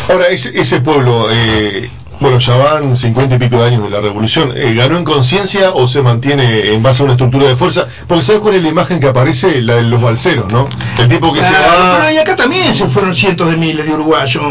Ahora, 0.10 0.28
ese, 0.30 0.60
ese 0.60 0.80
pueblo, 0.82 1.28
eh, 1.32 1.90
bueno, 2.20 2.38
ya 2.40 2.58
van 2.58 2.98
cincuenta 2.98 3.36
y 3.36 3.40
pico 3.40 3.58
de 3.62 3.68
años 3.68 3.84
de 3.84 3.90
la 3.90 4.02
revolución, 4.02 4.52
eh, 4.56 4.74
¿ganó 4.76 4.98
en 4.98 5.04
conciencia 5.06 5.72
o 5.72 5.88
se 5.88 6.02
mantiene 6.02 6.74
en 6.74 6.84
base 6.84 7.02
a 7.02 7.06
una 7.06 7.14
estructura 7.14 7.48
de 7.48 7.56
fuerza? 7.56 7.88
Porque 8.08 8.24
¿sabes 8.24 8.42
cuál 8.42 8.56
es 8.56 8.64
la 8.64 8.70
imagen 8.70 9.00
que 9.00 9.08
aparece? 9.08 9.62
La 9.62 9.76
de 9.76 9.84
los 9.84 10.02
balseros, 10.02 10.52
¿no? 10.52 10.66
El 10.98 11.08
tipo 11.08 11.32
que 11.34 11.42
se 11.44 11.50
Claro, 11.50 11.66
va... 11.84 11.98
pero 12.00 12.12
y 12.14 12.18
acá 12.18 12.36
también 12.36 12.74
se 12.74 12.88
fueron 12.88 13.16
cientos 13.16 13.50
de 13.50 13.58
miles 13.58 13.86
de 13.86 13.94
uruguayos. 13.94 14.44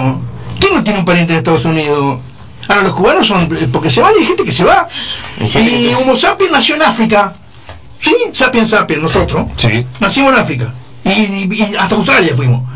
¿Quién 0.60 0.74
no 0.74 0.82
tiene 0.82 0.98
un 1.00 1.04
pariente 1.04 1.32
en 1.32 1.38
Estados 1.38 1.64
Unidos? 1.64 2.20
Ahora 2.68 2.82
los 2.82 2.94
cubanos 2.94 3.26
son 3.26 3.42
eh, 3.56 3.68
porque 3.72 3.88
se 3.90 4.00
van 4.00 4.12
y 4.18 4.22
hay 4.22 4.26
gente 4.26 4.44
que 4.44 4.52
se 4.52 4.64
va. 4.64 4.88
Y 5.38 5.88
Homo 5.94 6.16
sapiens 6.16 6.52
nació 6.52 6.74
en 6.76 6.82
África. 6.82 7.34
Sí, 8.00 8.14
sapiens 8.32 8.70
sapiens, 8.70 9.02
nosotros. 9.02 9.46
Sí. 9.56 9.84
Nacimos 10.00 10.32
en 10.34 10.38
África. 10.38 10.72
Y, 11.04 11.10
y- 11.10 11.48
y 11.72 11.76
hasta 11.76 11.94
Australia 11.94 12.32
fuimos. 12.36 12.67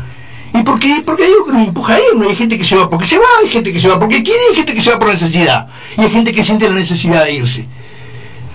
¿Y 0.53 0.61
por 0.61 0.79
qué? 0.79 1.01
Porque 1.05 1.23
hay 1.23 1.31
algo 1.31 1.45
que 1.45 1.51
nos 1.53 1.67
empuja 1.67 1.95
a 1.95 1.99
irnos. 1.99 2.27
Hay 2.27 2.35
gente 2.35 2.57
que 2.57 2.63
se 2.63 2.75
va 2.75 2.89
porque 2.89 3.07
se 3.07 3.17
va, 3.17 3.25
hay 3.41 3.49
gente 3.49 3.73
que 3.73 3.79
se 3.79 3.87
va 3.87 3.99
porque 3.99 4.21
quiere, 4.21 4.39
hay 4.49 4.55
gente 4.55 4.73
que 4.75 4.81
se 4.81 4.91
va 4.91 4.99
por 4.99 5.09
necesidad. 5.09 5.67
Y 5.97 6.01
hay 6.01 6.11
gente 6.11 6.31
que 6.31 6.43
siente 6.43 6.69
la 6.69 6.75
necesidad 6.75 7.23
de 7.23 7.33
irse. 7.33 7.67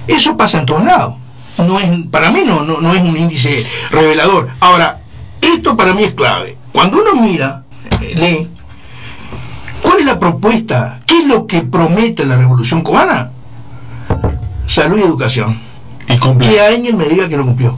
Eso 0.07 0.37
pasa 0.37 0.59
en 0.61 0.67
todos 0.67 0.85
lados. 0.85 1.15
No 1.59 1.81
es, 1.81 2.07
para 2.07 2.31
mí 2.31 2.43
no, 2.47 2.63
no, 2.63 2.81
no 2.81 2.95
es 2.95 3.03
un 3.03 3.17
índice 3.17 3.67
revelador. 3.91 4.49
Ahora, 4.61 5.01
esto 5.41 5.77
para 5.77 5.93
mí 5.93 6.05
es 6.05 6.15
clave. 6.15 6.57
Cuando 6.73 6.99
uno 7.03 7.21
mira, 7.21 7.65
eh, 8.01 8.15
lee, 8.15 8.49
¿cuál 9.83 9.99
es 9.99 10.07
la 10.07 10.21
propuesta? 10.21 11.01
¿Qué 11.05 11.19
es 11.19 11.27
lo 11.27 11.47
que 11.49 11.63
promete 11.63 12.25
la 12.25 12.37
revolución 12.37 12.83
cubana? 12.83 13.33
Salud 14.69 14.99
y 14.99 15.03
educación. 15.03 15.59
Y 16.09 16.17
cumple. 16.19 16.49
Que 16.49 16.61
alguien 16.61 16.97
me 16.97 17.07
diga 17.07 17.29
que 17.29 17.37
lo 17.37 17.45
cumplió. 17.45 17.77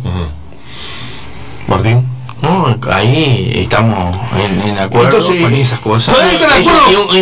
Martín. 1.66 2.06
No, 2.42 2.74
ahí 2.90 3.52
estamos 3.56 4.16
en, 4.38 4.68
en 4.68 4.78
acuerdo 4.78 5.18
Entonces, 5.18 5.42
con 5.42 5.54
esas 5.54 5.78
cosas. 5.80 6.16
Y 6.90 6.94
un- 6.94 7.16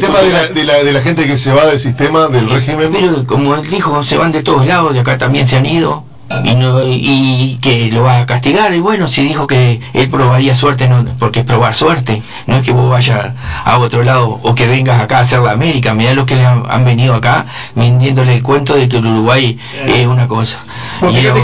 tema 0.00 0.20
de 0.20 0.30
la, 0.30 0.46
de, 0.48 0.64
la, 0.64 0.74
de 0.84 0.92
la 0.92 1.00
gente 1.00 1.26
que 1.26 1.36
se 1.36 1.52
va 1.52 1.66
del 1.66 1.80
sistema, 1.80 2.28
del 2.28 2.48
régimen... 2.48 2.90
Pero 2.92 3.26
como 3.26 3.54
él 3.56 3.68
dijo, 3.68 4.04
se 4.04 4.16
van 4.16 4.30
de 4.32 4.42
todos 4.42 4.66
lados, 4.66 4.92
de 4.94 5.00
acá 5.00 5.18
también 5.18 5.46
se 5.48 5.56
han 5.56 5.66
ido. 5.66 6.04
Y, 6.44 6.54
no, 6.54 6.80
y 6.86 7.58
que 7.60 7.90
lo 7.90 8.04
va 8.04 8.20
a 8.20 8.26
castigar. 8.26 8.72
Y 8.72 8.78
bueno, 8.78 9.08
si 9.08 9.22
dijo 9.22 9.48
que 9.48 9.80
él 9.94 10.08
probaría 10.08 10.54
suerte, 10.54 10.86
no, 10.86 11.04
porque 11.18 11.40
es 11.40 11.44
probar 11.44 11.74
suerte. 11.74 12.22
No 12.46 12.54
es 12.58 12.62
que 12.62 12.70
vos 12.70 12.88
vayas 12.88 13.32
a 13.64 13.78
otro 13.78 14.04
lado 14.04 14.38
o 14.44 14.54
que 14.54 14.68
vengas 14.68 15.00
acá 15.00 15.18
a 15.18 15.20
hacer 15.22 15.40
la 15.40 15.50
América. 15.50 15.92
Mirá 15.92 16.14
lo 16.14 16.26
que 16.26 16.36
le 16.36 16.46
han, 16.46 16.62
han 16.70 16.84
venido 16.84 17.16
acá 17.16 17.46
vendiéndole 17.74 18.36
el 18.36 18.44
cuento 18.44 18.76
de 18.76 18.88
que 18.88 18.98
el 18.98 19.06
Uruguay 19.06 19.58
es 19.88 20.06
una 20.06 20.28
cosa. 20.28 20.60
Porque 21.00 21.20
Y 21.20 21.26
es 21.26 21.32
que 21.32 21.38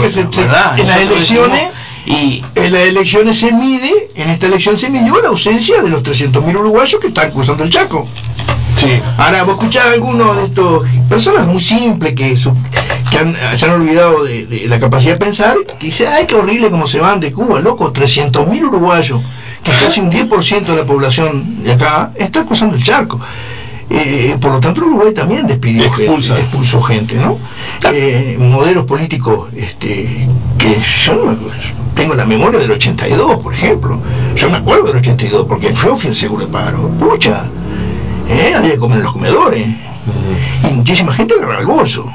en 0.77 0.87
las 0.87 1.01
elecciones- 1.01 1.51
decimos- 1.51 1.76
y 2.09 2.43
En 2.55 2.71
las 2.73 2.83
elecciones 2.83 3.37
se 3.37 3.51
mide, 3.51 4.09
en 4.15 4.29
esta 4.29 4.47
elección 4.47 4.77
se 4.79 4.89
midió 4.89 5.21
la 5.21 5.27
ausencia 5.29 5.81
de 5.83 5.89
los 5.89 6.01
300.000 6.03 6.55
uruguayos 6.57 7.01
que 7.01 7.07
están 7.07 7.31
cruzando 7.31 7.63
el 7.63 7.69
Chaco. 7.69 8.07
Sí. 8.77 8.87
Ahora, 9.17 9.43
vos 9.43 9.55
escuchás 9.55 9.85
a 9.87 9.91
algunos 9.91 10.37
de 10.37 10.43
estos 10.45 10.87
personas 11.09 11.47
muy 11.47 11.61
simples 11.61 12.13
que, 12.13 12.37
su- 12.37 12.53
que 13.11 13.17
han- 13.17 13.35
se 13.57 13.65
han 13.65 13.71
olvidado 13.71 14.23
de, 14.23 14.45
de 14.45 14.67
la 14.67 14.79
capacidad 14.79 15.13
de 15.13 15.19
pensar, 15.25 15.57
que 15.79 15.87
dicen, 15.87 16.07
ay, 16.15 16.25
qué 16.27 16.35
horrible 16.35 16.69
cómo 16.69 16.87
se 16.87 16.99
van 16.99 17.19
de 17.19 17.33
Cuba, 17.33 17.59
loco, 17.59 17.91
300.000 17.91 18.63
uruguayos, 18.67 19.21
que 19.63 19.71
casi 19.83 19.99
un 19.99 20.11
10% 20.11 20.65
de 20.65 20.75
la 20.77 20.85
población 20.85 21.63
de 21.63 21.73
acá 21.73 22.11
está 22.15 22.45
cruzando 22.45 22.75
el 22.75 22.83
charco. 22.83 23.19
Eh, 23.89 24.35
por 24.41 24.51
lo 24.51 24.59
tanto, 24.59 24.81
Uruguay 24.81 25.13
también 25.13 25.47
despidió 25.47 25.85
Expulsa. 25.85 26.33
gente, 26.35 26.41
expulsó 26.41 26.81
gente, 26.81 27.15
¿no? 27.15 27.37
Eh, 27.93 28.35
modelos 28.39 28.85
políticos 28.85 29.49
este, 29.55 30.27
que 30.57 30.77
yo 31.05 31.35
tengo 31.95 32.13
la 32.15 32.25
memoria 32.25 32.59
del 32.59 32.71
82, 32.71 33.37
por 33.41 33.53
ejemplo. 33.53 34.01
Yo 34.35 34.49
me 34.49 34.57
acuerdo 34.57 34.87
del 34.87 34.97
82, 34.97 35.45
porque 35.47 35.73
yo 35.73 35.97
fui 35.97 36.09
el 36.09 36.15
seguro 36.15 36.45
de 36.45 36.51
paro. 36.51 36.89
Pucha, 36.99 37.45
¿eh? 38.29 38.53
había 38.57 38.71
que 38.71 38.77
comer 38.77 38.97
en 38.97 39.03
los 39.05 39.13
comedores. 39.13 39.65
Y 40.69 40.73
muchísima 40.73 41.13
gente 41.13 41.35
agarraba 41.35 41.61
el 41.61 41.65
bolso. 41.67 42.05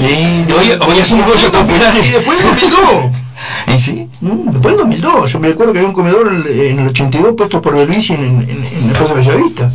Y, 0.00 0.50
Hoy- 0.52 0.78
hoy 0.88 0.98
hacemos 1.00 1.26
bolsos 1.26 1.50
populares. 1.50 2.06
Y 2.06 2.10
después 2.10 2.38
del 2.38 2.46
2002. 2.48 2.88
¿Y 3.66 3.78
sí? 3.78 4.08
Después 4.20 4.76
del 4.76 4.78
2002, 4.78 5.32
yo 5.32 5.38
me 5.38 5.48
acuerdo 5.48 5.72
que 5.72 5.78
había 5.78 5.88
un 5.88 5.94
comedor 5.94 6.28
en 6.28 6.36
el, 6.36 6.60
en 6.60 6.78
el 6.80 6.88
82 6.88 7.34
puesto 7.36 7.60
por 7.60 7.74
Belvisi 7.76 8.14
en, 8.14 8.24
en, 8.24 8.40
en, 8.50 8.66
en 8.66 8.92
la 8.92 8.98
Plaza 8.98 9.14
Bellavista. 9.14 9.70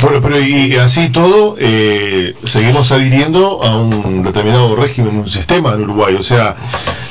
Bueno, 0.00 0.20
pero 0.20 0.40
y 0.40 0.74
así 0.76 1.10
todo, 1.10 1.56
eh, 1.58 2.34
seguimos 2.44 2.90
adhiriendo 2.92 3.62
a 3.62 3.76
un 3.76 4.22
determinado 4.22 4.74
régimen, 4.76 5.18
un 5.20 5.28
sistema 5.28 5.74
en 5.74 5.82
Uruguay. 5.82 6.14
O 6.14 6.22
sea, 6.22 6.56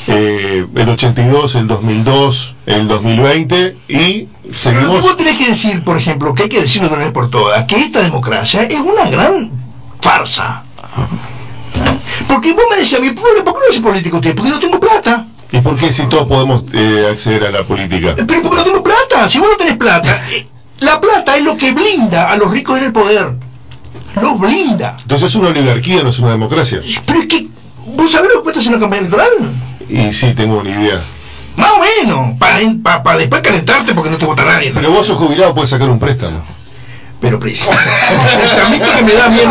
eh, 0.07 0.65
el 0.75 0.89
82, 0.89 1.55
el 1.55 1.67
2002, 1.67 2.55
el 2.65 2.87
2020 2.87 3.77
y 3.87 4.27
Pero 4.43 4.57
seguimos... 4.57 5.01
vos 5.01 5.17
tenés 5.17 5.37
que 5.37 5.47
decir, 5.47 5.83
por 5.83 5.97
ejemplo, 5.97 6.33
que 6.33 6.43
hay 6.43 6.49
que 6.49 6.61
decirlo 6.61 6.89
de 6.89 6.95
una 6.95 7.03
vez 7.05 7.13
por 7.13 7.29
todas, 7.29 7.65
que 7.65 7.77
esta 7.77 8.01
democracia 8.01 8.63
es 8.63 8.79
una 8.79 9.09
gran 9.09 9.51
farsa. 10.01 10.63
Porque 12.27 12.53
vos 12.53 12.63
me 12.69 12.77
decías, 12.77 12.99
a 12.99 13.03
mí, 13.03 13.11
¿por 13.11 13.23
qué 13.33 13.43
no 13.43 13.53
soy 13.71 13.81
político 13.81 14.17
usted? 14.17 14.35
Porque 14.35 14.51
no 14.51 14.59
tengo 14.59 14.79
plata. 14.79 15.27
¿Y 15.53 15.61
por 15.61 15.77
qué 15.77 15.93
si 15.93 16.07
todos 16.07 16.27
podemos 16.27 16.63
eh, 16.73 17.07
acceder 17.11 17.45
a 17.45 17.51
la 17.51 17.63
política? 17.63 18.15
Pero 18.15 18.41
porque 18.41 18.57
no 18.57 18.63
tengo 18.63 18.83
plata. 18.83 19.29
Si 19.29 19.37
vos 19.37 19.49
no 19.51 19.57
tenés 19.57 19.77
plata, 19.77 20.19
la 20.79 20.99
plata 20.99 21.37
es 21.37 21.43
lo 21.43 21.55
que 21.55 21.71
blinda 21.71 22.31
a 22.31 22.37
los 22.37 22.49
ricos 22.49 22.79
en 22.79 22.85
el 22.85 22.91
poder. 22.91 23.37
Los 24.19 24.39
blinda. 24.39 24.97
Entonces 24.99 25.29
es 25.29 25.35
una 25.35 25.49
oligarquía, 25.49 26.01
no 26.01 26.09
es 26.09 26.17
una 26.17 26.31
democracia. 26.31 26.81
Pero 27.05 27.19
es 27.19 27.27
que, 27.27 27.47
¿vos 27.85 28.11
sabés 28.11 28.31
lo 28.33 28.39
que 28.39 28.43
cuesta 28.45 28.61
hacer 28.61 28.71
una 28.71 28.81
campaña 28.81 29.01
electoral? 29.01 29.29
Y 29.87 30.11
sí, 30.11 30.33
tengo 30.33 30.57
una 30.57 30.71
idea. 30.71 30.99
Más 31.55 31.69
o 31.69 31.79
menos, 31.79 32.39
para, 32.39 33.03
para, 33.03 33.19
después 33.19 33.43
calentarte 33.43 33.93
porque 33.93 34.09
no 34.09 34.17
te 34.17 34.25
vota 34.25 34.43
nadie. 34.43 34.71
Pero 34.73 34.89
vos 34.89 35.05
sos 35.05 35.19
jubilado, 35.19 35.53
puedes 35.53 35.69
sacar 35.69 35.87
un 35.87 35.99
préstamo. 35.99 36.43
Pero. 37.23 37.37
Admito 37.37 38.85
que 38.97 39.03
me 39.03 39.13
da 39.13 39.29
miedo. 39.29 39.49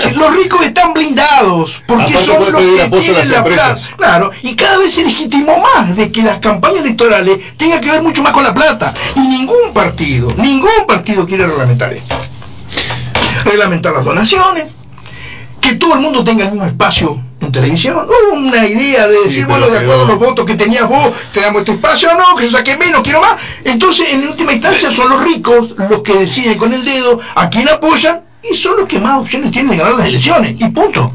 Si 0.00 0.10
Los 0.10 0.36
ricos 0.36 0.66
están 0.66 0.92
blindados 0.92 1.80
porque 1.86 2.06
Aparte 2.06 2.26
son 2.26 2.52
los 2.52 2.60
que 2.60 3.00
tienen 3.00 3.30
la 3.30 3.44
plata. 3.44 3.76
Claro, 3.96 4.32
y 4.42 4.56
cada 4.56 4.78
vez 4.78 4.92
se 4.92 5.04
legitimó 5.04 5.58
más 5.58 5.94
de 5.94 6.10
que 6.10 6.22
las 6.22 6.38
campañas 6.38 6.80
electorales 6.80 7.38
tengan 7.56 7.80
que 7.80 7.88
ver 7.88 8.02
mucho 8.02 8.20
más 8.24 8.32
con 8.32 8.42
la 8.42 8.52
plata. 8.52 8.92
Y 9.14 9.20
ningún 9.20 9.72
partido, 9.72 10.34
ningún 10.36 10.84
partido 10.84 11.24
quiere 11.24 11.46
reglamentar 11.46 11.92
esto. 11.92 12.16
Reglamentar 13.44 13.92
las 13.92 14.04
donaciones, 14.04 14.64
que 15.60 15.76
todo 15.76 15.94
el 15.94 16.00
mundo 16.00 16.24
tenga 16.24 16.46
el 16.46 16.50
mismo 16.50 16.66
espacio 16.66 17.20
televisión. 17.50 18.06
Hubo 18.06 18.36
una 18.36 18.66
idea 18.66 19.08
de 19.08 19.14
decir, 19.24 19.42
Sí, 19.42 19.44
bueno, 19.44 19.68
de 19.68 19.78
acuerdo 19.78 20.04
a 20.04 20.08
los 20.08 20.18
votos 20.18 20.46
que 20.46 20.54
tenías 20.54 20.88
vos, 20.88 21.10
te 21.32 21.40
damos 21.40 21.60
este 21.60 21.72
espacio, 21.72 22.08
no, 22.16 22.36
que 22.36 22.44
yo 22.44 22.58
saqué 22.58 22.76
menos, 22.76 23.02
quiero 23.02 23.20
más. 23.20 23.36
Entonces, 23.64 24.08
en 24.10 24.28
última 24.28 24.52
instancia, 24.52 24.90
son 24.92 25.08
los 25.10 25.24
ricos 25.24 25.74
los 25.90 26.02
que 26.02 26.14
deciden 26.14 26.58
con 26.58 26.72
el 26.72 26.84
dedo 26.84 27.20
a 27.34 27.48
quién 27.48 27.68
apoyan 27.68 28.22
y 28.48 28.54
son 28.54 28.76
los 28.76 28.86
que 28.86 28.98
más 28.98 29.20
opciones 29.20 29.50
tienen 29.50 29.72
de 29.72 29.76
ganar 29.78 29.94
las 29.94 30.06
elecciones. 30.06 30.56
Y 30.58 30.68
punto. 30.68 31.12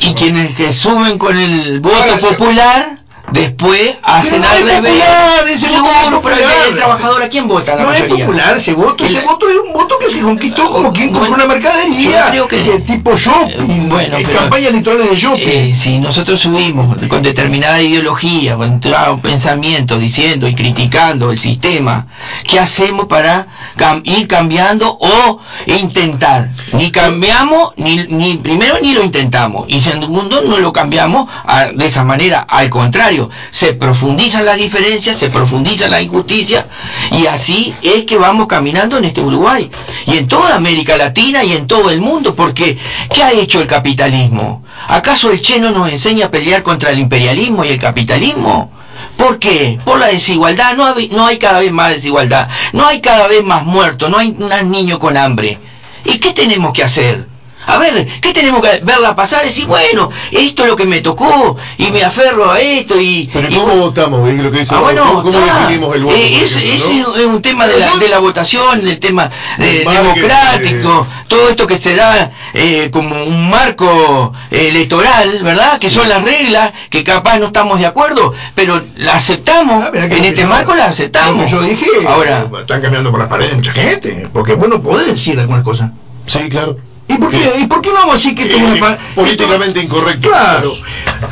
Y 0.00 0.14
quienes 0.14 0.56
que 0.56 0.72
suben 0.72 1.18
con 1.18 1.36
el 1.36 1.80
voto 1.80 1.96
Ahora, 1.96 2.16
popular, 2.16 2.99
después 3.32 3.94
hacen 4.02 4.40
no 4.40 4.48
al 4.48 4.58
es 4.58 4.64
revés. 4.64 5.02
ese 5.48 5.68
No, 5.68 5.82
voto 5.82 6.10
no 6.10 6.16
es 6.18 6.22
pero 6.22 6.34
el- 6.36 6.42
popular. 6.42 6.68
el 6.68 6.74
trabajador, 6.74 7.22
¿a 7.22 7.28
quién 7.28 7.48
vota 7.48 7.74
la 7.76 7.82
No 7.82 7.92
es 7.92 8.02
popular 8.04 8.56
ese 8.56 8.72
voto, 8.74 9.04
ese 9.04 9.20
voto 9.20 9.48
es 9.48 9.56
un 9.66 9.72
voto 9.72 9.98
que 9.98 10.08
se 10.10 10.20
conquistó 10.20 10.70
como 10.70 10.92
quien 10.92 11.12
Bueno, 11.12 11.34
una 11.34 11.46
mercadería, 11.46 12.32
yo 12.34 12.46
creo 12.46 12.48
que- 12.48 12.70
de 12.70 12.80
tipo 12.80 13.16
shopping, 13.16 13.70
Eh, 13.70 13.86
bueno, 13.88 14.16
eh, 14.18 14.22
pero- 14.26 14.38
campañas 14.40 14.70
electorales 14.70 15.10
de 15.10 15.16
shopping. 15.16 15.42
Eh, 15.48 15.74
si 15.76 15.98
nosotros 15.98 16.40
subimos 16.40 16.96
con 17.08 17.22
determinada 17.22 17.80
ideología, 17.82 18.56
con 18.56 18.80
determinado 18.80 19.18
pensamiento, 19.18 19.98
diciendo 19.98 20.48
y 20.48 20.54
criticando 20.54 21.30
el 21.30 21.38
sistema, 21.38 22.06
¿qué 22.46 22.58
hacemos 22.60 23.06
para 23.06 23.46
cam- 23.76 24.02
ir 24.04 24.26
cambiando 24.28 24.96
o 25.00 25.40
intentar? 25.66 26.50
Ni 26.72 26.90
cambiamos, 26.90 27.72
ni, 27.76 27.96
ni 28.08 28.36
primero 28.36 28.78
ni 28.80 28.94
lo 28.94 29.02
intentamos, 29.02 29.66
y 29.68 29.80
segundo 29.80 30.40
no 30.42 30.58
lo 30.58 30.72
cambiamos 30.72 31.28
a- 31.44 31.66
de 31.74 31.86
esa 31.86 32.04
manera, 32.04 32.40
al 32.48 32.70
contrario, 32.70 33.09
se 33.50 33.74
profundizan 33.74 34.44
las 34.44 34.56
diferencias, 34.56 35.18
se 35.18 35.30
profundiza 35.30 35.88
la 35.88 36.00
injusticia, 36.00 36.66
y 37.12 37.26
así 37.26 37.74
es 37.82 38.04
que 38.04 38.16
vamos 38.16 38.46
caminando 38.46 38.98
en 38.98 39.04
este 39.04 39.20
Uruguay, 39.20 39.70
y 40.06 40.16
en 40.16 40.28
toda 40.28 40.54
América 40.54 40.96
Latina 40.96 41.44
y 41.44 41.52
en 41.52 41.66
todo 41.66 41.90
el 41.90 42.00
mundo, 42.00 42.34
porque 42.34 42.76
¿qué 43.12 43.22
ha 43.22 43.32
hecho 43.32 43.60
el 43.60 43.66
capitalismo? 43.66 44.64
¿Acaso 44.88 45.30
el 45.30 45.40
Che 45.40 45.58
no 45.58 45.70
nos 45.70 45.90
enseña 45.90 46.26
a 46.26 46.30
pelear 46.30 46.62
contra 46.62 46.90
el 46.90 46.98
imperialismo 46.98 47.64
y 47.64 47.68
el 47.68 47.78
capitalismo? 47.78 48.70
¿Por 49.16 49.38
qué? 49.38 49.78
Por 49.84 49.98
la 49.98 50.06
desigualdad. 50.06 50.74
No 50.74 50.86
hay, 50.86 51.08
no 51.08 51.26
hay 51.26 51.38
cada 51.38 51.60
vez 51.60 51.70
más 51.70 51.90
desigualdad. 51.90 52.48
No 52.72 52.86
hay 52.86 53.00
cada 53.00 53.26
vez 53.26 53.44
más 53.44 53.64
muertos. 53.64 54.08
No 54.10 54.16
hay 54.16 54.32
más 54.32 54.64
niños 54.64 54.98
con 54.98 55.16
hambre. 55.16 55.58
¿Y 56.04 56.18
qué 56.18 56.32
tenemos 56.32 56.72
que 56.72 56.82
hacer? 56.82 57.29
A 57.66 57.78
ver, 57.78 58.06
¿qué 58.20 58.32
tenemos 58.32 58.62
que 58.62 58.80
verla 58.82 59.14
pasar? 59.14 59.44
Y 59.44 59.48
decir, 59.48 59.66
bueno, 59.66 60.10
esto 60.30 60.62
es 60.64 60.68
lo 60.70 60.76
que 60.76 60.86
me 60.86 61.00
tocó 61.02 61.56
y 61.78 61.90
me 61.90 62.02
aferro 62.02 62.50
a 62.50 62.58
esto 62.60 63.00
y... 63.00 63.28
Pero 63.32 63.48
y 63.48 63.54
¿cómo 63.54 63.76
votamos? 63.76 64.28
Es 64.28 64.38
lo 64.42 64.50
que 64.50 64.60
dice 64.60 64.74
Ah, 64.74 64.80
bueno, 64.80 65.04
¿Cómo, 65.04 65.22
cómo 65.22 65.38
está. 65.38 65.60
definimos 65.60 65.94
el 65.94 66.02
voto? 66.04 66.16
Eh, 66.16 66.42
es, 66.42 66.56
ejemplo, 66.56 66.72
es 66.74 67.06
no? 67.18 67.28
un, 67.28 67.34
un 67.36 67.42
tema 67.42 67.66
de 67.66 67.78
la, 67.78 67.96
de 67.96 68.08
la 68.08 68.18
votación, 68.18 68.84
del 68.84 68.98
tema 68.98 69.30
eh, 69.58 69.84
democrático, 69.86 71.06
todo 71.28 71.48
esto 71.50 71.66
que 71.66 71.78
se 71.78 71.94
da 71.94 72.30
eh, 72.54 72.88
como 72.92 73.22
un 73.24 73.50
marco 73.50 74.32
eh, 74.50 74.68
electoral, 74.68 75.40
¿verdad? 75.42 75.78
Que 75.78 75.90
son 75.90 76.08
las 76.08 76.22
reglas, 76.24 76.72
que 76.88 77.04
capaz 77.04 77.38
no 77.38 77.46
estamos 77.46 77.78
de 77.78 77.86
acuerdo, 77.86 78.34
pero 78.54 78.82
las 78.96 79.16
aceptamos, 79.16 79.84
Ah, 79.84 79.90
en 79.94 80.24
este 80.24 80.42
yo- 80.42 80.48
marco 80.48 80.74
las 80.74 80.86
Lo 80.86 80.90
aceptamos. 80.92 81.50
yo 81.50 81.62
dije, 81.62 81.86
Ahora, 82.08 82.46
eh, 82.52 82.56
están 82.60 82.80
cambiando 82.80 83.10
por 83.10 83.20
las 83.20 83.28
paredes 83.28 83.54
mucha 83.54 83.72
gente, 83.72 84.28
porque 84.32 84.54
vos 84.54 84.68
no 84.68 84.82
podés 84.82 85.06
decir 85.08 85.38
algunas 85.38 85.62
cosas. 85.62 85.90
Sí, 86.26 86.48
claro. 86.48 86.76
¿Y 87.14 87.18
por 87.18 87.30
qué? 87.30 87.52
¿Y 87.58 87.66
por 87.66 87.80
qué 87.82 87.88
no 87.90 87.94
vamos 87.96 88.14
a 88.14 88.16
decir 88.18 88.34
que 88.34 88.42
esto 88.44 88.56
es 88.56 88.62
Eh, 88.62 88.64
una 88.66 88.80
pa- 88.80 88.98
políticamente 89.14 89.80
esto- 89.80 89.94
incorrecto. 89.96 90.28
Claro. 90.28 90.72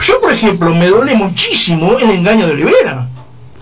Yo, 0.02 0.20
por 0.20 0.32
ejemplo, 0.32 0.74
me 0.74 0.86
duele 0.88 1.14
muchísimo 1.14 1.96
el 1.98 2.10
engaño 2.10 2.46
de 2.46 2.52
Olivera. 2.52 3.08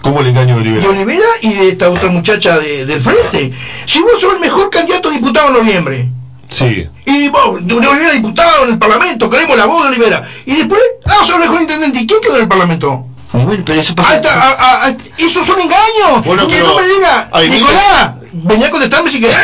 ¿Cómo 0.02 0.20
el 0.20 0.28
engaño 0.28 0.56
de 0.56 0.62
De 0.62 0.68
Olivera? 0.70 0.88
Olivera 0.90 1.26
y 1.42 1.52
de 1.54 1.68
esta 1.70 1.90
otra 1.90 2.08
muchacha 2.10 2.58
de- 2.58 2.86
del 2.86 3.00
frente. 3.00 3.52
Si 3.86 4.00
vos 4.00 4.20
sos 4.20 4.34
el 4.34 4.40
mejor 4.40 4.70
candidato 4.70 5.08
a 5.08 5.12
diputado 5.12 5.48
en 5.48 5.54
noviembre, 5.54 6.08
Sí. 6.50 6.86
y 7.04 7.28
vos, 7.28 7.66
de 7.66 7.74
Olivera 7.74 8.12
diputado 8.12 8.64
en 8.64 8.70
el 8.74 8.78
Parlamento, 8.78 9.28
queremos 9.28 9.56
la 9.56 9.66
voz 9.66 9.82
de 9.82 9.88
Olivera, 9.88 10.28
y 10.46 10.54
después, 10.54 10.80
ah, 11.06 11.16
sos 11.26 11.34
el 11.34 11.40
mejor 11.40 11.60
intendente, 11.60 12.00
¿y 12.00 12.06
quién 12.06 12.20
quedó 12.20 12.36
en 12.36 12.42
el 12.42 12.48
Parlamento? 12.48 13.06
bueno, 13.32 13.62
pero 13.66 13.80
eso 13.80 13.94
pasa... 13.94 14.20
ah, 14.24 14.56
ah, 14.58 14.80
ah, 14.84 14.92
esos 15.18 15.44
son 15.44 15.60
engaños. 15.60 16.24
Bueno, 16.24 16.46
que 16.46 16.54
pero 16.54 16.68
no 16.68 16.76
me 16.76 16.86
diga, 16.86 17.28
Nicolás, 17.50 18.10
venía 18.44 18.68
a 18.68 18.70
contestarme 18.70 19.10
si 19.10 19.20
querés. 19.20 19.36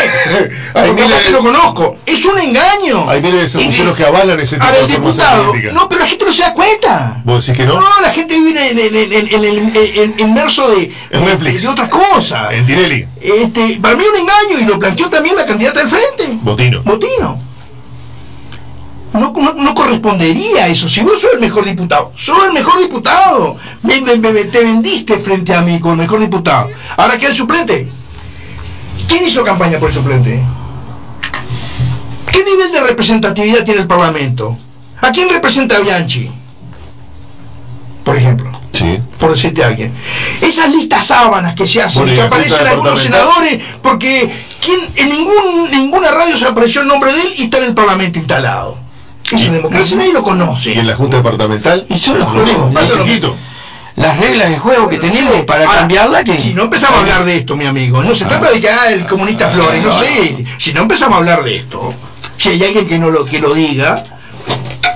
Hay 0.74 0.88
Porque 0.88 1.02
miles 1.02 1.30
lo 1.30 1.38
conozco. 1.40 1.96
Es 2.06 2.24
un 2.24 2.38
engaño. 2.38 3.08
Hay 3.08 3.20
miles 3.22 3.42
de 3.42 3.48
sanguiceros 3.48 3.96
que 3.96 4.04
avalan 4.04 4.38
ese 4.40 4.56
tipo 4.58 4.72
de 4.72 4.86
diputado. 4.86 5.52
No, 5.72 5.88
pero 5.88 6.00
la 6.00 6.06
gente 6.06 6.24
no 6.24 6.32
se 6.32 6.42
da 6.42 6.52
cuenta. 6.54 7.20
¿Vos 7.24 7.46
decís 7.46 7.58
que 7.60 7.66
no? 7.66 7.74
No, 7.80 7.86
la 8.02 8.12
gente 8.12 8.34
vive 8.38 8.70
en, 8.70 8.78
en, 8.78 8.96
en, 8.96 9.12
en, 9.12 9.34
en 9.34 9.44
el 9.44 9.76
en- 9.98 10.14
inmerso 10.20 10.68
de, 10.70 10.94
En 11.10 11.24
Netflix. 11.24 11.62
de 11.62 11.68
otras 11.68 11.88
cosas. 11.88 12.52
En 12.52 12.66
Tinelli. 12.66 13.06
Este, 13.20 13.78
para 13.80 13.96
mí 13.96 14.02
es 14.04 14.10
un 14.10 14.16
engaño 14.28 14.58
y 14.60 14.64
lo 14.70 14.78
planteó 14.78 15.08
también 15.10 15.36
la 15.36 15.46
candidata 15.46 15.80
del 15.80 15.88
frente. 15.88 16.38
Botino. 16.42 16.82
Botino. 16.82 17.38
No, 19.12 19.30
no, 19.36 19.52
no 19.52 19.74
correspondería 19.74 20.64
a 20.64 20.68
eso. 20.68 20.88
Si 20.88 21.02
vos 21.02 21.20
sos 21.20 21.32
el 21.34 21.40
mejor 21.40 21.66
diputado, 21.66 22.12
sos 22.16 22.46
el 22.46 22.52
mejor 22.54 22.80
diputado. 22.80 23.56
Me, 23.82 24.00
me- 24.00 24.16
me- 24.16 24.44
te 24.44 24.60
vendiste 24.60 25.18
frente 25.18 25.54
a 25.54 25.60
mí 25.60 25.78
como 25.80 25.92
el 25.94 25.98
mejor 26.00 26.20
diputado. 26.20 26.70
Ahora 26.96 27.18
queda 27.18 27.30
el 27.30 27.36
suplente. 27.36 27.88
¿Quién 29.08 29.26
hizo 29.26 29.44
campaña 29.44 29.78
por 29.78 29.88
el 29.88 29.94
suplente? 29.94 30.40
¿Qué 32.30 32.44
nivel 32.44 32.72
de 32.72 32.80
representatividad 32.80 33.64
tiene 33.64 33.80
el 33.80 33.86
Parlamento? 33.86 34.56
¿A 35.00 35.10
quién 35.10 35.28
representa 35.28 35.80
Bianchi? 35.80 36.30
Por 38.04 38.16
ejemplo 38.16 38.58
Sí. 38.72 38.98
por 39.18 39.30
decirte 39.32 39.62
a 39.62 39.68
alguien. 39.68 39.92
Esas 40.40 40.70
listas 40.70 41.06
sábanas 41.06 41.54
que 41.54 41.66
se 41.66 41.82
hacen, 41.82 42.02
Bueno, 42.02 42.16
que 42.16 42.22
aparecen 42.26 42.66
algunos 42.66 43.00
senadores, 43.00 43.58
porque 43.82 44.32
¿quién, 44.60 44.80
en 44.96 45.08
ningún, 45.10 45.70
ninguna 45.70 46.10
radio 46.10 46.36
se 46.36 46.46
apareció 46.46 46.80
el 46.80 46.88
nombre 46.88 47.12
de 47.12 47.20
él 47.20 47.34
y 47.36 47.42
está 47.44 47.58
en 47.58 47.64
el 47.64 47.74
Parlamento 47.74 48.18
instalado. 48.18 48.78
Es 49.30 49.42
una 49.42 49.52
democracia, 49.52 49.96
nadie 49.96 50.12
lo 50.12 50.22
conoce. 50.22 50.72
¿Y 50.72 50.78
en 50.78 50.86
la 50.86 50.96
Junta 50.96 51.18
Departamental? 51.18 51.86
Y 51.88 51.98
son 51.98 52.18
los 52.18 52.26
Lo 52.34 52.42
mismo, 52.42 52.70
juegos, 52.72 53.36
Las 53.96 54.18
reglas 54.18 54.48
de 54.48 54.58
juego 54.58 54.88
que 54.88 54.98
Bueno, 54.98 55.12
tenemos 55.12 55.36
sí. 55.36 55.42
para 55.42 55.66
Ahora, 55.66 55.78
cambiarla 55.80 56.24
que... 56.24 56.38
Si 56.38 56.54
no 56.54 56.64
empezamos 56.64 56.98
a 56.98 57.00
hablar 57.02 57.24
de 57.24 57.36
esto, 57.36 57.56
mi 57.56 57.66
amigo, 57.66 58.02
no 58.02 58.14
se 58.14 58.24
trata 58.24 58.50
de 58.50 58.60
que 58.60 58.68
ah, 58.68 58.90
el 58.90 59.06
comunista 59.06 59.50
Flores, 59.50 59.84
no 59.84 59.98
sé, 59.98 60.44
si 60.58 60.72
no 60.72 60.82
empezamos 60.82 61.16
a 61.16 61.18
hablar 61.18 61.44
de 61.44 61.56
esto, 61.56 61.94
si 62.38 62.50
hay 62.50 62.64
alguien 62.64 62.88
que 62.88 62.98
no 62.98 63.10
lo 63.10 63.24
que 63.24 63.38
lo 63.38 63.52
diga, 63.54 64.02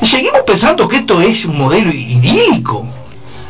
seguimos 0.02 0.42
pensando 0.46 0.88
que 0.88 0.96
esto 0.96 1.20
es 1.20 1.44
un 1.44 1.58
modelo 1.58 1.90
idílico, 1.90 2.86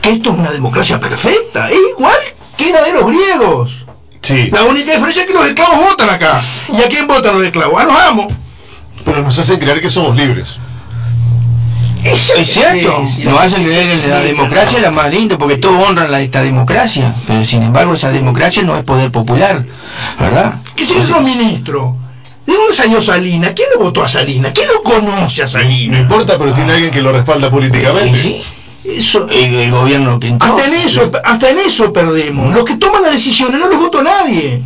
que 0.02 0.10
esto 0.10 0.32
es 0.32 0.38
una 0.38 0.50
democracia 0.50 0.98
perfecta, 0.98 1.68
es 1.70 1.78
igual 1.96 2.16
que 2.56 2.72
la 2.72 2.82
de 2.82 2.92
los 2.94 3.06
griegos. 3.06 3.70
Sí. 4.22 4.50
La 4.50 4.64
única 4.64 4.92
diferencia 4.92 5.22
es 5.22 5.28
que 5.28 5.34
los 5.34 5.46
esclavos 5.46 5.78
votan 5.90 6.10
acá. 6.10 6.42
¿Y 6.76 6.80
a 6.82 6.88
quién 6.88 7.06
votan 7.06 7.36
los 7.38 7.44
esclavos? 7.46 7.80
A 7.80 7.84
los 7.84 7.94
amos. 7.94 8.32
Pero 9.04 9.22
nos 9.22 9.38
hacen 9.38 9.58
creer 9.60 9.80
que 9.80 9.90
somos 9.90 10.16
libres. 10.16 10.58
Eso 12.12 12.34
Es 12.34 12.52
cierto, 12.52 13.04
sí, 13.06 13.12
sí, 13.16 13.24
nos 13.24 13.34
la- 13.34 13.42
hacen 13.42 13.64
creer 13.64 14.00
que 14.00 14.08
la 14.08 14.20
democracia 14.20 14.78
es 14.78 14.82
la 14.82 14.90
más 14.90 15.10
linda 15.10 15.36
porque 15.38 15.56
todos 15.56 15.88
honran 15.88 16.10
la, 16.10 16.20
esta 16.20 16.42
democracia, 16.42 17.14
pero 17.26 17.44
sin 17.44 17.62
embargo 17.62 17.94
esa 17.94 18.10
democracia 18.10 18.62
no 18.62 18.76
es 18.76 18.84
poder 18.84 19.10
popular, 19.10 19.64
¿verdad? 20.20 20.54
¿Qué 20.74 20.84
se 20.84 21.04
los 21.04 21.22
ministros? 21.22 21.94
¿De 22.46 22.52
dónde 22.54 22.74
salió 22.74 23.00
Salina? 23.02 23.52
¿Quién 23.52 23.68
le 23.70 23.82
votó 23.82 24.04
a 24.04 24.08
Salina? 24.08 24.52
¿Quién 24.52 24.68
lo 24.68 24.82
conoce 24.82 25.42
a 25.42 25.46
No 25.46 25.50
Salina? 25.50 25.98
importa, 26.00 26.38
pero 26.38 26.52
tiene 26.54 26.74
alguien 26.74 26.90
que 26.92 27.02
lo 27.02 27.10
respalda 27.12 27.50
políticamente. 27.50 28.22
Sí, 28.22 28.42
Eso, 28.88 29.26
el, 29.28 29.54
el 29.56 29.70
gobierno 29.72 30.20
que 30.20 30.28
entró. 30.28 30.46
hasta 30.54 30.66
en 30.68 30.74
eso, 30.74 31.10
hasta 31.24 31.50
en 31.50 31.58
eso 31.58 31.92
perdemos. 31.92 32.54
Los 32.54 32.64
que 32.64 32.76
toman 32.76 33.02
las 33.02 33.12
decisiones 33.12 33.58
no 33.58 33.68
los 33.68 33.78
votó 33.80 34.00
nadie. 34.02 34.62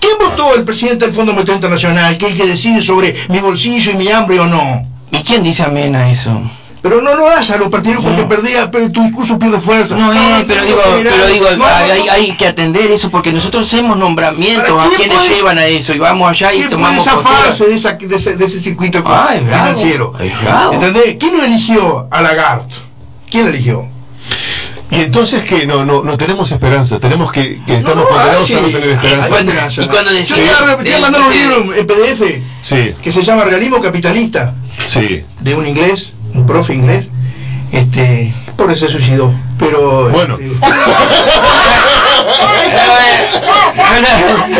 ¿Quién 0.00 0.14
votó 0.18 0.54
el 0.54 0.64
presidente 0.64 1.04
del 1.04 1.14
Fondo 1.14 1.32
Monetario 1.32 1.56
Internacional? 1.56 2.16
Que 2.16 2.26
es 2.26 2.32
el 2.32 2.38
que 2.38 2.46
decide 2.46 2.80
sobre 2.82 3.14
mi 3.28 3.38
bolsillo 3.40 3.92
y 3.92 3.96
mi 3.96 4.08
hambre 4.08 4.40
o 4.40 4.46
no. 4.46 4.82
¿Y 5.10 5.18
quién 5.22 5.42
dice 5.42 5.64
amén 5.64 5.94
a 5.94 6.10
eso? 6.10 6.40
Pero 6.82 7.00
no 7.00 7.14
lo 7.14 7.28
hagas 7.28 7.48
a 7.52 7.58
los 7.58 7.68
partidos 7.68 8.02
porque 8.04 8.24
perdía, 8.24 8.68
pero 8.70 8.90
tu 8.90 9.02
discurso 9.04 9.38
pierde 9.38 9.60
fuerza. 9.60 9.94
No, 9.96 10.12
eh, 10.12 10.44
pero 10.48 10.64
digo, 10.64 10.80
pero 10.84 11.26
digo, 11.28 11.46
hay, 11.48 11.56
no. 12.06 12.12
hay 12.12 12.32
que 12.36 12.46
atender 12.48 12.90
eso 12.90 13.08
porque 13.08 13.32
nosotros 13.32 13.68
hacemos 13.68 13.96
nombramientos 13.96 14.82
a 14.82 14.88
¿quién 14.88 14.96
quienes 15.02 15.16
puede- 15.18 15.34
llevan 15.36 15.58
a 15.58 15.66
eso 15.66 15.94
y 15.94 15.98
vamos 15.98 16.28
allá 16.28 16.52
y 16.52 16.56
¿Quién 16.58 16.70
puede 16.70 16.82
tomamos 16.82 17.04
zafarse 17.04 17.46
postura. 17.48 17.68
de, 17.70 17.74
esa, 17.76 17.92
de, 17.92 18.16
ese, 18.16 18.36
de 18.36 18.44
ese 18.44 18.60
circuito 18.60 19.02
Ah, 19.06 19.30
es 19.36 19.46
bravo, 19.46 19.62
financiero? 19.64 20.12
¿Entendés? 20.72 21.16
¿Quién 21.20 21.36
lo 21.36 21.44
eligió 21.44 22.08
a 22.10 22.20
Lagarde? 22.20 22.66
¿Quién 23.30 23.44
lo 23.44 23.50
eligió? 23.50 23.86
Y 24.90 24.96
entonces 24.96 25.44
que 25.44 25.66
no, 25.66 25.84
no, 25.86 26.02
no 26.02 26.18
tenemos 26.18 26.50
esperanza, 26.52 26.98
tenemos 26.98 27.32
que, 27.32 27.62
que 27.64 27.76
estamos 27.76 27.96
No, 27.96 28.08
condenados 28.08 28.42
ah, 28.42 28.46
sí. 28.46 28.54
a 28.54 28.60
no 28.60 28.68
tener 28.68 28.90
esperanza. 28.90 29.28
Cuando- 29.28 29.52
y 29.52 29.86
cuando 29.86 30.10
Yo 30.10 30.16
decía- 30.18 30.36
te 30.36 30.42
voy 30.42 30.72
a- 30.72 30.76
te 30.78 30.82
voy 30.84 30.92
a 30.92 31.00
mandar 31.00 31.22
un 31.22 31.32
libro 31.32 31.74
en 31.76 31.86
PDF 31.86 32.42
Sí, 32.62 32.94
que 33.02 33.12
se 33.12 33.22
llama 33.22 33.44
Realismo 33.44 33.80
Capitalista, 33.80 34.52
sí. 34.86 35.22
de 35.40 35.54
un 35.54 35.66
inglés, 35.66 36.12
un 36.34 36.46
profe 36.46 36.74
inglés. 36.74 37.06
Este, 37.72 38.32
por 38.56 38.70
eso 38.70 38.86
se 38.86 38.92
suicidó. 38.92 39.32
Pero. 39.58 40.10
Bueno. 40.10 40.36
este, 40.38 40.56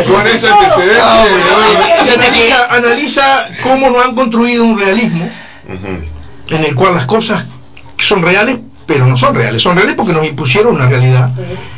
Con 0.11 0.27
ese 0.27 0.49
antecedente. 0.49 1.01
Que- 2.05 2.13
analiza, 2.13 2.65
analiza 2.69 3.47
cómo 3.61 3.89
no 3.89 4.01
han 4.01 4.15
construido 4.15 4.63
un 4.65 4.79
realismo 4.79 5.29
en 6.49 6.63
el 6.65 6.75
cual 6.75 6.95
las 6.95 7.05
cosas 7.05 7.45
son 7.99 8.21
reales, 8.21 8.57
pero 8.85 9.05
no 9.05 9.17
son 9.17 9.35
reales. 9.35 9.61
Son 9.61 9.75
reales 9.75 9.95
porque 9.95 10.13
nos 10.13 10.25
impusieron 10.25 10.75
una 10.75 10.87
realidad. 10.89 11.29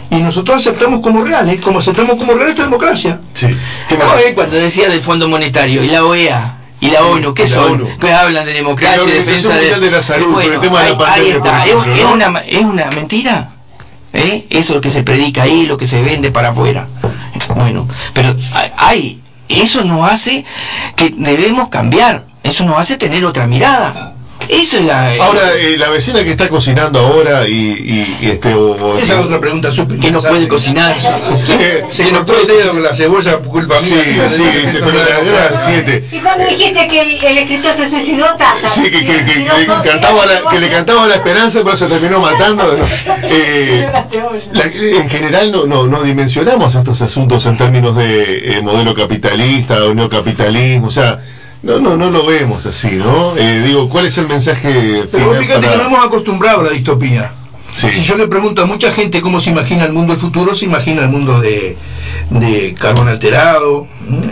Y 0.10 0.16
nosotros 0.18 0.58
aceptamos 0.58 1.02
como 1.02 1.24
reales, 1.24 1.62
como 1.62 1.80
aceptamos 1.80 2.16
como 2.16 2.34
real 2.34 2.50
esta 2.50 2.64
democracia. 2.64 3.20
Sí. 3.34 3.48
¿Qué 3.88 3.98
No, 3.98 4.06
más? 4.06 4.16
cuando 4.34 4.56
decía 4.58 4.90
del 4.90 5.02
Fondo 5.02 5.28
Monetario 5.28 5.84
y 5.84 5.88
la 5.90 6.04
OEA 6.04 6.56
¿Y 6.86 6.92
la 6.92 7.06
ONU? 7.06 7.34
¿Qué 7.34 7.44
la 7.44 7.50
son? 7.50 7.72
ONU. 7.74 7.98
Que 8.00 8.12
hablan 8.14 8.46
de 8.46 8.54
democracia, 8.54 8.98
La 8.98 9.06
defensa 9.06 9.56
de... 9.56 9.92
La 9.92 10.02
Salud, 10.02 10.34
por 10.34 10.44
el 10.44 10.60
tema 10.60 10.84
de 10.84 10.92
la 10.92 10.98
pandemia, 10.98 11.34
ahí 11.34 11.38
está. 11.38 11.66
¿Es, 11.66 11.72
es 12.00 12.04
¿no? 12.04 12.14
una, 12.14 12.40
¿Es 12.42 12.62
una 12.64 12.86
mentira? 12.92 13.50
¿Eh? 14.14 14.48
Eso 14.50 14.80
que 14.82 14.90
se 14.90 15.04
predica 15.04 15.44
ahí, 15.44 15.66
lo 15.66 15.78
que 15.78 15.88
se 15.88 16.02
vende 16.02 16.32
para 16.32 16.50
afuera. 16.50 16.88
Bueno, 17.56 17.88
pero 18.14 18.36
hay... 18.78 19.22
Eso 19.48 19.84
nos 19.84 20.10
hace 20.10 20.44
que 20.96 21.12
debemos 21.12 21.70
cambiar. 21.70 22.26
Eso 22.42 22.66
nos 22.66 22.80
hace 22.80 22.98
tener 22.98 23.24
otra 23.26 23.46
mirada. 23.46 24.15
Eso 24.50 24.78
es 24.80 24.86
la... 24.86 25.14
Ahora, 25.22 25.54
eh, 25.58 25.76
la 25.78 25.90
vecina 25.90 26.24
que 26.24 26.32
está 26.32 26.48
cocinando 26.50 27.00
ahora 27.00 27.48
y, 27.48 27.52
y- 27.54 28.18
y 28.22 28.30
este... 28.30 28.54
o- 28.54 28.72
o- 28.72 28.98
Esa 28.98 29.14
es 29.20 29.26
otra 29.26 29.40
pregunta 29.40 29.72
súper 29.72 29.98
que 30.00 30.12
no 30.12 30.22
puede 30.22 30.48
cocinar. 30.48 30.96
Se 31.92 32.10
cortó 32.12 32.40
el 32.40 32.48
dedo 32.48 32.72
con 32.72 32.84
la 32.84 32.94
cebolla 32.96 33.38
por 33.40 33.50
culpa 33.52 33.78
Sí, 33.80 33.94
mía. 33.94 34.30
sí, 34.30 34.44
dice, 34.64 34.80
pero 34.80 34.98
la 34.98 35.06
gran 35.24 35.62
siete. 35.66 36.04
Y 36.12 36.18
cuando 36.20 36.46
dijiste 36.48 36.88
que 36.88 37.02
el, 37.02 37.24
el 37.24 37.38
escritor 37.40 37.76
se 37.78 37.90
suicidó, 37.90 38.26
taja. 38.38 38.68
Sí, 38.68 38.84
que, 38.84 39.04
que, 39.04 39.24
que- 39.26 39.40
le 39.58 39.66
cantaba 39.90 40.26
la, 40.26 40.50
que 40.50 40.60
le 40.60 40.70
cantaba 40.70 41.08
la 41.08 41.16
esperanza, 41.16 41.62
pero 41.64 41.76
se 41.76 41.88
terminó 41.88 42.20
matando. 42.20 42.78
¿no? 42.78 42.86
Eh, 43.24 43.90
la- 44.54 44.64
en 44.66 45.10
general 45.10 45.52
no, 45.52 45.66
no, 45.66 45.88
no 45.88 46.04
dimensionamos 46.04 46.76
estos 46.76 47.02
asuntos 47.02 47.46
en 47.46 47.58
términos 47.58 47.96
de 47.96 48.58
eh, 48.58 48.62
modelo 48.62 48.94
capitalista 48.94 49.84
o 49.86 49.94
neocapitalismo, 49.94 50.88
o 50.88 50.92
sea, 50.92 51.20
no, 51.64 51.80
no, 51.80 51.96
no 51.98 52.10
lo 52.10 52.26
vemos 52.26 52.66
así, 52.66 52.92
¿no? 52.92 53.36
Eh, 53.36 53.62
digo, 53.66 53.90
¿cuál 53.90 54.06
es 54.06 54.18
el 54.18 54.28
mensaje 54.28 55.06
Pero 55.12 55.34
fíjate 55.36 55.62
que 55.62 55.68
para- 55.68 55.78
nos 55.78 55.88
hemos 55.88 56.06
acostumbrado 56.06 56.60
a 56.62 56.64
la 56.64 56.70
distopía. 56.72 57.32
Sí. 57.74 57.90
Si 57.92 58.04
yo 58.04 58.16
le 58.16 58.28
pregunto 58.28 58.62
a 58.62 58.66
mucha 58.66 58.94
gente 58.94 59.20
cómo 59.20 59.40
se 59.42 59.50
imagina 59.50 59.84
el 59.84 59.92
mundo 59.92 60.14
del 60.14 60.22
futuro, 60.22 60.56
se 60.56 60.64
imagina 60.66 61.02
el 61.02 61.10
mundo 61.10 61.42
de, 61.42 61.76
de 62.30 62.74
carbón 62.80 63.10
alterado, 63.10 63.88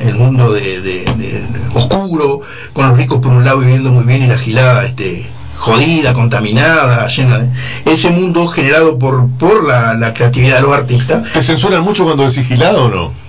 el 0.06 0.16
mundo 0.16 0.54
de, 0.54 0.80
de- 0.82 1.04
de- 1.04 1.44
oscuro, 1.74 2.42
con 2.72 2.88
los 2.88 2.98
ricos 2.98 3.20
por 3.20 3.32
un 3.34 3.44
lado 3.44 3.60
viviendo 3.60 3.92
muy 3.92 4.06
bien 4.06 4.24
y 4.24 4.28
la 4.28 4.38
gilada 4.38 4.86
este, 4.86 5.26
jodida, 5.58 6.14
contaminada, 6.14 7.06
llena 7.08 7.40
de... 7.40 7.50
Ese 7.92 8.12
mundo 8.12 8.48
generado 8.48 8.98
por, 8.98 9.28
por 9.38 9.66
la, 9.68 9.94
la 9.96 10.14
creatividad 10.14 10.58
de 10.58 10.62
los 10.62 10.74
artistas. 10.78 11.24
¿Te 11.34 11.44
censuran 11.44 11.82
mucho 11.82 12.06
cuando 12.06 12.24
decís 12.30 12.48
gilado 12.48 12.86
o 12.86 12.90
no? 12.90 13.23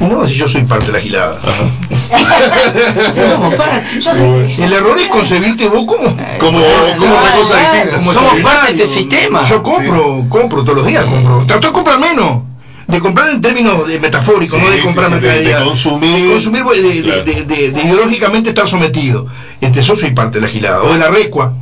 No, 0.00 0.26
si 0.26 0.34
yo 0.34 0.46
soy 0.48 0.62
parte 0.64 0.86
de 0.86 0.92
la 0.92 1.00
gilada. 1.00 1.40
Somos 3.30 3.54
parte. 3.54 4.00
Yo 4.00 4.12
soy- 4.12 4.62
El 4.62 4.72
error 4.72 4.96
es 4.98 5.06
concebirte 5.08 5.68
vos 5.68 5.86
como, 5.86 6.04
Como, 6.38 6.60
como 6.98 7.16
otra 7.16 7.32
cosa 7.36 7.54
claro. 7.58 7.74
distinta. 7.74 7.96
como 7.96 8.12
Somos 8.12 8.32
extraordinario. 8.34 8.42
parte 8.44 8.74
de 8.74 8.82
este 8.84 8.86
sistema. 8.94 9.42
Yo 9.44 9.62
compro, 9.62 10.24
compro 10.28 10.62
todos 10.64 10.78
los 10.78 10.86
días, 10.86 11.04
compro. 11.04 11.44
Trato 11.46 11.66
de 11.68 11.72
comprar 11.72 11.98
menos. 11.98 12.42
De 12.86 13.00
comprar 13.00 13.30
en 13.30 13.40
términos 13.40 13.88
de 13.88 13.98
metafóricos, 13.98 14.60
Sí, 14.60 14.64
no 14.64 14.70
de 14.70 14.80
comprar 14.80 15.06
sí, 15.08 15.14
de- 15.14 15.20
mercadería. 15.20 15.58
de 15.58 15.64
consumir. 15.64 16.22
De 16.26 16.32
consumir, 16.34 16.64
de, 16.64 16.82
de- 16.82 17.02
Claro. 17.02 17.24
de- 17.24 17.44
de- 17.44 17.70
de 17.72 17.82
ideológicamente 17.82 18.50
estar 18.50 18.68
sometido. 18.68 19.26
Este, 19.60 19.82
yo 19.82 19.96
soy 19.96 20.12
parte 20.12 20.38
de 20.38 20.46
la 20.46 20.52
gilada. 20.52 20.82
O 20.82 20.92
de 20.92 20.98
la 21.00 21.08
recua. 21.08 21.52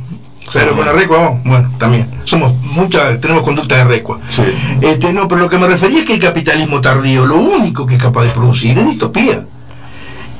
¿Sabes 0.51 0.67
lo 0.69 0.75
que 0.75 0.81
es 0.81 0.85
la 0.85 0.93
recua? 0.93 1.37
Bueno, 1.43 1.71
también. 1.79 2.07
Somos 2.23 2.53
muchas, 2.61 3.19
tenemos 3.19 3.43
conducta 3.43 3.77
de 3.77 3.83
recua. 3.85 4.19
Sí. 4.29 4.43
Este, 4.81 5.11
no, 5.11 5.27
pero 5.27 5.41
lo 5.41 5.49
que 5.49 5.57
me 5.57 5.67
refería 5.67 5.99
es 5.99 6.05
que 6.05 6.13
el 6.13 6.19
capitalismo 6.19 6.79
tardío, 6.81 7.25
lo 7.25 7.35
único 7.37 7.85
que 7.85 7.95
es 7.95 8.01
capaz 8.01 8.23
de 8.23 8.29
producir 8.29 8.77
es 8.77 8.85
distopía. 8.85 9.43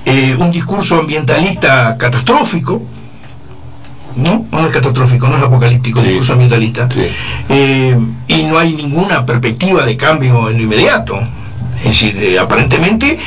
Eh, 0.06 0.36
un 0.39 0.51
discurso 0.51 0.99
ambientalista 0.99 1.97
catastrófico, 1.97 2.84
¿no? 4.16 4.45
No 4.51 4.66
es 4.68 4.72
catastrófico, 4.72 5.28
no 5.28 5.38
es 5.38 5.43
apocalíptico, 5.43 5.99
Sí. 5.99 6.06
el 6.06 6.12
discurso 6.12 6.34
ambientalista. 6.34 6.88
Sí. 6.91 7.08
Eh, 7.49 7.97
y 8.28 8.43
no 8.43 8.60
hay 8.60 8.74
ninguna 8.74 9.26
perspectiva 9.26 9.84
de 9.84 9.97
cambio 9.97 10.49
en 10.49 10.58
lo 10.58 10.64
inmediato. 10.64 11.20
Es 11.80 11.86
decir, 11.86 12.16
eh, 12.24 12.38
aparentemente 12.39 13.20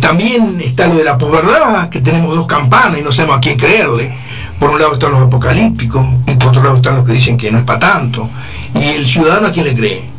también 0.00 0.58
está 0.60 0.86
lo 0.86 0.94
de 0.94 1.04
la 1.04 1.18
posverdad, 1.18 1.88
que 1.88 2.00
tenemos 2.00 2.34
dos 2.36 2.46
campanas 2.46 3.00
y 3.00 3.02
no 3.02 3.10
sabemos 3.10 3.38
a 3.38 3.40
quién 3.40 3.58
creerle. 3.58 4.12
Por 4.58 4.70
un 4.70 4.78
lado 4.80 4.94
están 4.94 5.12
los 5.12 5.20
apocalípticos 5.22 6.04
y 6.26 6.32
por 6.34 6.48
otro 6.48 6.62
lado 6.62 6.76
están 6.76 6.96
los 6.96 7.06
que 7.06 7.12
dicen 7.12 7.36
que 7.36 7.50
no 7.50 7.58
es 7.58 7.64
para 7.64 7.78
tanto. 7.78 8.28
Y 8.74 8.84
el 8.84 9.06
ciudadano 9.06 9.48
a 9.48 9.52
quién 9.52 9.66
le 9.66 9.74
cree. 9.74 10.16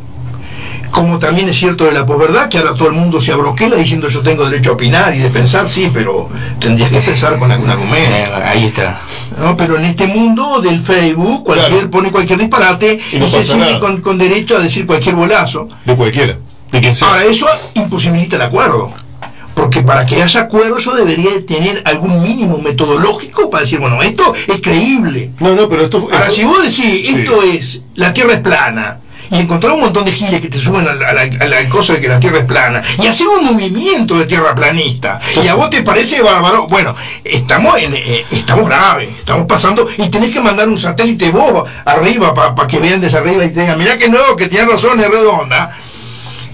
Como 0.92 1.20
también 1.20 1.50
es 1.50 1.58
cierto 1.58 1.84
de 1.84 1.92
la 1.92 2.06
posverdad, 2.06 2.48
que 2.50 2.58
ahora 2.58 2.74
todo 2.74 2.88
el 2.88 2.94
mundo 2.94 3.20
se 3.20 3.32
abroquela 3.32 3.76
diciendo 3.76 4.08
yo 4.10 4.22
tengo 4.22 4.50
derecho 4.50 4.72
a 4.72 4.74
opinar 4.74 5.14
y 5.16 5.20
de 5.20 5.30
pensar, 5.30 5.68
sí, 5.70 5.92
pero 5.94 6.30
tendrías 6.60 6.90
que 6.90 7.00
pensar 7.02 7.38
con 7.38 7.52
algún 7.52 7.70
argumento. 7.70 8.10
Eh, 8.10 8.32
ahí 8.46 8.66
está. 8.66 9.00
¿no? 9.38 9.58
Pero 9.58 9.78
en 9.78 9.86
este 9.86 10.08
mundo 10.08 10.62
del 10.62 10.82
Facebook, 10.82 11.44
cualquier 11.44 11.72
Claro. 11.72 11.92
pone 11.92 12.12
cualquier 12.12 12.40
disparate 12.40 13.00
Y 13.12 13.28
se 13.28 13.44
siente 13.44 13.80
con, 13.80 14.02
con 14.02 14.18
derecho 14.18 14.56
a 14.58 14.60
decir 14.60 14.86
cualquier 14.88 15.16
bolazo. 15.16 15.68
De 15.86 15.96
cualquiera, 15.96 16.38
de 16.72 16.80
quien 16.80 16.96
sea. 16.96 17.10
Ahora, 17.10 17.26
eso 17.26 17.48
imposibilita 17.76 18.38
el 18.38 18.44
acuerdo. 18.44 18.94
Porque 19.58 19.82
para 19.82 20.06
que 20.06 20.22
haya 20.22 20.42
acuerdo 20.42 20.78
yo 20.78 20.94
debería 20.94 21.32
de 21.32 21.42
tener 21.42 21.82
algún 21.84 22.22
mínimo 22.22 22.60
metodológico 22.60 23.50
para 23.50 23.64
decir, 23.64 23.80
bueno, 23.80 24.00
esto 24.04 24.32
es 24.48 24.62
creíble. 24.62 25.32
no, 25.40 25.56
no, 25.56 25.68
pero 25.68 25.86
esto... 25.86 25.98
Ahora, 26.12 26.20
esto- 26.28 26.36
si 26.36 26.44
vos 26.44 26.62
decís, 26.62 27.10
esto 27.10 27.42
es, 27.42 27.80
la 27.96 28.14
Tierra 28.14 28.34
es 28.34 28.40
plana, 28.42 29.00
y 29.32 29.40
encontrar 29.40 29.74
un 29.74 29.82
montón 29.82 30.06
de 30.06 30.12
giles 30.14 30.40
que 30.40 30.48
te 30.48 30.60
suben 30.60 30.88
a 30.88 30.94
la, 30.94 31.08
a 31.08 31.14
la- 31.14 31.22
a 31.44 31.48
la 31.48 31.68
cosa 31.70 31.94
de 31.94 32.00
que 32.02 32.08
la 32.08 32.20
Tierra 32.20 32.38
es 32.38 32.46
plana, 32.46 32.84
y 33.02 33.08
hacer 33.08 33.26
un 33.28 33.46
movimiento 33.46 34.20
de 34.20 34.26
tierra 34.28 34.54
planista, 34.54 35.20
y 35.44 35.48
a 35.48 35.56
vos 35.56 35.72
te 35.72 35.82
parece 35.82 36.22
bárbaro, 36.22 36.68
bueno, 36.68 36.94
estamos 37.24 37.78
en, 37.80 37.96
eh, 37.96 38.26
estamos 38.32 38.68
graves, 38.68 39.10
estamos 39.18 39.46
pasando, 39.48 39.88
y 39.98 40.08
tenés 40.10 40.32
que 40.32 40.40
mandar 40.40 40.70
un 40.70 40.78
satélite 40.78 41.32
vos 41.32 41.68
arriba 41.84 42.32
para 42.34 42.68
que 42.68 42.78
vean 42.80 43.02
desde 43.02 43.18
arriba 43.18 43.44
y 43.44 43.50
te 43.52 43.62
digan, 43.62 43.78
mirá 43.80 43.98
que 43.98 44.08
no, 44.08 44.36
que 44.38 44.48
tiene 44.48 44.68
razón, 44.72 45.00
es 45.00 45.10
redonda. 45.10 45.76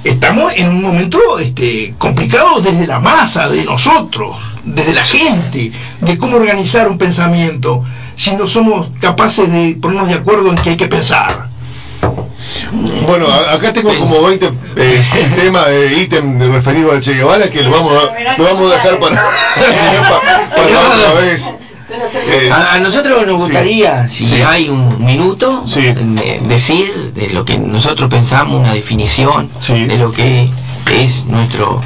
Estamos 0.03 0.51
en 0.55 0.67
un 0.67 0.81
momento 0.81 1.39
este, 1.39 1.93
complicado 1.97 2.59
desde 2.59 2.85
la 2.85 2.99
masa, 2.99 3.47
de 3.49 3.63
nosotros, 3.63 4.35
desde 4.65 4.93
la 4.93 5.03
gente, 5.05 5.71
de 6.01 6.17
cómo 6.17 6.35
organizar 6.35 6.87
un 6.89 6.97
pensamiento, 6.97 7.83
si 8.15 8.31
no 8.33 8.45
somos 8.45 8.89
capaces 8.99 9.49
de 9.49 9.77
ponernos 9.81 10.07
de 10.09 10.15
acuerdo 10.15 10.49
en 10.49 10.55
que 10.57 10.71
hay 10.71 10.75
que 10.77 10.87
pensar. 10.87 11.47
Bueno, 13.07 13.27
a- 13.29 13.53
acá 13.53 13.71
tengo 13.71 13.93
como 13.97 14.21
20 14.23 14.51
eh, 14.75 15.31
temas, 15.35 15.67
eh, 15.69 15.93
ítem 16.01 16.37
de- 16.37 16.49
referido 16.49 16.91
al 16.91 16.99
Che 16.99 17.13
Guevara 17.13 17.49
que 17.49 17.63
lo 17.63 17.69
vamos 17.71 17.93
a, 17.93 18.37
lo 18.37 18.43
vamos 18.43 18.71
a 18.71 18.75
dejar 18.75 18.99
para, 18.99 19.15
para, 19.55 20.49
para 20.49 20.79
otra 20.87 21.13
vez. 21.21 21.53
Eh, 22.27 22.49
A, 22.51 22.73
a 22.75 22.79
nosotros 22.79 23.25
nos 23.27 23.35
sí. 23.41 23.47
gustaría, 23.47 24.07
si 24.07 24.25
Sí. 24.25 24.41
hay 24.41 24.67
un 24.69 25.03
minuto, 25.05 25.63
Sí. 25.67 25.81
de- 25.81 26.41
decir 26.47 27.11
de 27.13 27.29
lo 27.29 27.45
que 27.45 27.57
nosotros 27.59 28.09
pensamos, 28.09 28.59
una 28.59 28.73
definición 28.73 29.49
de 29.67 29.97
lo 29.97 30.11
que 30.11 30.49
es 30.91 31.25
nuestro 31.25 31.81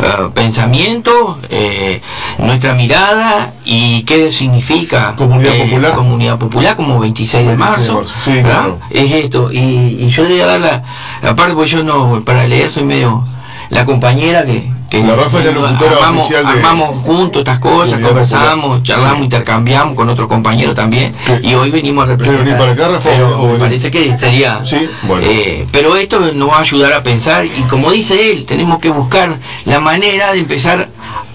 eh, 0.00 0.28
pensamiento, 0.32 1.40
eh, 1.50 2.00
nuestra 2.38 2.74
mirada 2.74 3.54
y 3.64 4.02
qué 4.04 4.30
significa 4.30 5.16
Comunidad 5.16 5.56
eh, 5.56 5.64
popular. 5.64 5.94
comunidad 5.96 6.38
popular 6.38 6.76
como 6.76 7.00
26 7.00 7.44
de 7.48 7.56
26 7.56 7.88
de 7.88 8.42
marzo, 8.44 8.78
es 8.90 9.12
esto 9.24 9.50
y, 9.52 9.58
y 9.58 10.08
yo 10.08 10.22
le 10.22 10.28
voy 10.34 10.40
a 10.42 10.46
dar 10.46 10.60
la 10.60 10.84
aparte 11.28 11.54
porque 11.54 11.68
yo 11.70 11.82
no 11.82 12.22
para 12.24 12.46
leer 12.46 12.70
soy 12.70 12.84
medio 12.84 13.24
la 13.70 13.84
compañera 13.84 14.44
que, 14.44 14.70
que 14.88 15.02
La 15.02 15.14
Rafa 15.16 15.38
es 15.40 15.44
la 15.46 15.52
locutora 15.52 15.92
armamos, 15.96 16.24
oficial 16.24 16.46
de- 16.46 16.52
armamos 16.52 17.04
juntos 17.04 17.40
estas 17.40 17.58
cosas, 17.58 18.00
conversamos, 18.00 18.64
Popular. 18.64 18.82
charlamos, 18.82 19.18
Sí. 19.18 19.24
intercambiamos 19.24 19.94
con 19.94 20.08
otro 20.08 20.26
compañero 20.28 20.74
también 20.74 21.14
¿Qué? 21.26 21.40
y 21.42 21.54
hoy 21.54 21.70
venimos 21.70 22.04
a 22.04 22.06
representar. 22.08 22.44
venir 22.44 22.58
para 22.58 22.72
acá, 22.72 22.88
Rafa, 22.88 23.08
Pero 23.10 23.38
me 23.52 23.58
parece 23.58 23.90
que 23.90 24.16
sería. 24.18 24.60
Sí, 24.64 24.88
bueno. 25.02 25.26
eh, 25.28 25.66
pero 25.70 25.96
esto 25.96 26.18
nos 26.34 26.48
va 26.50 26.56
a 26.56 26.60
ayudar 26.60 26.92
a 26.94 27.02
pensar 27.02 27.44
y 27.44 27.62
como 27.68 27.90
dice 27.92 28.30
él, 28.32 28.46
tenemos 28.46 28.78
que 28.80 28.88
buscar 28.90 29.36
la 29.66 29.80
manera 29.80 30.32
de 30.32 30.38
empezar 30.38 30.88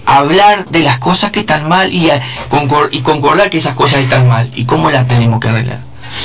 a 0.06 0.16
hablar 0.18 0.66
de 0.68 0.80
las 0.80 0.98
cosas 0.98 1.30
que 1.30 1.40
están 1.40 1.68
mal 1.68 1.92
y, 1.92 2.10
a 2.10 2.20
concor- 2.50 2.88
y 2.90 3.00
concordar 3.00 3.48
que 3.48 3.58
esas 3.58 3.74
cosas 3.74 4.00
están 4.00 4.28
mal 4.28 4.50
y 4.56 4.64
cómo 4.64 4.90
las 4.90 5.06
tenemos 5.08 5.38
que 5.40 5.48
arreglar. 5.48 5.78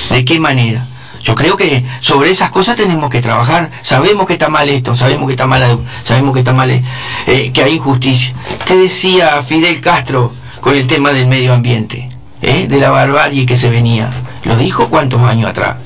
¿De 0.09 0.25
qué 0.25 0.39
manera? 0.39 0.85
Yo 1.23 1.35
creo 1.35 1.57
que 1.57 1.83
sobre 1.99 2.31
esas 2.31 2.49
cosas 2.51 2.75
tenemos 2.75 3.09
que 3.09 3.21
trabajar. 3.21 3.71
Sabemos 3.81 4.25
que 4.25 4.33
está 4.33 4.49
mal 4.49 4.69
esto, 4.69 4.95
sabemos 4.95 5.27
que 5.27 5.33
está 5.33 5.47
mal, 5.47 5.79
sabemos 6.05 6.33
que 6.33 6.39
está 6.39 6.53
mal, 6.53 6.69
eh, 6.71 7.51
que 7.53 7.63
hay 7.63 7.75
injusticia. 7.75 8.33
¿Qué 8.65 8.75
decía 8.75 9.41
Fidel 9.43 9.81
Castro 9.81 10.31
con 10.61 10.75
el 10.75 10.87
tema 10.87 11.11
del 11.11 11.27
medio 11.27 11.53
ambiente? 11.53 12.09
¿Eh? 12.41 12.67
De 12.67 12.79
la 12.79 12.89
barbarie 12.89 13.45
que 13.45 13.57
se 13.57 13.69
venía. 13.69 14.09
Lo 14.45 14.55
dijo 14.55 14.89
cuántos 14.89 15.21
años 15.21 15.49
atrás. 15.49 15.77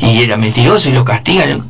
Y 0.00 0.22
era 0.22 0.36
mentiroso 0.36 0.88
y 0.88 0.92
lo 0.92 1.04
castigan. 1.04 1.66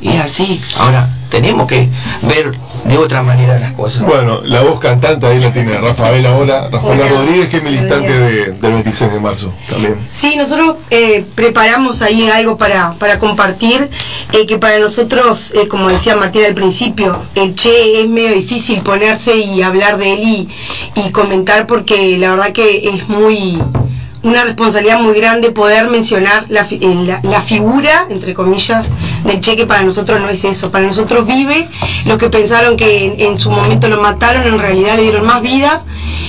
Y 0.00 0.08
es 0.08 0.20
así. 0.20 0.60
Ahora, 0.76 1.08
tenemos 1.30 1.66
que 1.66 1.88
ver 2.22 2.58
de 2.84 2.98
otra 2.98 3.22
manera 3.22 3.58
las 3.58 3.72
cosas. 3.72 4.04
Bueno, 4.06 4.40
la 4.44 4.60
voz 4.62 4.78
cantante 4.78 5.26
ahí 5.26 5.40
la 5.40 5.52
tiene 5.52 5.76
Rafaela 5.78 6.30
ahora, 6.30 6.68
Rafaela 6.70 7.06
Hola. 7.06 7.14
Rodríguez, 7.16 7.48
que 7.48 7.56
es 7.58 7.62
militante 7.62 8.12
de- 8.12 8.52
del 8.52 8.72
26 8.74 9.12
de 9.12 9.20
marzo 9.20 9.52
también. 9.68 9.96
Sí, 10.12 10.34
nosotros 10.36 10.76
eh, 10.90 11.24
preparamos 11.34 12.02
ahí 12.02 12.28
algo 12.28 12.58
para, 12.58 12.92
para 12.94 13.18
compartir, 13.18 13.90
eh, 14.32 14.46
que 14.46 14.58
para 14.58 14.78
nosotros, 14.78 15.54
eh, 15.54 15.66
como 15.68 15.88
decía 15.88 16.14
Martín 16.16 16.44
al 16.44 16.54
principio, 16.54 17.22
el 17.34 17.54
Che 17.54 18.02
es 18.02 18.08
medio 18.08 18.34
difícil 18.34 18.80
ponerse 18.82 19.36
y 19.36 19.62
hablar 19.62 19.96
de 19.98 20.12
él 20.12 20.18
y, 20.20 20.48
y 20.94 21.10
comentar 21.10 21.66
porque 21.66 22.18
la 22.18 22.30
verdad 22.32 22.52
que 22.52 22.88
es 22.90 23.08
muy 23.08 23.62
una 24.24 24.42
responsabilidad 24.44 25.00
muy 25.00 25.14
grande 25.14 25.50
poder 25.50 25.88
mencionar 25.88 26.46
la, 26.48 26.66
eh, 26.70 27.20
la, 27.22 27.40
figura, 27.42 28.06
entre 28.08 28.32
comillas, 28.32 28.86
del 29.24 29.40
Che 29.40 29.54
que 29.54 29.66
para 29.66 29.82
nosotros 29.82 30.20
no 30.20 30.28
es 30.30 30.44
eso, 30.44 30.70
para 30.70 30.86
nosotros 30.86 31.26
vive, 31.26 31.68
los 32.06 32.18
que 32.18 32.30
pensaron 32.30 32.76
que 32.76 33.14
en, 33.18 33.38
su 33.38 33.50
momento 33.50 33.88
lo 33.88 34.00
mataron 34.00 34.46
en 34.46 34.58
realidad 34.58 34.96
le 34.96 35.02
dieron 35.02 35.26
más 35.26 35.42
vida 35.42 35.82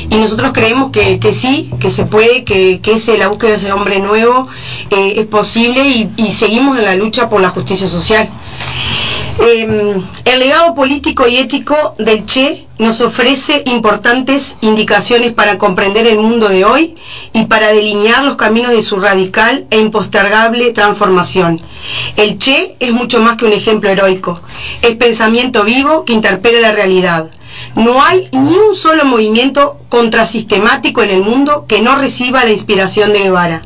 y 0.09 0.15
nosotros 0.17 0.51
creemos 0.53 0.91
que, 0.91 1.19
que 1.19 1.33
sí, 1.33 1.71
que 1.79 1.89
se 1.89 2.05
puede, 2.05 2.43
que, 2.43 2.81
que 2.81 2.95
la 3.17 3.29
búsqueda 3.29 3.51
de 3.51 3.55
ese 3.57 3.71
hombre 3.71 3.99
nuevo 3.99 4.47
eh, 4.89 5.13
es 5.17 5.25
posible 5.27 6.09
y 6.17 6.33
seguimos 6.33 6.77
en 6.77 6.85
la 6.85 6.95
lucha 6.95 7.29
por 7.29 7.41
la 7.41 7.49
justicia 7.49 7.87
social. 7.87 8.29
Eh, 9.37 10.01
el 10.23 10.39
legado 10.39 10.73
político 10.75 11.27
y 11.27 11.37
ético 11.37 11.75
del 11.99 12.25
Che 12.25 12.67
nos 12.79 13.01
ofrece 13.01 13.63
importantes 13.65 14.57
indicaciones 14.61 15.33
para 15.33 15.57
comprender 15.57 16.07
el 16.07 16.19
mundo 16.19 16.47
de 16.47 16.63
hoy 16.63 16.95
y 17.33 17.45
para 17.45 17.67
delinear 17.73 18.23
los 18.23 18.37
caminos 18.37 18.71
de 18.71 18.81
su 18.81 18.97
radical 18.97 19.65
e 19.71 19.79
impostergable 19.79 20.71
transformación. 20.71 21.61
El 22.15 22.37
Che 22.37 22.77
es 22.79 22.91
mucho 22.93 23.19
más 23.19 23.35
que 23.35 23.45
un 23.45 23.51
ejemplo 23.51 23.89
heroico, 23.89 24.41
es 24.81 24.95
pensamiento 24.95 25.65
vivo 25.65 26.05
que 26.05 26.13
interpela 26.13 26.59
la 26.61 26.71
realidad. 26.71 27.29
No 27.75 28.01
hay 28.01 28.27
ni 28.31 28.55
un 28.55 28.73
solo 28.73 29.03
movimiento 29.03 29.79
contrasistemático 29.89 31.03
en 31.03 31.09
el 31.09 31.21
mundo 31.21 31.65
que 31.67 31.81
no 31.81 31.97
reciba 31.97 32.45
la 32.45 32.51
inspiración 32.51 33.11
de 33.11 33.19
Guevara. 33.19 33.63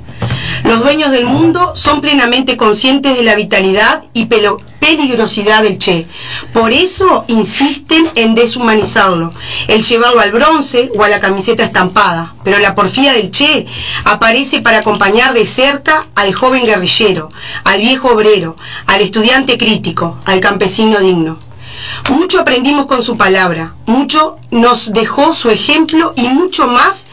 Los 0.63 0.81
dueños 0.81 1.11
del 1.11 1.25
mundo 1.25 1.73
son 1.75 2.01
plenamente 2.01 2.57
conscientes 2.57 3.15
de 3.17 3.23
la 3.23 3.35
vitalidad 3.35 4.03
y 4.13 4.25
pelo- 4.25 4.61
peligrosidad 4.79 5.63
del 5.63 5.77
Che. 5.77 6.07
Por 6.53 6.71
eso 6.73 7.25
insisten 7.27 8.09
en 8.15 8.35
deshumanizarlo, 8.35 9.33
el 9.67 9.83
llevarlo 9.83 10.21
al 10.21 10.31
bronce 10.31 10.91
o 10.97 11.03
a 11.03 11.09
la 11.09 11.19
camiseta 11.19 11.63
estampada. 11.63 12.33
Pero 12.43 12.59
la 12.59 12.75
porfía 12.75 13.13
del 13.13 13.31
Che 13.31 13.65
aparece 14.05 14.61
para 14.61 14.79
acompañar 14.79 15.33
de 15.33 15.45
cerca 15.45 16.05
al 16.15 16.33
joven 16.33 16.63
guerrillero, 16.65 17.29
al 17.63 17.79
viejo 17.81 18.09
obrero, 18.13 18.55
al 18.87 19.01
estudiante 19.01 19.57
crítico, 19.57 20.17
al 20.25 20.39
campesino 20.39 20.99
digno. 20.99 21.39
Mucho 22.09 22.41
aprendimos 22.41 22.85
con 22.87 23.01
su 23.01 23.17
palabra, 23.17 23.73
mucho 23.85 24.37
nos 24.51 24.91
dejó 24.91 25.33
su 25.33 25.49
ejemplo 25.49 26.13
y 26.15 26.27
mucho 26.27 26.67
más 26.67 27.05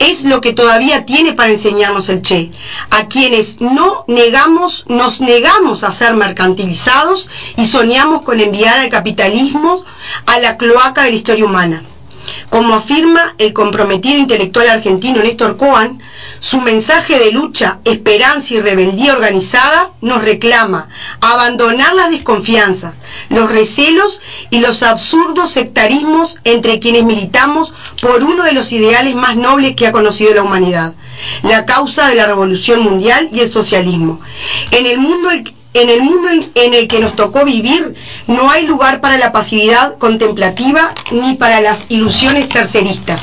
es 0.00 0.24
lo 0.24 0.40
que 0.40 0.54
todavía 0.54 1.04
tiene 1.04 1.34
para 1.34 1.50
enseñarnos 1.50 2.08
el 2.08 2.22
Che, 2.22 2.50
a 2.90 3.06
quienes 3.06 3.60
no 3.60 4.04
negamos, 4.08 4.84
nos 4.88 5.20
negamos 5.20 5.84
a 5.84 5.92
ser 5.92 6.14
mercantilizados 6.14 7.30
y 7.56 7.66
soñamos 7.66 8.22
con 8.22 8.40
enviar 8.40 8.78
al 8.78 8.88
capitalismo 8.88 9.84
a 10.26 10.38
la 10.38 10.56
cloaca 10.56 11.04
de 11.04 11.10
la 11.10 11.16
historia 11.16 11.44
humana. 11.44 11.84
Como 12.48 12.74
afirma 12.74 13.34
el 13.38 13.52
comprometido 13.52 14.18
intelectual 14.18 14.68
argentino 14.68 15.22
Néstor 15.22 15.56
Coan, 15.58 16.00
su 16.40 16.60
mensaje 16.62 17.18
de 17.18 17.32
lucha, 17.32 17.80
esperanza 17.84 18.54
y 18.54 18.60
rebeldía 18.60 19.12
organizada 19.12 19.90
nos 20.00 20.22
reclama 20.22 20.88
abandonar 21.20 21.94
las 21.94 22.10
desconfianzas, 22.10 22.94
los 23.30 23.50
recelos 23.50 24.20
y 24.50 24.58
los 24.60 24.82
absurdos 24.82 25.52
sectarismos 25.52 26.36
entre 26.44 26.78
quienes 26.78 27.04
militamos 27.04 27.72
por 28.02 28.22
uno 28.22 28.44
de 28.44 28.52
los 28.52 28.70
ideales 28.72 29.14
más 29.14 29.36
nobles 29.36 29.74
que 29.76 29.86
ha 29.86 29.92
conocido 29.92 30.34
la 30.34 30.42
humanidad, 30.42 30.94
la 31.42 31.64
causa 31.64 32.08
de 32.08 32.16
la 32.16 32.26
revolución 32.26 32.80
mundial 32.82 33.30
y 33.32 33.40
el 33.40 33.48
socialismo. 33.48 34.20
En 34.72 34.86
el 34.86 34.98
mundo 34.98 35.30
en 35.72 35.88
el 35.88 36.02
mundo 36.02 36.28
en 36.56 36.74
el 36.74 36.88
que 36.88 36.98
nos 36.98 37.14
tocó 37.14 37.44
vivir 37.44 37.94
no 38.26 38.50
hay 38.50 38.66
lugar 38.66 39.00
para 39.00 39.18
la 39.18 39.30
pasividad 39.30 39.96
contemplativa 39.98 40.92
ni 41.12 41.34
para 41.36 41.60
las 41.60 41.86
ilusiones 41.90 42.48
terceristas. 42.48 43.22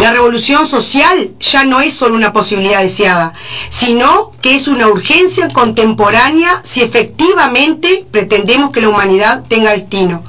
La 0.00 0.10
revolución 0.10 0.66
social 0.66 1.30
ya 1.38 1.64
no 1.64 1.80
es 1.80 1.94
solo 1.94 2.16
una 2.16 2.32
posibilidad 2.32 2.82
deseada, 2.82 3.34
sino 3.68 4.32
que 4.40 4.56
es 4.56 4.66
una 4.66 4.88
urgencia 4.88 5.48
contemporánea 5.48 6.60
si 6.64 6.82
efectivamente 6.82 8.04
pretendemos 8.10 8.70
que 8.72 8.80
la 8.80 8.88
humanidad 8.88 9.44
tenga 9.48 9.70
destino. 9.72 10.24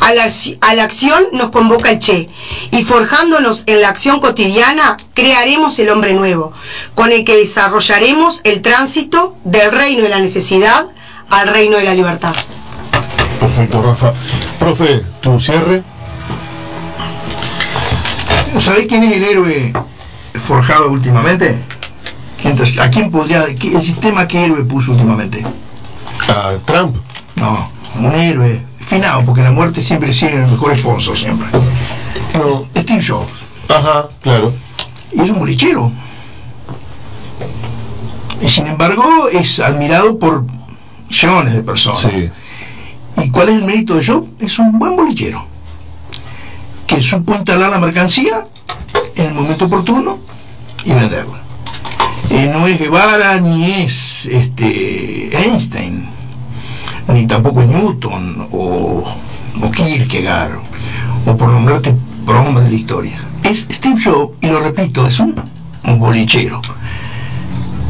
A 0.00 0.14
la, 0.14 0.28
a 0.62 0.74
la 0.74 0.84
acción 0.84 1.24
nos 1.32 1.50
convoca 1.50 1.90
el 1.90 1.98
Che 1.98 2.28
y 2.70 2.82
forjándonos 2.82 3.64
en 3.66 3.82
la 3.82 3.88
acción 3.90 4.20
cotidiana 4.20 4.96
crearemos 5.12 5.78
el 5.78 5.90
hombre 5.90 6.14
nuevo, 6.14 6.52
con 6.94 7.12
el 7.12 7.24
que 7.24 7.36
desarrollaremos 7.36 8.40
el 8.44 8.62
tránsito 8.62 9.36
del 9.44 9.70
reino 9.72 10.02
de 10.04 10.08
la 10.08 10.20
necesidad 10.20 10.86
al 11.28 11.48
reino 11.48 11.76
de 11.76 11.84
la 11.84 11.94
libertad. 11.94 12.34
Perfecto, 13.38 13.82
Rafa. 13.82 14.12
Profe, 14.58 15.02
tu 15.20 15.38
cierre. 15.38 15.82
¿Sabés 18.58 18.86
quién 18.88 19.02
es 19.04 19.16
el 19.16 19.22
héroe 19.24 19.72
forjado 20.46 20.90
últimamente? 20.90 21.56
¿Quién 22.40 22.56
te- 22.56 22.80
¿A 22.80 22.90
quién 22.90 23.10
podría, 23.10 23.44
el 23.44 23.82
sistema 23.82 24.26
qué 24.26 24.44
héroe 24.46 24.64
puso 24.64 24.92
últimamente? 24.92 25.44
A 26.28 26.52
Trump. 26.64 26.96
No, 27.36 27.70
un 27.98 28.14
héroe 28.14 28.62
finado, 28.80 29.24
porque 29.24 29.42
la 29.42 29.50
muerte 29.52 29.80
siempre 29.82 30.12
sigue 30.12 30.36
el 30.36 30.46
mejor 30.50 30.76
sponsor, 30.76 31.16
siempre. 31.16 31.48
Pero 32.32 32.66
Steve 32.76 33.02
Jobs. 33.06 33.30
Ajá, 33.68 34.08
claro. 34.20 34.52
Y 35.12 35.20
es 35.20 35.30
un 35.30 35.38
bolichero. 35.38 35.90
Y 38.42 38.48
sin 38.48 38.66
embargo 38.66 39.28
es 39.32 39.60
admirado 39.60 40.18
por 40.18 40.44
millones 41.08 41.54
de 41.54 41.62
personas. 41.62 42.00
Sí. 42.00 42.30
¿Y 43.22 43.30
cuál 43.30 43.50
es 43.50 43.56
el 43.56 43.64
mérito 43.66 43.94
de 43.96 44.04
Job? 44.06 44.26
Es 44.38 44.58
un 44.58 44.78
buen 44.78 44.96
bolichero. 44.96 45.44
Que 46.90 47.00
supo 47.00 47.36
instalar 47.36 47.70
la 47.70 47.78
mercancía 47.78 48.48
en 49.14 49.26
el 49.26 49.34
momento 49.34 49.66
oportuno 49.66 50.18
y 50.84 50.92
venderla. 50.92 51.40
No 52.52 52.66
es 52.66 52.80
Guevara 52.80 53.38
ni 53.38 53.64
es 53.82 54.26
este 54.26 55.30
Einstein, 55.40 56.08
ni 57.06 57.28
tampoco 57.28 57.62
es 57.62 57.68
Newton 57.68 58.48
o, 58.50 59.04
o 59.62 59.70
Kierkegaard, 59.70 60.58
o 61.26 61.36
por 61.36 61.52
nombrarte 61.52 61.94
pronombres 62.26 62.64
de 62.64 62.70
la 62.72 62.76
historia. 62.76 63.24
Es 63.44 63.68
Steve 63.70 64.02
Jobs, 64.04 64.36
y 64.40 64.48
lo 64.48 64.58
repito, 64.58 65.06
es 65.06 65.20
un, 65.20 65.40
un 65.84 65.98
bolichero. 66.00 66.60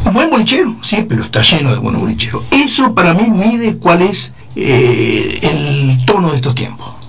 Un 0.05 0.13
buen 0.13 0.29
bolichero, 0.29 0.75
sí, 0.83 1.07
pero 1.09 1.23
está 1.23 1.41
lleno 1.41 1.71
de 1.71 1.77
buenos 1.77 2.01
bolicheros. 2.01 2.43
Eso 2.51 2.93
para 2.93 3.15
mí 3.15 3.23
mide 3.31 3.77
cuál 3.77 4.03
es 4.03 4.31
eh, 4.55 5.39
el 5.41 6.05
tono 6.05 6.29
de 6.29 6.35
estos 6.35 6.53
tiempos. 6.53 7.00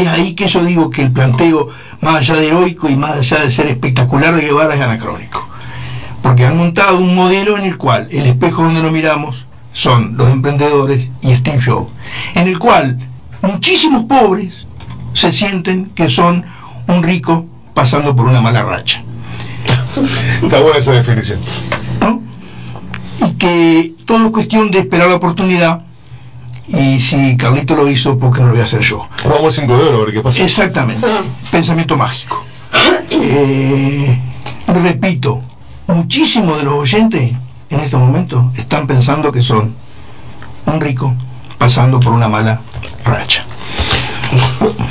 Es 0.00 0.08
ahí 0.08 0.34
que 0.34 0.48
yo 0.48 0.64
digo 0.64 0.88
que 0.88 1.02
el 1.02 1.12
planteo, 1.12 1.68
más 2.00 2.16
allá 2.16 2.36
de 2.36 2.48
heroico 2.48 2.88
y 2.88 2.96
más 2.96 3.16
allá 3.16 3.40
de 3.40 3.50
ser 3.50 3.66
espectacular 3.66 4.34
de 4.34 4.42
Guevara, 4.42 4.74
es 4.74 4.80
anacrónico. 4.80 5.46
Porque 6.22 6.46
han 6.46 6.56
montado 6.56 6.98
un 6.98 7.14
modelo 7.14 7.58
en 7.58 7.64
el 7.64 7.76
cual 7.76 8.08
el 8.10 8.26
espejo 8.26 8.62
donde 8.62 8.82
nos 8.82 8.92
miramos 8.92 9.44
son 9.72 10.16
los 10.16 10.30
emprendedores 10.30 11.08
y 11.20 11.34
Steve 11.34 11.60
Jobs, 11.62 11.90
en 12.34 12.48
el 12.48 12.58
cual 12.58 12.98
muchísimos 13.42 14.04
pobres 14.04 14.66
se 15.12 15.32
sienten 15.32 15.90
que 15.90 16.08
son 16.08 16.44
un 16.86 17.02
rico 17.02 17.46
pasando 17.74 18.16
por 18.16 18.26
una 18.26 18.40
mala 18.40 18.62
racha. 18.62 19.02
Está 20.42 20.60
buena 20.60 20.78
esa 20.78 20.92
definición. 20.92 21.40
¿no? 22.00 22.22
Y 23.26 23.32
que 23.34 23.94
todo 24.06 24.26
es 24.26 24.32
cuestión 24.32 24.70
de 24.70 24.78
esperar 24.78 25.08
la 25.08 25.16
oportunidad. 25.16 25.82
Y 26.72 27.00
si 27.00 27.36
Carlito 27.36 27.74
lo 27.74 27.88
hizo, 27.88 28.18
¿por 28.18 28.32
qué 28.32 28.40
no 28.40 28.46
lo 28.46 28.52
voy 28.52 28.60
a 28.60 28.64
hacer 28.64 28.80
yo? 28.80 29.08
Jugamos 29.22 29.58
el 29.58 29.64
5 29.64 29.76
de 29.76 29.88
oro, 29.88 30.02
a 30.02 30.04
ver 30.04 30.14
qué 30.14 30.20
pasa. 30.20 30.42
Exactamente. 30.44 31.06
Pensamiento 31.50 31.96
mágico. 31.96 32.44
Eh, 33.10 34.18
repito, 34.68 35.42
muchísimos 35.88 36.58
de 36.58 36.64
los 36.64 36.74
oyentes 36.74 37.32
en 37.70 37.80
estos 37.80 38.00
momentos 38.00 38.44
están 38.56 38.86
pensando 38.86 39.32
que 39.32 39.42
son 39.42 39.74
un 40.66 40.80
rico 40.80 41.14
pasando 41.58 41.98
por 41.98 42.12
una 42.12 42.28
mala 42.28 42.60
racha. 43.04 43.44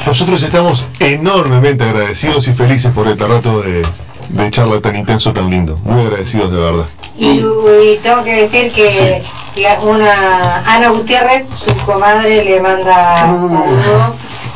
Nosotros 0.05 0.43
estamos 0.43 0.85
enormemente 0.99 1.85
agradecidos 1.85 2.47
y 2.47 2.53
felices 2.53 2.91
por 2.91 3.07
este 3.07 3.25
rato 3.25 3.61
de, 3.61 3.85
de 4.29 4.51
charla 4.51 4.79
tan 4.81 4.95
intenso, 4.95 5.33
tan 5.33 5.49
lindo. 5.49 5.77
Muy 5.83 6.01
agradecidos 6.05 6.51
de 6.51 6.57
verdad. 6.57 6.85
Y, 7.17 7.39
y 7.41 7.99
tengo 8.01 8.23
que 8.23 8.43
decir 8.43 8.71
que 8.71 9.23
la- 9.57 9.79
una 9.81 10.63
Ana 10.65 10.89
Gutiérrez, 10.89 11.49
su 11.49 11.75
comadre, 11.85 12.45
le 12.45 12.61
manda 12.61 13.17
saludos 13.17 14.15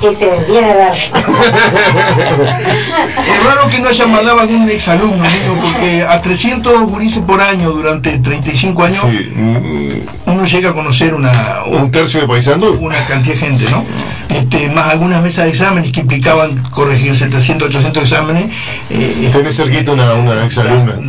y 0.09 0.13
se. 0.13 0.25
Es 0.27 1.11
raro 3.45 3.69
que 3.69 3.79
no 3.79 3.89
hayan 3.89 4.11
mandado 4.11 4.39
algún 4.41 4.69
exalumno 4.69 5.23
mío, 5.23 5.57
porque 5.61 6.03
a 6.07 6.21
300 6.21 6.83
gurises 6.83 7.21
por 7.23 7.41
año 7.41 7.71
durante 7.71 8.17
35 8.19 8.83
años 8.83 8.99
Sí, 9.01 9.31
mm, 9.35 10.29
uno 10.31 10.45
llega 10.45 10.69
a 10.71 10.73
conocer 10.73 11.13
una, 11.13 11.63
un 11.67 11.91
tercio 11.91 12.21
de 12.21 12.27
paisandú. 12.27 12.77
una 12.81 13.05
cantidad 13.05 13.35
de 13.35 13.39
gente, 13.41 13.65
¿no? 13.69 13.83
Este, 14.29 14.67
más 14.69 14.89
algunas 14.91 15.21
mesas 15.21 15.43
de 15.45 15.51
exámenes 15.51 15.91
que 15.91 15.99
implicaban 16.01 16.57
corregir 16.71 17.15
700, 17.15 17.69
800 17.69 18.03
exámenes. 18.03 18.45
eh, 18.89 19.29
Tenés 19.31 19.55
cerquita 19.57 19.91
una, 19.91 20.13
una 20.13 20.45
ex 20.45 20.57
alumna. 20.57 20.95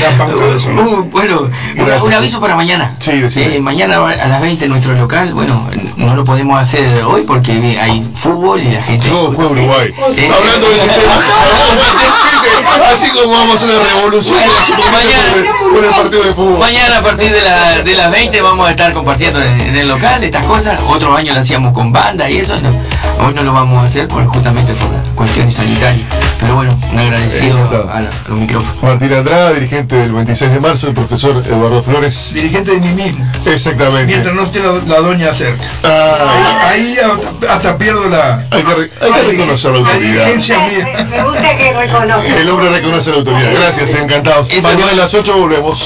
da 0.00 0.10
pauta 0.18 0.44
de 0.46 0.56
eso. 0.56 0.70
Uh, 0.70 1.02
bueno, 1.10 1.42
un- 1.42 1.50
Gracias. 1.74 2.02
un 2.02 2.12
aviso 2.14 2.40
para 2.40 2.56
mañana. 2.56 2.94
Sí. 2.98 3.22
Eh, 3.36 3.60
mañana 3.60 3.96
a 4.06 4.26
las 4.28 4.40
20 4.40 4.64
en 4.64 4.70
nuestro 4.70 4.94
local, 4.94 5.34
bueno, 5.34 5.68
no 5.96 6.14
lo 6.14 6.24
podemos 6.24 6.58
hacer 6.60 7.03
hoy 7.04 7.22
porque 7.22 7.78
hay 7.80 8.06
fútbol 8.16 8.60
y 8.60 8.70
la 8.70 8.82
gente... 8.82 9.08
Yo 9.08 9.30
juego 9.32 9.52
Uruguay. 9.52 9.94
Eh, 10.16 10.30
Hablando 10.32 10.68
de 10.68 10.78
sistema. 10.78 11.12
Así 12.92 13.10
como 13.10 13.32
vamos 13.32 13.62
a 13.62 13.66
una 13.66 13.78
revolución 13.78 14.38
mañana, 14.92 15.52
por, 15.60 15.72
por 15.74 15.84
el 15.84 15.90
partido 15.90 16.22
de 16.24 16.34
fútbol. 16.34 16.58
Mañana 16.58 16.98
a 16.98 17.02
partir 17.02 17.32
de, 17.32 17.40
la, 17.42 17.82
de 17.82 17.94
las 17.94 18.10
20 18.10 18.40
vamos 18.42 18.66
a 18.66 18.70
estar 18.70 18.92
compartiendo 18.92 19.42
en, 19.42 19.60
en 19.60 19.76
el 19.76 19.88
local 19.88 20.22
estas 20.24 20.44
cosas. 20.46 20.78
Otros 20.88 21.16
años 21.18 21.34
lo 21.36 21.42
hacíamos 21.42 21.72
con 21.72 21.92
banda 21.92 22.28
y 22.30 22.38
eso. 22.38 22.54
No, 22.60 22.70
hoy 23.26 23.34
no 23.34 23.42
lo 23.42 23.52
vamos 23.52 23.78
a 23.84 23.88
hacer 23.88 24.08
por, 24.08 24.24
justamente 24.26 24.72
por 24.74 24.90
las 24.90 25.02
cuestiones 25.14 25.54
sanitarias. 25.54 26.06
Pero 26.40 26.56
bueno, 26.56 26.78
un 26.92 26.98
agradecido 26.98 27.56
a, 27.58 27.96
a, 27.96 28.00
la- 28.00 28.08
a 28.10 28.28
los 28.28 28.38
micrófonos. 28.38 28.82
Martín 28.82 29.12
Andrada, 29.14 29.52
dirigente 29.52 29.96
del 29.96 30.12
26 30.12 30.52
de 30.52 30.60
marzo, 30.60 30.88
el 30.88 30.94
profesor 30.94 31.42
Eduardo 31.46 31.82
Flores. 31.82 32.32
Dirigente 32.34 32.72
de 32.72 32.80
mismo. 32.80 33.24
Exactamente. 33.46 34.06
Mientras 34.06 34.34
no 34.34 34.42
esté 34.42 34.60
la, 34.60 34.72
la 34.86 35.00
doña 35.00 35.32
cerca. 35.32 35.62
Ah, 35.84 36.68
Ahí 36.68 36.96
hasta, 36.98 37.52
hasta 37.54 37.78
pierdo 37.78 38.08
la, 38.08 38.44
hay, 38.50 38.62
que, 38.62 38.90
hay 39.04 39.12
que 39.12 39.22
reconocer 39.22 39.72
la 39.72 39.80
la 39.80 39.88
autoridad. 39.90 40.26
Me, 40.26 41.04
me 41.04 41.22
gusta 41.24 41.56
que 41.56 41.72
reconozca. 41.72 42.33
El 42.38 42.50
hombre 42.50 42.68
reconoce 42.68 43.10
la 43.10 43.16
autoridad. 43.18 43.52
Gracias, 43.54 43.94
encantados. 43.94 44.48
Mañana 44.62 44.92
a 44.92 44.94
las 44.94 45.14
8 45.14 45.36
volvemos. 45.38 45.78